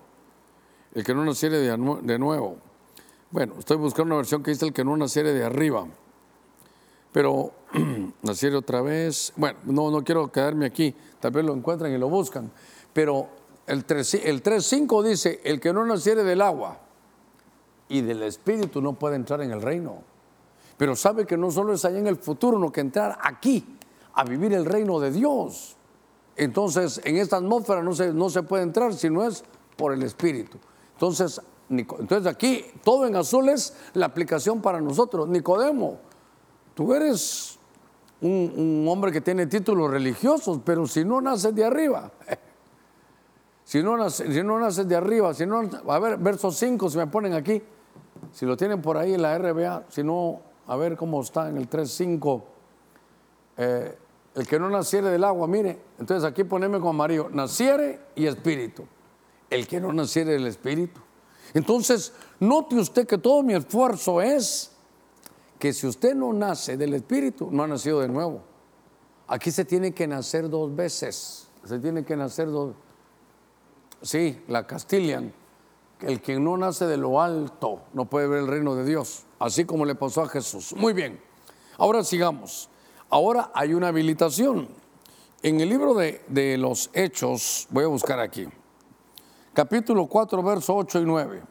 El 0.95 1.05
que 1.05 1.15
no 1.15 1.25
naciere 1.25 1.59
de, 1.59 2.01
de 2.03 2.19
nuevo. 2.19 2.57
Bueno, 3.31 3.55
estoy 3.59 3.77
buscando 3.77 4.15
una 4.15 4.17
versión 4.17 4.43
que 4.43 4.53
dice 4.53 4.67
el 4.67 4.73
que 4.73 4.85
no 4.85 4.97
naciere 4.97 5.33
de 5.33 5.45
arriba. 5.45 5.87
Pero 7.13 7.53
naciere 8.23 8.57
otra 8.57 8.83
vez. 8.83 9.33
Bueno, 9.37 9.59
no, 9.65 9.91
no 9.91 10.05
quiero 10.05 10.31
quedarme 10.31 10.67
aquí. 10.67 10.95
Tal 11.21 11.33
vez 11.33 11.45
lo 11.45 11.55
encuentran 11.55 11.93
y 11.93 11.99
lo 11.99 12.09
buscan. 12.09 12.51
Pero 12.93 13.29
el 13.67 13.87
3.5 13.87 15.05
el 15.05 15.11
dice, 15.11 15.41
el 15.43 15.59
que 15.59 15.73
no 15.73 15.85
naciere 15.85 16.23
del 16.23 16.43
agua 16.43 16.79
y 17.89 18.03
del 18.03 18.23
espíritu 18.23 18.81
no 18.81 18.93
puede 18.93 19.17
entrar 19.17 19.41
en 19.43 19.51
el 19.51 19.63
reino. 19.63 20.03
Pero 20.77 20.97
sabe 20.97 21.27
que 21.27 21.37
no 21.37 21.51
solo 21.51 21.73
es 21.73 21.85
allá 21.85 21.99
en 21.99 22.07
el 22.07 22.17
futuro, 22.17 22.57
sino 22.59 22.73
que 22.73 22.81
entrar 22.81 23.19
aquí 23.23 23.74
a 24.15 24.25
vivir 24.25 24.53
el 24.53 24.65
reino 24.65 25.01
de 25.01 25.11
Dios. 25.11 25.77
Entonces, 26.37 27.01
en 27.05 27.17
esta 27.17 27.37
atmósfera 27.37 27.83
no 27.83 27.95
se, 27.95 28.13
no 28.13 28.31
se 28.31 28.43
puede 28.43 28.63
entrar 28.63 28.95
si 28.95 29.11
no 29.11 29.25
es 29.25 29.45
por 29.77 29.93
el 29.93 30.03
Espíritu. 30.03 30.59
Entonces, 30.93 31.41
entonces 31.69 32.27
aquí 32.27 32.65
todo 32.83 33.07
en 33.07 33.17
azul 33.17 33.49
es 33.49 33.75
la 33.95 34.07
aplicación 34.07 34.61
para 34.61 34.81
nosotros. 34.81 35.29
Nicodemo, 35.29 35.99
tú 36.75 36.95
eres 36.95 37.59
un, 38.21 38.87
hombre 38.89 39.13
que 39.13 39.21
tiene 39.21 39.47
títulos 39.47 39.91
religiosos, 39.91 40.61
pero 40.65 40.87
si 40.87 41.05
no 41.05 41.21
naces 41.21 41.55
de 41.55 41.65
arriba, 41.65 42.11
si 43.65 43.83
no, 43.83 43.97
naces, 43.97 44.33
si 44.33 44.43
no 44.43 44.59
naces 44.59 44.89
de 44.89 44.97
arriba, 44.97 45.35
si 45.35 45.47
no, 45.47 45.63
a 45.89 45.99
ver, 45.99 46.19
verso 46.19 46.51
5, 46.51 46.91
si 46.91 46.99
me 46.99 47.07
ponen 47.07 47.35
aquí, 47.35 47.63
si 48.33 48.47
lo 48.47 48.57
tienen 48.57 48.81
por 48.81 48.97
ahí 48.97 49.15
en 49.15 49.23
la 49.23 49.37
RBA, 49.37 49.85
si 49.89 50.03
no, 50.03 50.41
a 50.67 50.77
ver 50.77 50.97
cómo 50.97 51.21
está 51.21 51.49
en 51.49 51.59
el 51.59 51.69
3.5. 51.69 52.43
Eh, 53.57 53.99
el 54.35 54.47
que 54.47 54.59
no 54.59 54.69
naciere 54.69 55.11
del 55.11 55.23
agua, 55.25 55.47
mire, 55.47 55.79
entonces 55.99 56.25
aquí 56.25 56.45
poneme 56.45 56.81
con 56.81 56.91
amarillo, 56.91 57.29
naciere 57.31 58.01
y 58.17 58.27
espíritu. 58.27 58.85
El 59.49 59.69
que 59.69 59.81
no 59.81 59.93
naciere 59.93 60.33
del 60.33 60.47
espíritu. 60.47 61.01
Entonces, 61.53 62.13
note 62.41 62.75
usted 62.75 63.07
que 63.07 63.19
todo 63.19 63.43
mi 63.43 63.55
esfuerzo 63.55 64.21
es 64.21 64.73
que 65.59 65.73
si 65.73 65.87
usted 65.87 66.15
no 66.15 66.33
nace 66.33 66.77
del 66.77 66.95
espíritu, 66.95 67.49
no 67.53 67.63
ha 67.63 67.69
nacido 67.69 68.01
de 68.01 68.09
nuevo. 68.09 68.43
Aquí 69.29 69.53
se 69.53 69.65
tiene 69.65 69.93
que 69.95 70.07
nacer 70.07 70.51
dos 70.51 70.75
veces. 70.75 71.49
Se 71.65 71.79
tiene 71.79 72.05
que 72.05 72.17
nacer 72.17 72.51
dos. 72.51 72.75
Sí, 74.03 74.43
la 74.49 74.67
Castilian. 74.67 75.33
El 76.01 76.21
que 76.21 76.39
no 76.39 76.57
nace 76.57 76.87
de 76.87 76.97
lo 76.97 77.21
alto 77.23 77.83
no 77.95 78.05
puede 78.07 78.27
ver 78.27 78.41
el 78.41 78.49
reino 78.49 78.75
de 78.75 78.85
Dios. 78.85 79.25
Así 79.39 79.65
como 79.65 79.85
le 79.85 79.95
pasó 79.95 80.23
a 80.23 80.29
Jesús. 80.29 80.75
Muy 80.77 80.93
bien. 80.93 81.21
Ahora 81.79 82.03
sigamos. 82.03 82.69
Ahora 83.11 83.51
hay 83.55 83.75
una 83.75 83.89
habilitación. 83.89 84.69
En 85.43 85.61
el 85.61 85.69
libro 85.69 85.95
de, 85.95 86.57
los 86.59 86.91
Hechos, 86.95 87.67
voy 87.71 87.85
a 87.85 87.89
buscar 87.89 88.19
aquí, 88.19 88.49
capítulo 89.53 90.07
4, 90.07 90.43
verso 90.43 90.75
8 90.75 91.01
y 91.01 91.05
9. 91.05 91.43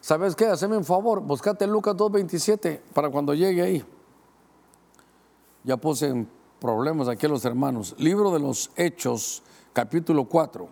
¿Sabes 0.00 0.36
qué? 0.36 0.46
Haceme 0.46 0.76
un 0.76 0.84
favor, 0.84 1.20
buscate 1.20 1.66
Lucas 1.66 1.96
2.27 1.96 2.80
para 2.94 3.10
cuando 3.10 3.34
llegue 3.34 3.60
ahí. 3.60 3.84
Ya 5.64 5.76
puse 5.76 6.06
en 6.06 6.28
problemas 6.60 7.08
aquí 7.08 7.26
a 7.26 7.28
los 7.28 7.44
hermanos. 7.44 7.94
Libro 7.98 8.30
de 8.30 8.38
los 8.38 8.70
Hechos, 8.76 9.42
capítulo 9.72 10.24
4, 10.26 10.68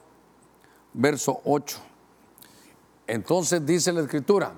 verso 0.94 1.40
8. 1.44 1.78
Entonces 3.08 3.66
dice 3.66 3.92
la 3.92 4.02
escritura, 4.02 4.52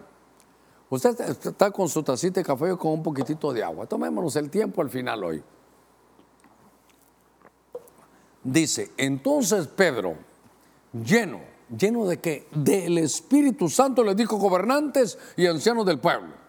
usted 0.90 1.18
está 1.20 1.70
con 1.70 1.88
su 1.88 2.02
tacita 2.02 2.40
de 2.40 2.44
café 2.44 2.76
con 2.76 2.92
un 2.92 3.02
poquitito 3.02 3.52
de 3.52 3.64
agua. 3.64 3.86
Tomémonos 3.86 4.36
el 4.36 4.50
tiempo 4.50 4.82
al 4.82 4.90
final 4.90 5.24
hoy. 5.24 5.42
Dice, 8.42 8.92
entonces 8.96 9.66
Pedro, 9.66 10.16
lleno, 10.92 11.40
lleno 11.76 12.06
de 12.06 12.18
qué? 12.18 12.48
Del 12.52 12.98
Espíritu 12.98 13.68
Santo 13.68 14.02
le 14.02 14.14
dijo 14.14 14.36
gobernantes 14.36 15.18
y 15.36 15.46
ancianos 15.46 15.84
del 15.84 15.98
pueblo. 15.98 16.40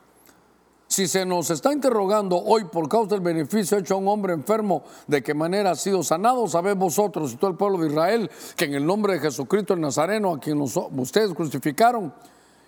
Si 0.91 1.07
se 1.07 1.25
nos 1.25 1.49
está 1.49 1.71
interrogando 1.71 2.35
hoy 2.37 2.65
por 2.65 2.89
causa 2.89 3.15
del 3.15 3.21
beneficio 3.21 3.77
hecho 3.77 3.93
a 3.93 3.97
un 3.97 4.09
hombre 4.09 4.33
enfermo, 4.33 4.83
de 5.07 5.23
qué 5.23 5.33
manera 5.33 5.71
ha 5.71 5.75
sido 5.75 6.03
sanado, 6.03 6.47
sabéis 6.49 6.75
vosotros 6.75 7.31
y 7.31 7.37
todo 7.37 7.51
el 7.51 7.55
pueblo 7.55 7.77
de 7.77 7.87
Israel 7.87 8.29
que 8.57 8.65
en 8.65 8.73
el 8.73 8.85
nombre 8.85 9.13
de 9.13 9.21
Jesucristo 9.21 9.73
el 9.73 9.79
Nazareno, 9.79 10.33
a 10.33 10.39
quien 10.41 10.59
ustedes 10.59 11.33
crucificaron 11.33 12.13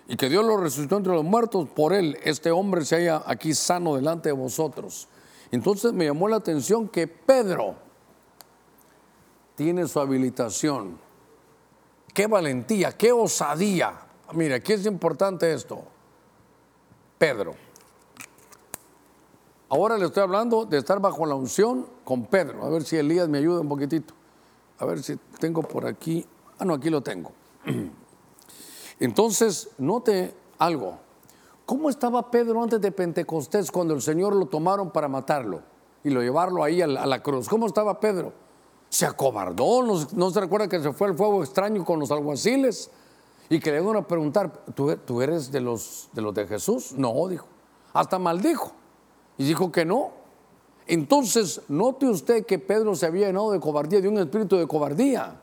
y 0.08 0.16
que 0.16 0.30
Dios 0.30 0.42
lo 0.42 0.56
resucitó 0.56 0.96
entre 0.96 1.12
los 1.12 1.24
muertos, 1.24 1.68
por 1.68 1.92
él 1.92 2.16
este 2.24 2.50
hombre 2.50 2.86
se 2.86 2.96
halla 2.96 3.22
aquí 3.26 3.52
sano 3.52 3.94
delante 3.94 4.30
de 4.30 4.34
vosotros. 4.34 5.06
Entonces 5.50 5.92
me 5.92 6.06
llamó 6.06 6.26
la 6.26 6.36
atención 6.36 6.88
que 6.88 7.06
Pedro, 7.06 7.74
tiene 9.54 9.86
su 9.86 10.00
habilitación. 10.00 10.98
Qué 12.12 12.26
valentía, 12.26 12.92
qué 12.92 13.12
osadía. 13.12 14.00
Mira, 14.32 14.56
aquí 14.56 14.72
es 14.72 14.86
importante 14.86 15.52
esto. 15.52 15.82
Pedro. 17.18 17.54
Ahora 19.68 19.98
le 19.98 20.06
estoy 20.06 20.22
hablando 20.22 20.64
de 20.64 20.78
estar 20.78 21.00
bajo 21.00 21.26
la 21.26 21.34
unción 21.34 21.86
con 22.04 22.26
Pedro. 22.26 22.64
A 22.64 22.68
ver 22.68 22.84
si 22.84 22.96
Elías 22.96 23.28
me 23.28 23.38
ayuda 23.38 23.60
un 23.60 23.68
poquitito. 23.68 24.14
A 24.78 24.84
ver 24.84 25.02
si 25.02 25.16
tengo 25.38 25.62
por 25.62 25.86
aquí. 25.86 26.24
Ah, 26.58 26.64
no, 26.64 26.74
aquí 26.74 26.90
lo 26.90 27.00
tengo. 27.00 27.32
Entonces, 29.00 29.70
note 29.78 30.34
algo. 30.58 30.98
¿Cómo 31.66 31.88
estaba 31.88 32.30
Pedro 32.30 32.62
antes 32.62 32.80
de 32.80 32.92
Pentecostés 32.92 33.70
cuando 33.70 33.94
el 33.94 34.02
Señor 34.02 34.36
lo 34.36 34.46
tomaron 34.46 34.90
para 34.90 35.08
matarlo 35.08 35.62
y 36.04 36.10
lo 36.10 36.20
llevarlo 36.20 36.62
ahí 36.62 36.82
a 36.82 36.86
la 36.86 37.22
cruz? 37.22 37.48
¿Cómo 37.48 37.66
estaba 37.66 37.98
Pedro? 37.98 38.43
Se 38.94 39.06
acobardó, 39.06 39.82
no, 40.12 40.30
se 40.30 40.40
recuerda 40.40 40.68
que 40.68 40.78
se 40.78 40.92
fue 40.92 41.08
al 41.08 41.16
fuego 41.16 41.42
extraño 41.42 41.84
con 41.84 41.98
los 41.98 42.12
alguaciles 42.12 42.92
y 43.48 43.58
que 43.58 43.72
le 43.72 43.82
iban 43.82 43.96
a 43.96 44.06
preguntar, 44.06 44.52
¿tú, 44.72 45.20
eres 45.20 45.50
de 45.50 45.60
los, 45.60 46.08
de 46.12 46.22
los 46.22 46.32
de 46.32 46.46
Jesús? 46.46 46.92
No, 46.96 47.26
dijo, 47.26 47.48
hasta 47.92 48.20
maldijo 48.20 48.70
y 49.36 49.46
dijo 49.46 49.72
que 49.72 49.84
no. 49.84 50.12
Entonces, 50.86 51.62
note 51.66 52.06
usted 52.06 52.46
que 52.46 52.60
Pedro 52.60 52.94
se 52.94 53.06
había 53.06 53.26
llenado 53.26 53.50
de 53.50 53.58
cobardía, 53.58 54.00
de 54.00 54.06
un 54.06 54.18
espíritu 54.18 54.56
de 54.56 54.68
cobardía. 54.68 55.40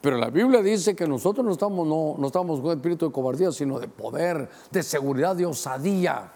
Pero 0.00 0.16
la 0.16 0.30
Biblia 0.30 0.62
dice 0.62 0.96
que 0.96 1.06
nosotros 1.06 1.44
no 1.44 1.52
estamos, 1.52 1.86
no, 1.86 2.14
no 2.16 2.62
con 2.62 2.78
espíritu 2.78 3.08
de 3.08 3.12
cobardía, 3.12 3.52
sino 3.52 3.78
de 3.78 3.88
poder, 3.88 4.48
de 4.70 4.82
seguridad, 4.82 5.36
de 5.36 5.44
osadía. 5.44 6.32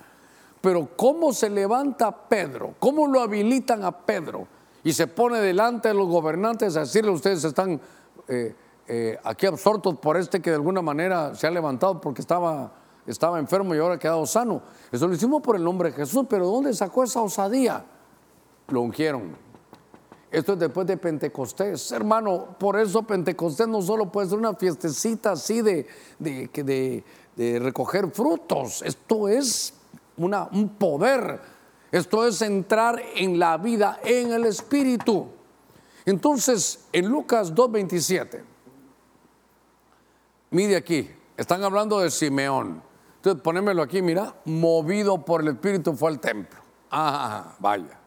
Pero 0.61 0.91
¿cómo 0.95 1.33
se 1.33 1.49
levanta 1.49 2.29
Pedro? 2.29 2.75
¿Cómo 2.79 3.07
lo 3.07 3.23
habilitan 3.23 3.83
a 3.83 3.93
Pedro? 3.93 4.60
Y 4.83 4.93
se 4.93 5.07
pone 5.07 5.39
delante 5.41 5.89
de 5.89 5.95
los 5.95 6.09
gobernantes 6.09 6.77
a 6.77 6.81
decirle, 6.81 7.11
ustedes 7.11 7.45
están 7.45 7.81
eh, 8.29 8.55
eh, 8.89 9.19
aquí 9.25 9.47
absortos 9.47 9.99
por 9.99 10.17
este 10.17 10.41
que 10.41 10.51
de 10.51 10.57
alguna 10.57 10.83
manera 10.83 11.35
se 11.35 11.47
ha 11.47 11.51
levantado 11.51 12.01
porque 12.01 12.23
estaba, 12.23 12.73
estaba 13.07 13.39
enfermo 13.39 13.75
y 13.75 13.79
ahora 13.79 13.95
ha 13.95 13.99
quedado 13.99 14.25
sano. 14.27 14.63
Eso 14.91 15.07
lo 15.07 15.15
hicimos 15.15 15.43
por 15.43 15.57
el 15.57 15.65
nombre 15.65 15.91
de 15.91 15.97
Jesús, 15.97 16.27
pero 16.29 16.47
¿dónde 16.47 16.75
sacó 16.75 17.05
esa 17.05 17.21
osadía? 17.21 17.85
Lo 18.69 18.81
ungieron. 18.81 19.37
Esto 20.31 20.53
es 20.53 20.61
después 20.61 20.87
de 20.87 20.97
Pentecostés. 20.97 21.91
Hermano, 21.93 22.57
por 22.59 22.79
eso 22.79 23.03
Pentecostés 23.03 23.67
no 23.67 23.83
solo 23.83 24.11
puede 24.11 24.29
ser 24.29 24.39
una 24.39 24.55
fiestecita 24.55 25.33
así 25.33 25.61
de, 25.61 25.87
de, 26.19 27.05
de 27.37 27.59
recoger 27.59 28.11
frutos. 28.13 28.83
Esto 28.83 29.29
es 29.29 29.75
una, 30.17 30.49
un 30.53 30.69
poder 30.69 31.41
esto 31.93 32.27
es 32.27 32.41
entrar 32.43 33.03
en 33.17 33.39
la 33.39 33.57
vida 33.57 34.01
en 34.05 34.33
el 34.33 34.45
Espíritu. 34.47 35.29
Entonces, 36.05 36.87
en 36.93 37.09
Lucas 37.09 37.55
2.27, 37.55 38.43
mire 40.51 40.77
aquí, 40.77 41.11
están 41.37 41.63
hablando 41.65 42.01
de 42.01 42.11
Simeón. 42.11 42.83
Entonces, 43.17 43.43
ponémelo 43.43 43.83
aquí, 43.83 44.03
mira, 44.03 44.35
movido 44.45 45.25
por 45.25 45.43
el 45.43 45.49
Espíritu 45.49 45.95
fue 45.95 46.11
al 46.11 46.21
templo. 46.21 46.61
Ah, 46.91 47.55
vaya. 47.59 47.99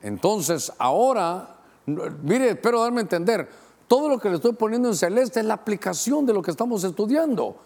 Entonces, 0.00 0.72
ahora, 0.78 1.56
mire, 1.86 2.50
espero 2.50 2.80
darme 2.80 2.98
a 2.98 3.02
entender, 3.02 3.48
todo 3.88 4.08
lo 4.08 4.18
que 4.18 4.28
le 4.28 4.36
estoy 4.36 4.52
poniendo 4.52 4.88
en 4.88 4.94
celeste 4.94 5.40
es 5.40 5.46
la 5.46 5.54
aplicación 5.54 6.26
de 6.26 6.32
lo 6.32 6.42
que 6.42 6.50
estamos 6.50 6.84
estudiando. 6.84 7.56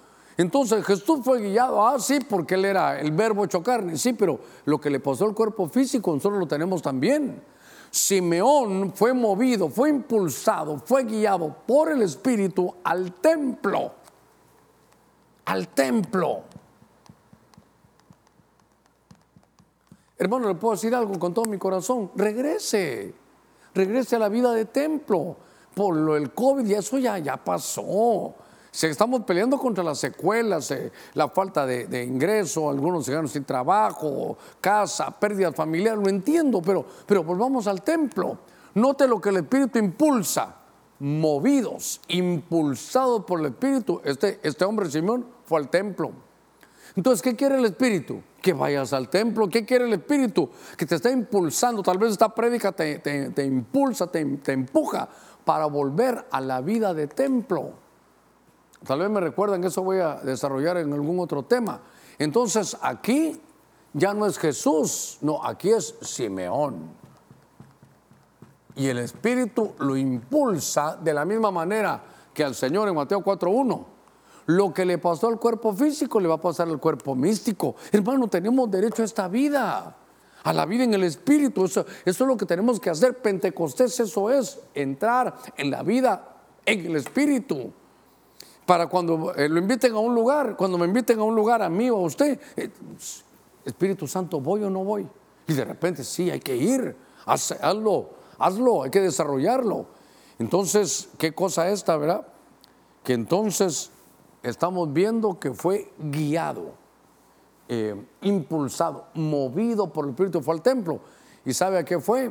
Entonces 0.40 0.82
Jesús 0.86 1.20
fue 1.22 1.42
guiado, 1.42 1.86
ah, 1.86 2.00
sí, 2.00 2.18
porque 2.26 2.54
él 2.54 2.64
era 2.64 2.98
el 2.98 3.12
verbo 3.12 3.44
hecho 3.44 3.62
carne, 3.62 3.98
sí, 3.98 4.14
pero 4.14 4.40
lo 4.64 4.80
que 4.80 4.88
le 4.88 4.98
pasó 4.98 5.26
al 5.26 5.34
cuerpo 5.34 5.68
físico 5.68 6.14
nosotros 6.14 6.40
lo 6.40 6.48
tenemos 6.48 6.80
también. 6.80 7.42
Simeón 7.90 8.90
fue 8.94 9.12
movido, 9.12 9.68
fue 9.68 9.90
impulsado, 9.90 10.78
fue 10.78 11.04
guiado 11.04 11.54
por 11.66 11.92
el 11.92 12.00
Espíritu 12.00 12.74
al 12.82 13.12
templo, 13.20 13.92
al 15.44 15.68
templo. 15.68 16.40
Hermano, 20.16 20.48
le 20.48 20.54
puedo 20.54 20.72
decir 20.72 20.94
algo 20.94 21.18
con 21.18 21.34
todo 21.34 21.44
mi 21.44 21.58
corazón, 21.58 22.12
regrese, 22.14 23.12
regrese 23.74 24.16
a 24.16 24.20
la 24.20 24.30
vida 24.30 24.54
de 24.54 24.64
templo. 24.64 25.36
Por 25.74 25.96
lo 25.96 26.14
del 26.14 26.32
COVID 26.32 26.66
y 26.66 26.72
eso 26.72 26.96
ya, 26.96 27.18
ya 27.18 27.36
pasó. 27.36 28.34
Estamos 28.72 29.22
peleando 29.24 29.58
contra 29.58 29.82
las 29.82 29.98
secuelas, 29.98 30.70
eh, 30.70 30.92
la 31.14 31.28
falta 31.28 31.66
de, 31.66 32.04
ingreso, 32.04 32.70
algunos 32.70 33.04
se 33.04 33.28
sin 33.28 33.44
trabajo, 33.44 34.38
casa, 34.60 35.10
pérdida 35.10 35.52
familiar, 35.52 35.98
lo 35.98 36.08
entiendo, 36.08 36.62
pero, 36.62 36.84
pero 37.04 37.24
volvamos 37.24 37.66
al 37.66 37.82
templo. 37.82 38.38
Note 38.74 39.08
lo 39.08 39.20
que 39.20 39.30
el 39.30 39.38
Espíritu 39.38 39.78
impulsa. 39.78 40.56
Movidos, 41.00 42.00
impulsados 42.08 43.24
por 43.24 43.40
el 43.40 43.46
Espíritu, 43.46 44.00
este, 44.04 44.38
este 44.42 44.64
hombre 44.66 44.90
Simón 44.90 45.26
fue 45.44 45.58
al 45.58 45.68
templo. 45.68 46.12
Entonces, 46.94 47.22
¿qué 47.22 47.34
quiere 47.34 47.56
el 47.56 47.64
Espíritu? 47.64 48.20
Que 48.42 48.52
vayas 48.52 48.92
al 48.92 49.08
templo. 49.08 49.48
¿Qué 49.48 49.64
quiere 49.64 49.86
el 49.86 49.94
Espíritu? 49.94 50.50
Que 50.76 50.84
te 50.84 50.96
esté 50.96 51.10
impulsando. 51.10 51.82
Tal 51.82 51.98
vez 51.98 52.12
esta 52.12 52.28
prédica 52.28 52.72
te, 52.72 52.98
te 52.98 53.44
impulsa, 53.44 54.08
te, 54.08 54.24
te 54.24 54.52
empuja 54.52 55.08
para 55.44 55.66
volver 55.66 56.26
a 56.30 56.40
la 56.40 56.60
vida 56.60 56.92
de 56.92 57.06
templo. 57.06 57.72
Tal 58.86 58.98
vez 58.98 59.10
me 59.10 59.20
recuerdan 59.20 59.60
que 59.60 59.68
eso 59.68 59.82
voy 59.82 59.98
a 59.98 60.16
desarrollar 60.16 60.78
en 60.78 60.92
algún 60.92 61.20
otro 61.20 61.42
tema. 61.42 61.80
Entonces 62.18 62.76
aquí 62.80 63.40
ya 63.92 64.14
no 64.14 64.26
es 64.26 64.38
Jesús, 64.38 65.18
no, 65.20 65.44
aquí 65.44 65.70
es 65.70 65.94
Simeón. 66.00 66.98
y 68.76 68.86
el 68.86 68.98
Espíritu 68.98 69.72
lo 69.80 69.96
impulsa 69.96 70.96
de 70.96 71.12
la 71.12 71.24
misma 71.24 71.50
manera 71.50 72.02
que 72.32 72.44
al 72.44 72.54
Señor 72.54 72.88
en 72.88 72.94
Mateo 72.94 73.22
4.1. 73.22 73.84
Lo 74.46 74.72
que 74.72 74.84
le 74.84 74.98
pasó 74.98 75.28
al 75.28 75.38
cuerpo 75.38 75.74
físico 75.74 76.18
le 76.18 76.28
va 76.28 76.36
a 76.36 76.40
pasar 76.40 76.68
al 76.68 76.80
cuerpo 76.80 77.14
místico. 77.14 77.76
Hermano, 77.92 78.28
tenemos 78.28 78.70
derecho 78.70 79.02
a 79.02 79.04
esta 79.04 79.28
vida, 79.28 79.96
a 80.42 80.52
la 80.52 80.66
vida 80.66 80.84
en 80.84 80.94
el 80.94 81.04
Espíritu. 81.04 81.64
Eso, 81.64 81.84
eso 82.04 82.24
es 82.24 82.28
lo 82.28 82.36
que 82.36 82.46
tenemos 82.46 82.80
que 82.80 82.90
hacer. 82.90 83.18
Pentecostés, 83.18 84.00
eso 84.00 84.30
es, 84.30 84.58
entrar 84.74 85.36
en 85.56 85.70
la 85.70 85.82
vida 85.82 86.36
en 86.64 86.86
el 86.86 86.96
Espíritu. 86.96 87.72
Para 88.70 88.86
cuando 88.86 89.34
eh, 89.34 89.48
lo 89.48 89.58
inviten 89.58 89.92
a 89.94 89.98
un 89.98 90.14
lugar, 90.14 90.54
cuando 90.56 90.78
me 90.78 90.86
inviten 90.86 91.18
a 91.18 91.24
un 91.24 91.34
lugar, 91.34 91.60
a 91.60 91.68
mí 91.68 91.90
o 91.90 91.96
a 91.96 92.02
usted, 92.02 92.38
eh, 92.54 92.70
Espíritu 93.64 94.06
Santo, 94.06 94.40
¿voy 94.40 94.62
o 94.62 94.70
no 94.70 94.84
voy? 94.84 95.08
Y 95.48 95.54
de 95.54 95.64
repente, 95.64 96.04
sí, 96.04 96.30
hay 96.30 96.38
que 96.38 96.54
ir, 96.56 96.94
hazlo, 97.26 98.10
hazlo, 98.38 98.84
hay 98.84 98.90
que 98.90 99.00
desarrollarlo. 99.00 99.86
Entonces, 100.38 101.08
¿qué 101.18 101.32
cosa 101.32 101.68
esta, 101.68 101.96
verdad? 101.96 102.28
Que 103.02 103.14
entonces 103.14 103.90
estamos 104.44 104.92
viendo 104.92 105.40
que 105.40 105.52
fue 105.52 105.92
guiado, 105.98 106.74
eh, 107.66 108.00
impulsado, 108.22 109.06
movido 109.14 109.92
por 109.92 110.04
el 110.04 110.10
Espíritu, 110.10 110.42
fue 110.42 110.54
al 110.54 110.62
templo. 110.62 111.00
¿Y 111.44 111.54
sabe 111.54 111.78
a 111.78 111.84
qué 111.84 111.98
fue? 111.98 112.30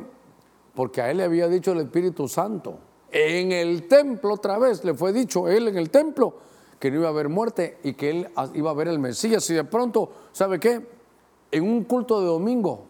Porque 0.74 1.02
a 1.02 1.10
él 1.10 1.18
le 1.18 1.24
había 1.24 1.48
dicho 1.48 1.72
el 1.72 1.80
Espíritu 1.80 2.28
Santo. 2.28 2.78
En 3.12 3.52
el 3.52 3.88
templo 3.88 4.34
otra 4.34 4.58
vez 4.58 4.84
le 4.84 4.94
fue 4.94 5.12
dicho, 5.12 5.48
él 5.48 5.68
en 5.68 5.76
el 5.76 5.90
templo, 5.90 6.34
que 6.78 6.90
no 6.90 6.98
iba 6.98 7.08
a 7.08 7.10
haber 7.10 7.28
muerte 7.28 7.78
y 7.82 7.94
que 7.94 8.10
él 8.10 8.28
iba 8.54 8.70
a 8.70 8.74
ver 8.74 8.88
el 8.88 8.98
Mesías. 8.98 9.48
Y 9.50 9.54
de 9.54 9.64
pronto, 9.64 10.10
¿sabe 10.32 10.58
qué? 10.58 10.86
En 11.50 11.64
un 11.64 11.84
culto 11.84 12.20
de 12.20 12.26
domingo 12.26 12.86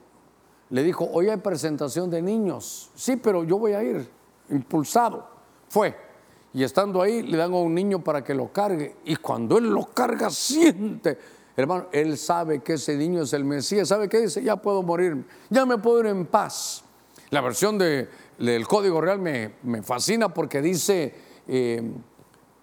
le 0.70 0.82
dijo, 0.82 1.08
hoy 1.12 1.28
hay 1.28 1.38
presentación 1.38 2.10
de 2.10 2.22
niños. 2.22 2.90
Sí, 2.94 3.16
pero 3.16 3.42
yo 3.44 3.58
voy 3.58 3.72
a 3.72 3.82
ir, 3.82 4.08
impulsado. 4.50 5.26
Fue 5.68 6.10
y 6.52 6.64
estando 6.64 7.00
ahí 7.00 7.22
le 7.22 7.36
dan 7.36 7.52
a 7.52 7.56
un 7.56 7.74
niño 7.74 8.02
para 8.02 8.24
que 8.24 8.34
lo 8.34 8.52
cargue. 8.52 8.96
Y 9.04 9.16
cuando 9.16 9.58
él 9.58 9.70
lo 9.70 9.86
carga, 9.86 10.30
siente, 10.30 11.18
hermano, 11.56 11.86
él 11.92 12.18
sabe 12.18 12.60
que 12.60 12.74
ese 12.74 12.96
niño 12.96 13.22
es 13.22 13.32
el 13.32 13.44
Mesías. 13.44 13.88
¿Sabe 13.88 14.08
qué 14.08 14.18
dice? 14.18 14.42
Ya 14.42 14.56
puedo 14.56 14.82
morir, 14.82 15.24
ya 15.48 15.64
me 15.64 15.78
puedo 15.78 16.00
ir 16.00 16.06
en 16.06 16.26
paz. 16.26 16.84
La 17.30 17.40
versión 17.40 17.78
de, 17.78 18.08
del 18.40 18.66
Código 18.66 19.00
Real 19.00 19.20
me, 19.20 19.54
me 19.62 19.82
fascina 19.82 20.34
porque 20.34 20.60
dice, 20.60 21.14
eh, 21.46 21.82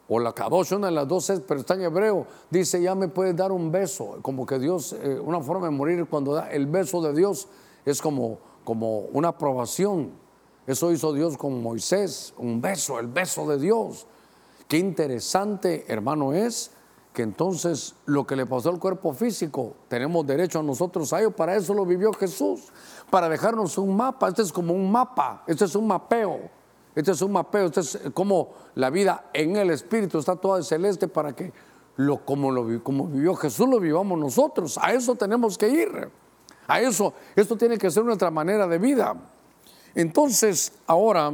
o 0.09 0.19
la 0.19 0.33
Kadosh, 0.33 0.73
una 0.73 0.87
de 0.87 0.93
las 0.93 1.07
dos 1.07 1.29
es, 1.29 1.39
pero 1.41 1.61
está 1.61 1.75
en 1.75 1.83
hebreo, 1.83 2.27
dice, 2.49 2.81
ya 2.81 2.95
me 2.95 3.07
puedes 3.07 3.35
dar 3.35 3.51
un 3.51 3.71
beso, 3.71 4.19
como 4.21 4.45
que 4.45 4.59
Dios, 4.59 4.93
eh, 5.01 5.19
una 5.19 5.41
forma 5.41 5.67
de 5.67 5.71
morir 5.71 6.05
cuando 6.05 6.33
da 6.33 6.51
el 6.51 6.67
beso 6.67 7.01
de 7.01 7.13
Dios 7.13 7.47
es 7.85 8.01
como, 8.01 8.39
como 8.63 8.99
una 9.13 9.29
aprobación 9.29 10.11
eso 10.67 10.91
hizo 10.91 11.13
Dios 11.13 11.37
con 11.37 11.63
Moisés, 11.63 12.33
un 12.37 12.59
beso, 12.59 12.99
el 12.99 13.07
beso 13.07 13.47
de 13.47 13.57
Dios. 13.57 14.05
Qué 14.67 14.77
interesante, 14.77 15.85
hermano, 15.87 16.33
es 16.33 16.71
que 17.13 17.21
entonces 17.21 17.95
lo 18.05 18.27
que 18.27 18.35
le 18.35 18.45
pasó 18.45 18.69
al 18.69 18.77
cuerpo 18.77 19.13
físico, 19.13 19.75
tenemos 19.87 20.27
derecho 20.27 20.59
a 20.59 20.63
nosotros 20.63 21.13
a 21.13 21.21
ello. 21.21 21.31
Para 21.31 21.55
eso 21.55 21.73
lo 21.73 21.85
vivió 21.85 22.11
Jesús, 22.11 22.65
para 23.09 23.29
dejarnos 23.29 23.77
un 23.77 23.95
mapa. 23.95 24.29
Este 24.29 24.41
es 24.41 24.51
como 24.51 24.73
un 24.73 24.91
mapa, 24.91 25.43
este 25.47 25.65
es 25.65 25.75
un 25.75 25.87
mapeo. 25.87 26.49
Este 26.95 27.11
es 27.11 27.21
un 27.21 27.31
mapeo, 27.31 27.67
este 27.67 27.81
es 27.81 27.99
como 28.11 28.53
la 28.73 28.89
vida 28.89 29.25
en 29.31 29.55
el 29.55 29.69
Espíritu, 29.69 30.17
está 30.17 30.35
toda 30.35 30.63
celeste 30.63 31.07
para 31.07 31.35
que 31.35 31.53
lo, 31.97 32.25
como, 32.25 32.49
lo, 32.49 32.83
como 32.83 33.05
vivió 33.07 33.35
Jesús 33.35 33.69
lo 33.69 33.79
vivamos 33.79 34.17
nosotros. 34.17 34.79
A 34.81 34.93
eso 34.93 35.13
tenemos 35.15 35.59
que 35.59 35.69
ir. 35.69 36.09
A 36.67 36.81
eso, 36.81 37.13
esto 37.35 37.55
tiene 37.55 37.77
que 37.77 37.91
ser 37.91 38.03
nuestra 38.03 38.31
manera 38.31 38.65
de 38.65 38.79
vida. 38.79 39.15
Entonces, 39.93 40.73
ahora, 40.87 41.31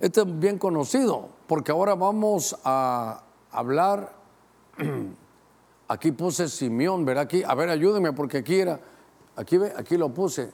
este 0.00 0.22
es 0.22 0.38
bien 0.38 0.58
conocido, 0.58 1.28
porque 1.46 1.70
ahora 1.70 1.94
vamos 1.94 2.58
a 2.64 3.22
hablar, 3.50 4.14
aquí 5.88 6.10
puse 6.10 6.48
Simeón, 6.48 7.04
¿verdad? 7.04 7.24
Aquí, 7.24 7.42
a 7.46 7.54
ver, 7.54 7.68
ayúdenme, 7.68 8.12
porque 8.12 8.38
aquí 8.38 8.60
era, 8.60 8.80
aquí 9.36 9.58
ve, 9.58 9.72
aquí 9.76 9.96
lo 9.96 10.08
puse, 10.12 10.50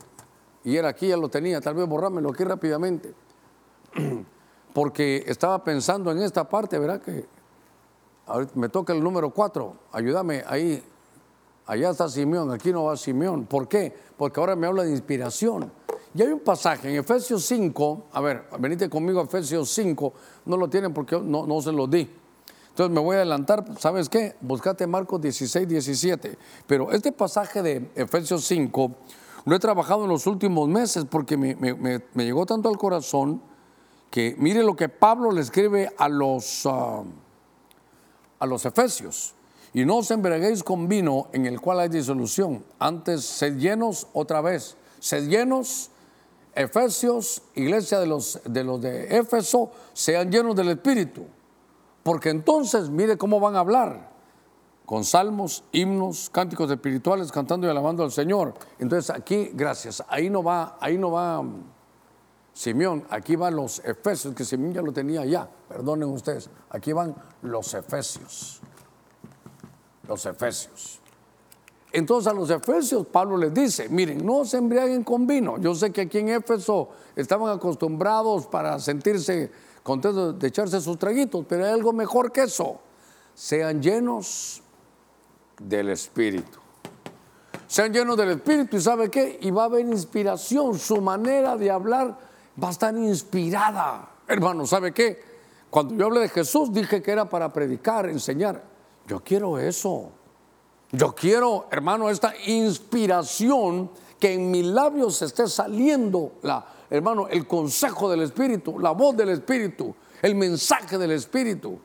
y 0.65 0.77
era 0.77 0.89
aquí, 0.89 1.09
ya 1.09 1.17
lo 1.17 1.29
tenía, 1.29 1.61
tal 1.61 1.75
vez 1.75 1.87
borrármelo 1.89 2.31
aquí 2.31 2.45
rápidamente, 2.45 3.15
porque 4.75 5.25
estaba 5.27 5.63
pensando 5.63 6.11
en 6.11 6.23
esta 6.23 6.49
parte, 6.49 6.79
¿verdad? 6.79 7.01
Que 7.01 7.27
me 8.55 8.69
toca 8.69 8.93
el 8.93 9.03
número 9.03 9.31
4, 9.31 9.75
ayúdame 9.93 10.45
ahí, 10.47 10.83
allá 11.67 11.91
está 11.91 12.09
Simeón, 12.09 12.51
aquí 12.51 12.73
no 12.73 12.85
va 12.85 12.97
Simeón, 12.97 13.47
¿por 13.47 13.69
qué? 13.69 13.95
Porque 14.17 14.41
ahora 14.41 14.57
me 14.57 14.67
habla 14.67 14.85
de 14.85 14.91
inspiración. 14.91 15.73
Y 16.15 16.23
hay 16.23 16.29
un 16.29 16.41
pasaje 16.41 16.91
en 16.91 16.97
Efesios 16.97 17.45
5, 17.45 18.07
a 18.13 18.21
ver, 18.21 18.45
venite 18.59 18.89
conmigo 18.89 19.21
a 19.21 19.25
Efesios 19.25 19.71
5, 19.71 20.13
no 20.47 20.57
lo 20.57 20.69
tienen 20.69 20.93
porque 20.93 21.21
no, 21.21 21.47
no 21.47 21.61
se 21.61 21.71
lo 21.71 21.87
di. 21.87 22.11
Entonces 22.79 22.95
me 22.95 23.01
voy 23.01 23.17
a 23.17 23.19
adelantar, 23.19 23.65
¿sabes 23.81 24.09
qué? 24.09 24.37
Buscate 24.41 24.87
Marcos 24.87 25.21
16, 25.21 25.67
17. 25.67 26.39
Pero 26.65 26.93
este 26.93 27.11
pasaje 27.11 27.61
de 27.61 27.91
Efesios 27.97 28.45
5 28.45 28.93
lo 29.47 29.57
he 29.57 29.59
trabajado 29.59 30.05
en 30.05 30.11
los 30.11 30.29
últimos 30.29 30.69
meses 30.69 31.05
porque 31.11 31.37
me, 31.37 31.55
llegó 32.15 32.47
tanto 32.47 32.69
al 32.69 32.79
corazón 32.79 33.43
que 34.13 34.37
mire 34.39 34.63
lo 34.63 34.77
que 34.77 34.89
Pablo 34.89 35.33
le 35.33 35.41
escribe 35.41 35.93
a 35.99 36.09
los, 36.09 36.67
ah, 36.67 37.03
a 38.39 38.47
los 38.47 38.65
Efesios. 38.65 39.35
Y 39.75 39.85
no 39.85 39.97
os 39.97 40.13
embriaguéis 40.13 40.63
con 40.63 40.87
vino 40.87 41.27
en 41.33 41.47
el 41.47 41.61
cual 41.61 41.81
hay 41.81 41.89
disolución. 41.89 42.65
Antes, 42.79 43.25
sed 43.25 43.59
llenos 43.59 44.07
otra 44.13 44.41
vez. 44.41 44.77
Sed 45.01 45.29
llenos 45.29 45.91
Efesios, 46.55 47.43
iglesia 47.57 47.99
de 47.99 48.07
los, 48.07 48.41
de 48.45 48.63
los 48.63 48.81
de 48.81 49.19
Éfeso, 49.19 49.73
sean 49.95 50.31
llenos 50.31 50.55
del 50.55 50.69
Espíritu. 50.69 51.27
Porque 52.03 52.31
entonces, 52.31 52.91
mire 52.91 53.17
cómo 53.17 53.41
van 53.41 53.57
a 53.57 53.61
hablar. 53.61 54.11
Con 54.87 55.05
salmos, 55.05 55.65
himnos, 55.73 56.31
cánticos 56.31 56.71
espirituales, 56.71 57.31
cantando 57.31 57.67
y 57.67 57.71
alabando 57.71 58.03
al 58.03 58.11
Señor. 58.11 58.55
Entonces 58.79 59.15
aquí, 59.15 59.51
gracias, 59.53 60.03
ahí 60.09 60.31
no 60.31 60.43
va, 60.43 60.79
ahí 60.81 60.97
no 60.97 61.11
va 61.11 61.43
mm, 61.43 61.63
Simeón, 62.55 63.05
aquí 63.11 63.37
van 63.37 63.55
los 63.55 63.81
Efesios, 63.85 64.35
que 64.35 64.45
Simeón 64.45 64.73
ya 64.73 64.83
lo 64.83 64.93
tenía 64.93 65.25
ya, 65.25 65.49
perdonen 65.69 66.09
ustedes. 66.09 66.49
Aquí 66.71 66.93
van 66.93 67.15
los 67.43 67.75
Efesios. 67.75 68.61
Los 70.09 70.25
Efesios. 70.25 71.01
Entonces 71.93 72.31
a 72.31 72.35
los 72.35 72.51
efesios 72.51 73.07
Pablo 73.07 73.37
les 73.37 73.53
dice, 73.55 73.89
miren, 73.89 74.25
no 74.25 74.45
se 74.45 74.59
embriaguen 74.59 75.05
con 75.05 75.27
vino. 75.27 75.59
Yo 75.59 75.75
sé 75.75 75.91
que 75.91 76.03
aquí 76.03 76.19
en 76.19 76.29
Éfeso 76.29 76.91
estaban 77.17 77.55
acostumbrados 77.55 78.47
para 78.47 78.79
sentirse 78.79 79.51
contentos 79.89 80.39
de 80.39 80.49
echarse 80.49 80.83
sus 80.83 80.99
traguitos, 80.99 81.47
pero 81.49 81.65
hay 81.65 81.73
algo 81.73 81.95
mejor 81.95 82.31
que 82.31 82.43
eso. 82.43 82.79
Sean 83.35 83.81
llenos 83.81 84.61
del 85.59 85.89
Espíritu. 85.89 86.59
Sean 87.67 87.91
llenos 87.91 88.15
del 88.19 88.33
Espíritu 88.33 88.77
y 88.77 88.83
sabe 88.83 89.11
qué? 89.11 89.39
Y 89.41 89.51
va 89.51 89.63
a 89.63 89.65
haber 89.65 89.87
inspiración. 89.87 90.79
Su 90.79 91.01
manera 91.01 91.57
de 91.57 91.71
hablar 91.71 92.19
va 92.63 92.69
a 92.69 92.71
estar 92.71 92.95
inspirada. 92.95 94.11
Hermano, 94.27 94.67
¿sabe 94.67 94.93
qué? 94.93 95.23
Cuando 95.71 95.95
yo 95.95 96.05
hablé 96.05 96.21
de 96.21 96.29
Jesús 96.29 96.71
dije 96.71 97.01
que 97.01 97.11
era 97.11 97.27
para 97.27 97.51
predicar, 97.51 98.11
enseñar. 98.11 98.63
Yo 99.07 99.21
quiero 99.21 99.59
eso. 99.59 100.11
Yo 100.93 101.15
quiero, 101.15 101.67
hermano, 101.71 102.11
esta 102.11 102.35
inspiración 102.45 103.91
que 104.21 104.35
en 104.35 104.51
mis 104.51 104.67
labios 104.67 105.23
esté 105.23 105.47
saliendo, 105.49 106.33
la, 106.43 106.63
hermano, 106.91 107.29
el 107.29 107.47
consejo 107.47 108.11
del 108.11 108.23
Espíritu, 108.23 108.79
la 108.79 108.93
voz 108.93 109.17
del 109.17 109.31
Espíritu, 109.31 109.95
el 110.23 110.35
mensaje 110.35 110.99
del 110.99 111.13
Espíritu. 111.13 111.79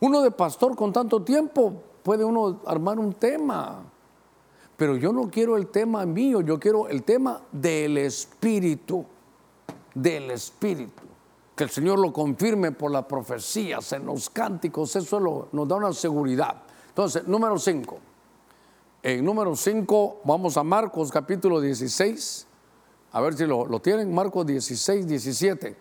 Uno 0.00 0.22
de 0.22 0.30
pastor 0.30 0.74
con 0.76 0.92
tanto 0.92 1.22
tiempo 1.22 1.74
puede 2.02 2.24
uno 2.24 2.60
armar 2.66 2.98
un 2.98 3.12
tema, 3.14 3.84
pero 4.76 4.96
yo 4.96 5.12
no 5.12 5.30
quiero 5.30 5.56
el 5.56 5.68
tema 5.68 6.04
mío, 6.06 6.40
yo 6.40 6.58
quiero 6.58 6.88
el 6.88 7.02
tema 7.04 7.40
del 7.52 7.98
Espíritu, 7.98 9.04
del 9.94 10.30
Espíritu. 10.30 11.02
Que 11.54 11.64
el 11.64 11.70
Señor 11.70 11.98
lo 11.98 12.12
confirme 12.12 12.72
por 12.72 12.90
las 12.90 13.04
profecías, 13.04 13.92
en 13.92 14.06
los 14.06 14.30
cánticos, 14.30 14.96
eso 14.96 15.48
nos 15.52 15.68
da 15.68 15.76
una 15.76 15.92
seguridad. 15.92 16.62
Entonces, 16.88 17.26
número 17.26 17.58
5. 17.58 17.98
En 19.04 19.24
número 19.24 19.54
5 19.56 20.20
vamos 20.24 20.56
a 20.56 20.62
Marcos 20.62 21.10
capítulo 21.10 21.60
16. 21.60 22.46
A 23.12 23.20
ver 23.20 23.34
si 23.34 23.46
lo, 23.46 23.80
tienen. 23.80 24.12
Marcos 24.14 24.46
16, 24.46 25.06
17. 25.06 25.76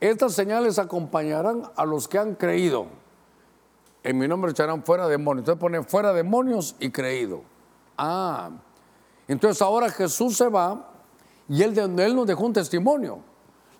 Estas 0.00 0.34
señales 0.34 0.78
acompañarán 0.78 1.62
a 1.74 1.84
los 1.84 2.08
que 2.08 2.18
han 2.18 2.34
creído. 2.34 2.86
En 4.02 4.18
mi 4.18 4.28
nombre 4.28 4.50
echarán 4.50 4.82
fuera 4.82 5.08
demonios. 5.08 5.42
Entonces 5.42 5.60
pone 5.60 5.82
fuera 5.82 6.12
demonios 6.12 6.76
y 6.78 6.90
creído. 6.90 7.42
Ah, 7.96 8.50
entonces 9.28 9.62
ahora 9.62 9.90
Jesús 9.90 10.36
se 10.36 10.48
va 10.48 10.90
y 11.48 11.62
él, 11.62 11.78
él 11.78 12.16
nos 12.16 12.26
dejó 12.26 12.44
un 12.44 12.52
testimonio. 12.52 13.20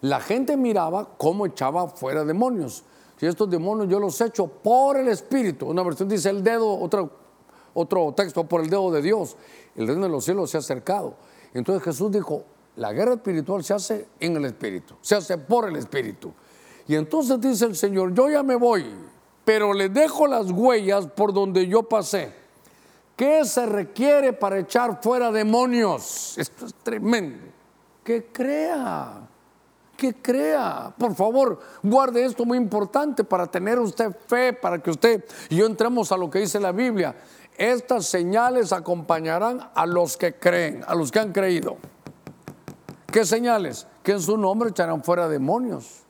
La 0.01 0.21
gente 0.21 0.57
miraba 0.57 1.09
cómo 1.17 1.47
echaba 1.47 1.89
fuera 1.89 2.25
demonios. 2.25 2.85
Si 3.19 3.27
estos 3.27 3.51
demonios 3.51 3.89
yo 3.89 4.01
los 4.01 4.21
echo 4.21 4.47
por 4.47 4.97
el 4.97 5.09
Espíritu. 5.09 5.67
Una 5.67 5.83
versión 5.83 6.09
dice 6.09 6.31
el 6.31 6.43
dedo, 6.43 6.79
otra 6.79 7.09
otro 7.75 8.13
texto, 8.13 8.45
por 8.45 8.61
el 8.61 8.71
dedo 8.71 8.91
de 8.91 9.03
Dios, 9.03 9.37
el 9.77 9.87
reino 9.87 10.03
de 10.03 10.09
los 10.11 10.25
cielos 10.25 10.51
se 10.51 10.59
ha 10.59 10.61
acercado. 10.61 11.15
Entonces 11.55 11.83
Jesús 11.83 12.11
dijo, 12.11 12.45
La 12.77 12.93
guerra 12.93 13.15
espiritual 13.15 13.63
se 13.63 13.75
hace 13.75 14.09
en 14.19 14.37
el 14.37 14.47
espíritu, 14.47 14.95
se 15.01 15.15
hace 15.15 15.37
por 15.37 15.69
el 15.69 15.77
espíritu. 15.77 16.33
Y 16.89 16.95
entonces 16.95 17.41
dice 17.41 17.67
el 17.67 17.77
Señor, 17.77 18.15
yo 18.15 18.31
ya 18.31 18.43
me 18.43 18.57
voy, 18.57 18.87
pero 19.45 19.73
le 19.73 19.89
dejo 19.89 20.27
las 20.27 20.51
huellas 20.51 21.07
por 21.07 21.33
donde 21.33 21.67
yo 21.67 21.83
pasé. 21.83 22.33
¿Qué 23.15 23.45
se 23.45 23.67
requiere 23.67 24.33
para 24.33 24.59
echar 24.59 25.03
fuera 25.03 25.31
demonios? 25.31 26.35
Esto 26.39 26.67
es 26.67 26.75
tremendo. 26.75 27.45
Que 28.03 28.25
crea, 28.33 29.21
que 29.97 30.15
crea. 30.15 30.93
Por 30.99 31.15
favor, 31.15 31.61
guarde 31.85 32.25
esto 32.25 32.45
muy 32.45 32.59
importante 32.59 33.23
para 33.23 33.47
tener 33.47 33.79
usted 33.79 34.11
fe, 34.27 34.53
para 34.53 34.83
que 34.83 34.91
usted 34.91 35.25
y 35.49 35.57
yo 35.57 35.67
entremos 35.67 36.11
a 36.11 36.17
lo 36.17 36.29
que 36.29 36.41
dice 36.41 36.59
la 36.59 36.73
Biblia. 36.73 37.15
Estas 37.57 38.07
señales 38.07 38.73
acompañarán 38.73 39.71
a 39.73 39.87
los 39.87 40.17
que 40.17 40.35
creen, 40.35 40.83
a 40.85 40.97
los 40.97 41.13
que 41.13 41.21
han 41.21 41.31
creído. 41.31 41.77
¿Qué 43.13 43.27
señales? 43.27 43.87
Que 44.03 44.13
en 44.13 44.21
su 44.21 44.39
nombre 44.39 44.71
echarán 44.71 45.05
fuera 45.05 45.29
demonios. 45.29 46.01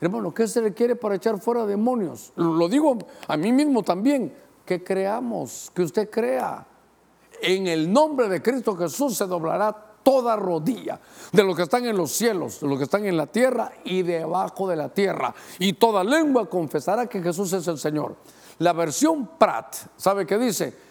Hermano, 0.00 0.32
¿qué 0.32 0.46
se 0.46 0.60
requiere 0.60 0.94
para 0.94 1.16
echar 1.16 1.40
fuera 1.40 1.66
demonios? 1.66 2.32
Lo 2.36 2.68
digo 2.68 2.96
a 3.26 3.36
mí 3.36 3.52
mismo 3.52 3.82
también, 3.82 4.32
que 4.64 4.82
creamos, 4.82 5.72
que 5.74 5.82
usted 5.82 6.08
crea. 6.08 6.64
En 7.42 7.66
el 7.66 7.92
nombre 7.92 8.28
de 8.28 8.40
Cristo 8.40 8.76
Jesús 8.76 9.16
se 9.16 9.26
doblará 9.26 9.72
toda 10.02 10.36
rodilla 10.36 11.00
de 11.32 11.42
los 11.42 11.56
que 11.56 11.62
están 11.62 11.84
en 11.84 11.96
los 11.96 12.12
cielos, 12.12 12.60
de 12.60 12.68
los 12.68 12.78
que 12.78 12.84
están 12.84 13.04
en 13.04 13.16
la 13.16 13.26
tierra 13.26 13.72
y 13.84 14.02
debajo 14.02 14.68
de 14.68 14.76
la 14.76 14.88
tierra. 14.88 15.34
Y 15.58 15.72
toda 15.72 16.04
lengua 16.04 16.48
confesará 16.48 17.06
que 17.06 17.20
Jesús 17.20 17.52
es 17.52 17.66
el 17.66 17.76
Señor. 17.76 18.14
La 18.58 18.72
versión 18.72 19.30
Prat, 19.36 19.74
¿sabe 19.96 20.26
qué 20.26 20.38
dice? 20.38 20.89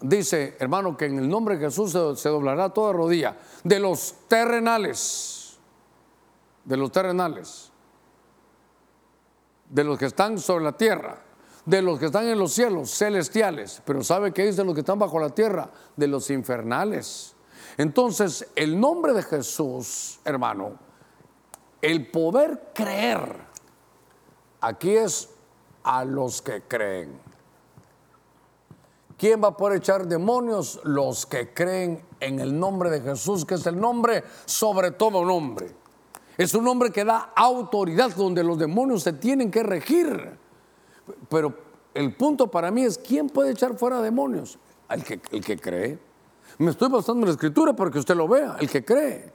Dice, 0.00 0.56
hermano, 0.58 0.96
que 0.96 1.06
en 1.06 1.18
el 1.18 1.28
nombre 1.28 1.56
de 1.56 1.66
Jesús 1.66 1.92
se, 1.92 2.28
doblará 2.28 2.70
toda 2.70 2.92
rodilla 2.92 3.36
de 3.62 3.78
los 3.78 4.14
terrenales, 4.28 5.58
de 6.64 6.76
los 6.76 6.90
terrenales 6.90 7.70
de 9.70 9.84
los 9.84 9.98
que 9.98 10.06
están 10.06 10.38
sobre 10.38 10.64
la 10.64 10.72
tierra, 10.72 11.22
de 11.64 11.80
los 11.80 11.98
que 11.98 12.06
están 12.06 12.26
en 12.26 12.38
los 12.38 12.52
cielos 12.52 12.90
celestiales, 12.90 13.80
pero 13.84 14.02
¿sabe 14.02 14.32
qué 14.32 14.46
dice 14.46 14.64
los 14.64 14.74
que 14.74 14.80
están 14.80 14.98
bajo 14.98 15.18
la 15.18 15.30
tierra? 15.30 15.70
De 15.96 16.08
los 16.08 16.28
infernales. 16.30 17.34
Entonces, 17.76 18.48
el 18.56 18.78
nombre 18.78 19.12
de 19.12 19.22
Jesús, 19.22 20.18
hermano, 20.24 20.72
el 21.80 22.10
poder 22.10 22.72
creer, 22.74 23.36
aquí 24.60 24.90
es 24.90 25.30
a 25.84 26.04
los 26.04 26.42
que 26.42 26.62
creen. 26.62 27.29
¿Quién 29.20 29.44
va 29.44 29.48
a 29.48 29.56
poder 29.56 29.76
echar 29.76 30.08
demonios? 30.08 30.80
Los 30.82 31.26
que 31.26 31.52
creen 31.52 32.00
en 32.20 32.40
el 32.40 32.58
nombre 32.58 32.88
de 32.88 33.02
Jesús, 33.02 33.44
que 33.44 33.56
es 33.56 33.66
el 33.66 33.78
nombre 33.78 34.24
sobre 34.46 34.92
todo 34.92 35.26
nombre. 35.26 35.74
Es 36.38 36.54
un 36.54 36.66
hombre 36.66 36.90
que 36.90 37.04
da 37.04 37.30
autoridad 37.36 38.16
donde 38.16 38.42
los 38.42 38.58
demonios 38.58 39.02
se 39.02 39.12
tienen 39.12 39.50
que 39.50 39.62
regir. 39.62 40.38
Pero 41.28 41.54
el 41.92 42.14
punto 42.14 42.50
para 42.50 42.70
mí 42.70 42.82
es, 42.82 42.96
¿quién 42.96 43.28
puede 43.28 43.50
echar 43.50 43.76
fuera 43.76 44.00
demonios? 44.00 44.58
El 44.88 45.04
que, 45.04 45.20
el 45.32 45.44
que 45.44 45.58
cree. 45.58 45.98
Me 46.56 46.70
estoy 46.70 46.88
basando 46.88 47.20
en 47.20 47.26
la 47.26 47.32
escritura 47.32 47.74
para 47.74 47.90
que 47.90 47.98
usted 47.98 48.16
lo 48.16 48.26
vea, 48.26 48.56
el 48.58 48.70
que 48.70 48.82
cree. 48.82 49.30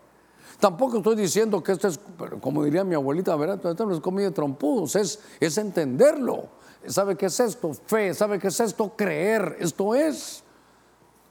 Tampoco 0.60 0.98
estoy 0.98 1.16
diciendo 1.16 1.62
que 1.62 1.74
esto 1.74 1.88
es, 1.90 2.00
como 2.42 2.64
diría 2.64 2.84
mi 2.84 2.96
abuelita, 2.96 3.36
¿verdad? 3.36 3.64
Esto 3.64 3.86
no 3.86 3.94
es 3.94 4.00
comida 4.00 4.26
de 4.26 4.32
trompudos, 4.32 4.96
es, 4.96 5.20
es 5.40 5.60
entenderlo. 5.60 6.50
¿Sabe 6.88 7.16
qué 7.16 7.28
es 7.28 7.40
esto? 7.40 7.74
Fe. 7.74 8.14
¿Sabe 8.14 8.40
qué 8.40 8.48
es 8.48 8.60
esto? 8.60 8.94
Creer. 8.96 9.58
Esto 9.60 9.96
es. 9.96 10.44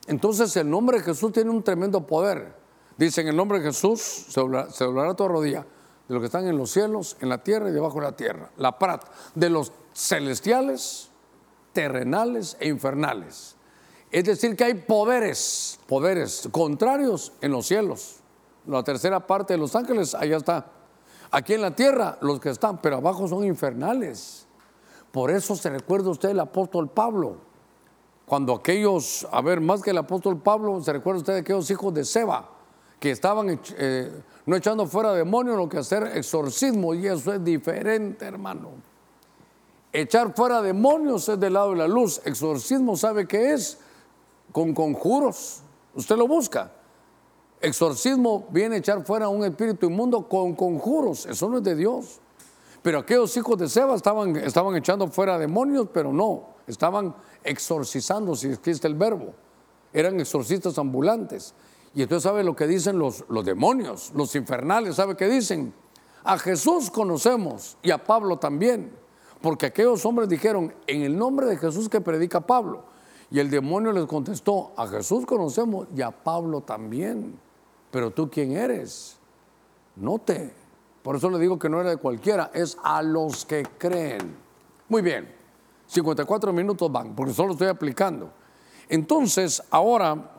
Entonces 0.06 0.54
el 0.56 0.68
nombre 0.68 0.98
de 0.98 1.04
Jesús 1.04 1.32
tiene 1.32 1.50
un 1.50 1.62
tremendo 1.62 2.06
poder. 2.06 2.54
Dice, 2.96 3.22
en 3.22 3.28
el 3.28 3.36
nombre 3.36 3.58
de 3.58 3.66
Jesús 3.66 4.00
se 4.00 4.40
doblará, 4.40 5.14
toda 5.14 5.28
rodilla 5.28 5.66
de 6.06 6.14
los 6.14 6.20
que 6.20 6.26
están 6.26 6.46
en 6.46 6.56
los 6.56 6.70
cielos, 6.70 7.16
en 7.20 7.28
la 7.28 7.42
tierra 7.42 7.70
y 7.70 7.72
debajo 7.72 7.98
de 7.98 8.06
la 8.06 8.16
tierra. 8.16 8.50
La 8.58 8.78
prat, 8.78 9.04
de 9.34 9.50
los 9.50 9.72
celestiales, 9.94 11.08
terrenales 11.72 12.56
e 12.60 12.68
infernales. 12.68 13.56
Es 14.10 14.24
decir, 14.24 14.54
que 14.54 14.64
hay 14.64 14.74
poderes, 14.74 15.80
poderes 15.88 16.48
contrarios 16.52 17.32
en 17.40 17.50
los 17.50 17.66
cielos. 17.66 18.16
La 18.66 18.84
tercera 18.84 19.26
parte 19.26 19.54
de 19.54 19.58
los 19.58 19.74
ángeles, 19.74 20.14
allá 20.14 20.36
está. 20.36 20.66
Aquí 21.30 21.54
en 21.54 21.62
la 21.62 21.74
tierra, 21.74 22.16
los 22.20 22.38
que 22.38 22.50
están, 22.50 22.80
pero 22.80 22.96
abajo 22.98 23.26
son 23.26 23.44
infernales. 23.44 24.43
Por 25.14 25.30
eso 25.30 25.54
se 25.54 25.70
recuerda 25.70 26.10
usted 26.10 26.30
el 26.30 26.40
apóstol 26.40 26.90
Pablo. 26.90 27.36
Cuando 28.26 28.52
aquellos, 28.52 29.24
a 29.30 29.40
ver, 29.42 29.60
más 29.60 29.80
que 29.80 29.90
el 29.90 29.98
apóstol 29.98 30.40
Pablo, 30.40 30.82
se 30.82 30.92
recuerda 30.92 31.20
usted 31.20 31.34
de 31.34 31.38
aquellos 31.38 31.70
hijos 31.70 31.94
de 31.94 32.04
Seba 32.04 32.50
que 32.98 33.12
estaban 33.12 33.60
eh, 33.78 34.10
no 34.44 34.56
echando 34.56 34.86
fuera 34.86 35.12
demonios, 35.12 35.56
lo 35.56 35.68
que 35.68 35.78
hacer 35.78 36.02
exorcismo, 36.16 36.94
y 36.94 37.06
eso 37.06 37.32
es 37.32 37.44
diferente, 37.44 38.24
hermano. 38.24 38.70
Echar 39.92 40.34
fuera 40.34 40.60
demonios 40.60 41.28
es 41.28 41.38
del 41.38 41.52
lado 41.52 41.70
de 41.70 41.76
la 41.76 41.86
luz. 41.86 42.20
Exorcismo, 42.24 42.96
¿sabe 42.96 43.28
qué 43.28 43.52
es? 43.52 43.78
Con 44.50 44.74
conjuros. 44.74 45.62
Usted 45.94 46.16
lo 46.16 46.26
busca. 46.26 46.72
Exorcismo 47.60 48.48
viene 48.50 48.74
a 48.74 48.78
echar 48.78 49.06
fuera 49.06 49.28
un 49.28 49.44
espíritu 49.44 49.86
inmundo 49.86 50.28
con 50.28 50.56
conjuros. 50.56 51.24
Eso 51.26 51.48
no 51.48 51.58
es 51.58 51.62
de 51.62 51.76
Dios. 51.76 52.20
Pero 52.84 52.98
aquellos 52.98 53.34
hijos 53.38 53.56
de 53.56 53.66
Seba 53.66 53.94
estaban, 53.94 54.36
estaban 54.36 54.76
echando 54.76 55.08
fuera 55.08 55.38
demonios, 55.38 55.88
pero 55.90 56.12
no. 56.12 56.48
Estaban 56.66 57.14
exorcizando, 57.42 58.36
si 58.36 58.48
existe 58.48 58.86
el 58.86 58.94
verbo. 58.94 59.32
Eran 59.90 60.20
exorcistas 60.20 60.76
ambulantes. 60.76 61.54
Y 61.94 62.02
entonces 62.02 62.24
sabe 62.24 62.44
lo 62.44 62.54
que 62.54 62.66
dicen 62.66 62.98
los, 62.98 63.24
los 63.30 63.42
demonios, 63.42 64.12
los 64.14 64.34
infernales, 64.34 64.96
¿sabe 64.96 65.16
qué 65.16 65.30
dicen? 65.30 65.72
A 66.24 66.36
Jesús 66.36 66.90
conocemos 66.90 67.78
y 67.82 67.90
a 67.90 68.04
Pablo 68.04 68.36
también, 68.36 68.92
porque 69.40 69.64
aquellos 69.64 70.04
hombres 70.04 70.28
dijeron, 70.28 70.74
en 70.86 71.04
el 71.04 71.16
nombre 71.16 71.46
de 71.46 71.56
Jesús 71.56 71.88
que 71.88 72.02
predica 72.02 72.42
Pablo. 72.42 72.84
Y 73.30 73.38
el 73.38 73.48
demonio 73.48 73.92
les 73.92 74.04
contestó, 74.04 74.72
a 74.76 74.86
Jesús 74.88 75.24
conocemos 75.24 75.88
y 75.96 76.02
a 76.02 76.10
Pablo 76.10 76.60
también. 76.60 77.40
Pero 77.90 78.10
tú 78.10 78.28
quién 78.30 78.52
eres? 78.52 79.16
Note. 79.96 80.63
Por 81.04 81.14
eso 81.14 81.30
le 81.30 81.38
digo 81.38 81.56
que 81.56 81.68
no 81.68 81.80
era 81.80 81.90
de 81.90 81.98
cualquiera, 81.98 82.50
es 82.52 82.76
a 82.82 83.00
los 83.00 83.44
que 83.44 83.62
creen. 83.78 84.36
Muy 84.88 85.02
bien, 85.02 85.32
54 85.86 86.52
minutos 86.52 86.90
van, 86.90 87.14
porque 87.14 87.32
solo 87.32 87.52
estoy 87.52 87.68
aplicando. 87.68 88.32
Entonces, 88.88 89.62
ahora 89.70 90.34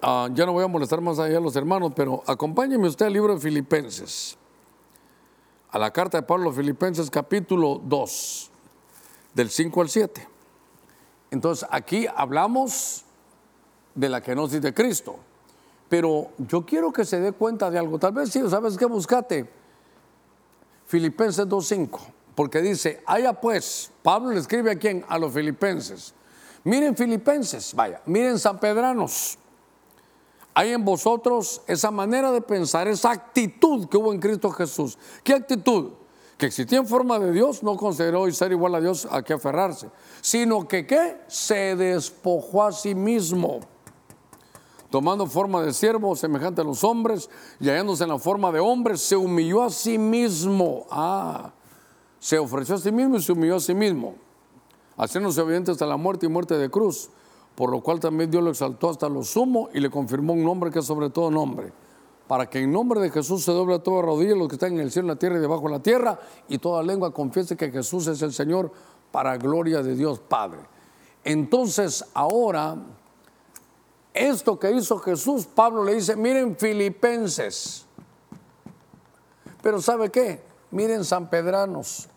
Ah, 0.00 0.28
ya 0.32 0.46
no 0.46 0.52
voy 0.52 0.62
a 0.62 0.68
molestar 0.68 1.00
más 1.00 1.18
allá 1.18 1.38
a 1.38 1.40
los 1.40 1.56
hermanos, 1.56 1.92
pero 1.94 2.22
acompáñeme 2.26 2.86
usted 2.86 3.06
al 3.06 3.12
libro 3.12 3.34
de 3.34 3.40
Filipenses, 3.40 4.36
a 5.70 5.78
la 5.78 5.90
carta 5.90 6.18
de 6.18 6.22
Pablo 6.22 6.52
Filipenses 6.52 7.10
capítulo 7.10 7.80
2, 7.84 8.50
del 9.34 9.50
5 9.50 9.80
al 9.80 9.88
7. 9.88 10.28
Entonces 11.32 11.68
aquí 11.70 12.06
hablamos 12.14 13.04
de 13.94 14.08
la 14.08 14.20
kenosis 14.20 14.62
de 14.62 14.72
Cristo, 14.72 15.18
pero 15.88 16.30
yo 16.38 16.64
quiero 16.64 16.92
que 16.92 17.04
se 17.04 17.20
dé 17.20 17.32
cuenta 17.32 17.70
de 17.70 17.78
algo. 17.78 17.98
Tal 17.98 18.12
vez 18.12 18.30
si 18.30 18.48
sabes 18.48 18.76
qué, 18.76 18.86
buscate 18.86 19.48
Filipenses 20.86 21.46
2.5, 21.46 21.98
porque 22.34 22.60
dice, 22.60 23.02
haya 23.06 23.32
pues, 23.32 23.90
Pablo 24.02 24.30
le 24.30 24.40
escribe 24.40 24.70
a 24.70 24.78
quién? 24.78 25.04
A 25.08 25.18
los 25.18 25.32
filipenses. 25.32 26.14
Miren 26.64 26.96
filipenses, 26.96 27.74
vaya, 27.74 28.00
miren 28.06 28.38
San 28.38 28.58
Pedranos 28.58 29.38
hay 30.58 30.72
en 30.72 30.84
vosotros 30.84 31.62
esa 31.68 31.92
manera 31.92 32.32
de 32.32 32.40
pensar, 32.40 32.88
esa 32.88 33.12
actitud 33.12 33.88
que 33.88 33.96
hubo 33.96 34.12
en 34.12 34.18
Cristo 34.18 34.50
Jesús. 34.50 34.98
¿Qué 35.22 35.32
actitud? 35.32 35.90
Que 36.36 36.46
existía 36.46 36.78
en 36.78 36.86
forma 36.88 37.16
de 37.20 37.30
Dios, 37.30 37.62
no 37.62 37.76
consideró 37.76 38.26
y 38.26 38.32
ser 38.32 38.50
igual 38.50 38.74
a 38.74 38.80
Dios 38.80 39.06
a 39.08 39.22
que 39.22 39.34
aferrarse, 39.34 39.88
sino 40.20 40.66
que 40.66 40.84
¿qué? 40.84 41.18
Se 41.28 41.76
despojó 41.76 42.64
a 42.64 42.72
sí 42.72 42.96
mismo, 42.96 43.60
tomando 44.90 45.26
forma 45.26 45.62
de 45.62 45.72
siervo 45.72 46.14
semejante 46.16 46.60
a 46.60 46.64
los 46.64 46.84
hombres 46.84 47.28
y 47.60 47.68
hallándose 47.68 48.04
en 48.04 48.10
la 48.10 48.18
forma 48.18 48.50
de 48.52 48.60
hombre, 48.60 48.96
se 48.96 49.16
humilló 49.16 49.62
a 49.62 49.70
sí 49.70 49.98
mismo. 49.98 50.86
Ah, 50.90 51.52
se 52.18 52.38
ofreció 52.38 52.74
a 52.74 52.78
sí 52.78 52.90
mismo 52.90 53.16
y 53.16 53.22
se 53.22 53.32
humilló 53.32 53.56
a 53.56 53.60
sí 53.60 53.74
mismo, 53.74 54.14
haciéndose 54.96 55.40
obediente 55.40 55.70
hasta 55.70 55.86
la 55.86 55.96
muerte 55.96 56.26
y 56.26 56.28
muerte 56.28 56.58
de 56.58 56.68
cruz 56.68 57.10
por 57.58 57.72
lo 57.72 57.80
cual 57.80 57.98
también 57.98 58.30
Dios 58.30 58.40
lo 58.44 58.50
exaltó 58.50 58.88
hasta 58.88 59.08
lo 59.08 59.24
sumo 59.24 59.68
y 59.74 59.80
le 59.80 59.90
confirmó 59.90 60.32
un 60.32 60.44
nombre 60.44 60.70
que 60.70 60.78
es 60.78 60.84
sobre 60.84 61.10
todo 61.10 61.28
nombre, 61.28 61.72
para 62.28 62.48
que 62.48 62.60
en 62.60 62.70
nombre 62.70 63.00
de 63.00 63.10
Jesús 63.10 63.42
se 63.42 63.50
doble 63.50 63.80
toda 63.80 64.00
rodilla 64.00 64.36
los 64.36 64.46
que 64.46 64.54
están 64.54 64.74
en 64.74 64.78
el 64.78 64.92
cielo, 64.92 65.06
en 65.06 65.14
la 65.14 65.18
tierra 65.18 65.38
y 65.38 65.40
debajo 65.40 65.64
de 65.64 65.70
la 65.70 65.82
tierra, 65.82 66.20
y 66.48 66.58
toda 66.58 66.84
lengua 66.84 67.12
confiese 67.12 67.56
que 67.56 67.72
Jesús 67.72 68.06
es 68.06 68.22
el 68.22 68.32
Señor 68.32 68.70
para 69.10 69.36
gloria 69.38 69.82
de 69.82 69.96
Dios 69.96 70.20
Padre. 70.20 70.60
Entonces 71.24 72.04
ahora, 72.14 72.76
esto 74.18 74.58
que 74.58 74.70
hizo 74.70 74.98
Jesús, 74.98 75.46
Pablo 75.46 75.84
le 75.84 75.94
dice, 75.94 76.16
miren 76.16 76.56
filipenses, 76.56 77.86
pero 79.62 79.80
¿sabe 79.80 80.10
qué? 80.10 80.40
Miren 80.70 81.04
sanpedranos, 81.04 82.08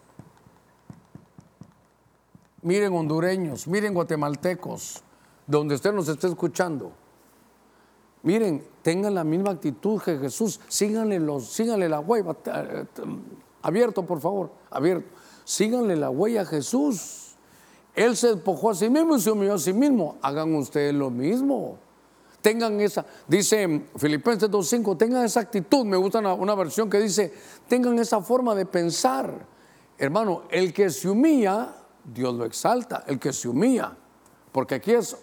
miren 2.61 2.93
hondureños, 2.93 3.67
miren 3.67 3.93
guatemaltecos, 3.93 5.03
donde 5.47 5.75
usted 5.75 5.93
nos 5.93 6.07
esté 6.07 6.27
escuchando, 6.27 6.93
Miren, 8.23 8.63
tengan 8.83 9.15
la 9.15 9.23
misma 9.23 9.51
actitud 9.51 10.01
que 10.01 10.17
Jesús. 10.17 10.59
Síganle, 10.67 11.19
los, 11.19 11.47
síganle 11.47 11.89
la 11.89 11.99
huella. 11.99 12.35
Abierto, 13.61 14.05
por 14.05 14.19
favor. 14.19 14.51
Abierto. 14.69 15.09
Síganle 15.43 15.95
la 15.95 16.09
huella 16.09 16.41
a 16.41 16.45
Jesús. 16.45 17.35
Él 17.95 18.15
se 18.15 18.35
despojó 18.35 18.69
a 18.69 18.75
sí 18.75 18.89
mismo 18.89 19.15
y 19.15 19.21
se 19.21 19.31
humilló 19.31 19.55
a 19.55 19.59
sí 19.59 19.73
mismo. 19.73 20.17
Hagan 20.21 20.53
ustedes 20.55 20.93
lo 20.93 21.09
mismo. 21.09 21.77
Tengan 22.41 22.79
esa, 22.81 23.05
dice 23.27 23.89
Filipenses 23.95 24.49
2.5, 24.49 24.97
tengan 24.97 25.23
esa 25.23 25.41
actitud. 25.41 25.85
Me 25.85 25.97
gusta 25.97 26.19
una, 26.19 26.55
versión 26.55 26.89
que 26.89 26.99
dice, 26.99 27.31
tengan 27.67 27.99
esa 27.99 28.21
forma 28.21 28.55
de 28.55 28.65
pensar. 28.65 29.45
Hermano, 29.97 30.43
el 30.49 30.73
que 30.73 30.89
se 30.89 31.07
humilla, 31.07 31.75
Dios 32.03 32.33
lo 32.33 32.45
exalta. 32.45 33.03
El 33.05 33.19
que 33.19 33.31
se 33.31 33.47
humilla. 33.47 33.95
Porque 34.51 34.75
aquí 34.75 34.91
es, 34.91 35.15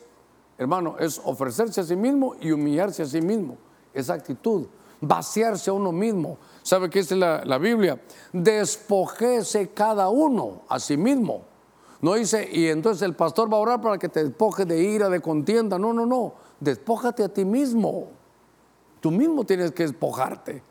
hermano, 0.56 0.96
es 1.00 1.20
ofrecerse 1.24 1.80
a 1.80 1.84
sí 1.84 1.96
mismo 1.96 2.36
y 2.40 2.52
humillarse 2.52 3.02
a 3.02 3.06
sí 3.06 3.20
mismo. 3.20 3.58
Esa 3.92 4.14
actitud. 4.14 4.66
Vaciarse 5.00 5.70
a 5.70 5.72
uno 5.72 5.90
mismo. 5.90 6.38
¿Sabe 6.62 6.88
qué 6.88 7.00
dice 7.00 7.16
la, 7.16 7.44
la 7.44 7.58
Biblia? 7.58 8.00
Despojese 8.32 9.70
cada 9.70 10.08
uno 10.08 10.62
a 10.68 10.78
sí 10.78 10.96
mismo. 10.96 11.42
No 12.00 12.14
dice, 12.14 12.48
y 12.52 12.68
entonces 12.68 13.02
el 13.02 13.16
pastor 13.16 13.52
va 13.52 13.56
a 13.56 13.60
orar 13.60 13.80
para 13.80 13.98
que 13.98 14.08
te 14.08 14.22
despoje 14.22 14.64
de 14.64 14.80
ira, 14.80 15.08
de 15.08 15.20
contienda. 15.20 15.80
No, 15.80 15.92
no, 15.92 16.06
no 16.06 16.47
despójate 16.60 17.24
a 17.24 17.28
ti 17.28 17.44
mismo. 17.44 18.08
Tú 19.00 19.10
mismo 19.10 19.44
tienes 19.44 19.72
que 19.72 19.84
despojarte. 19.84 20.62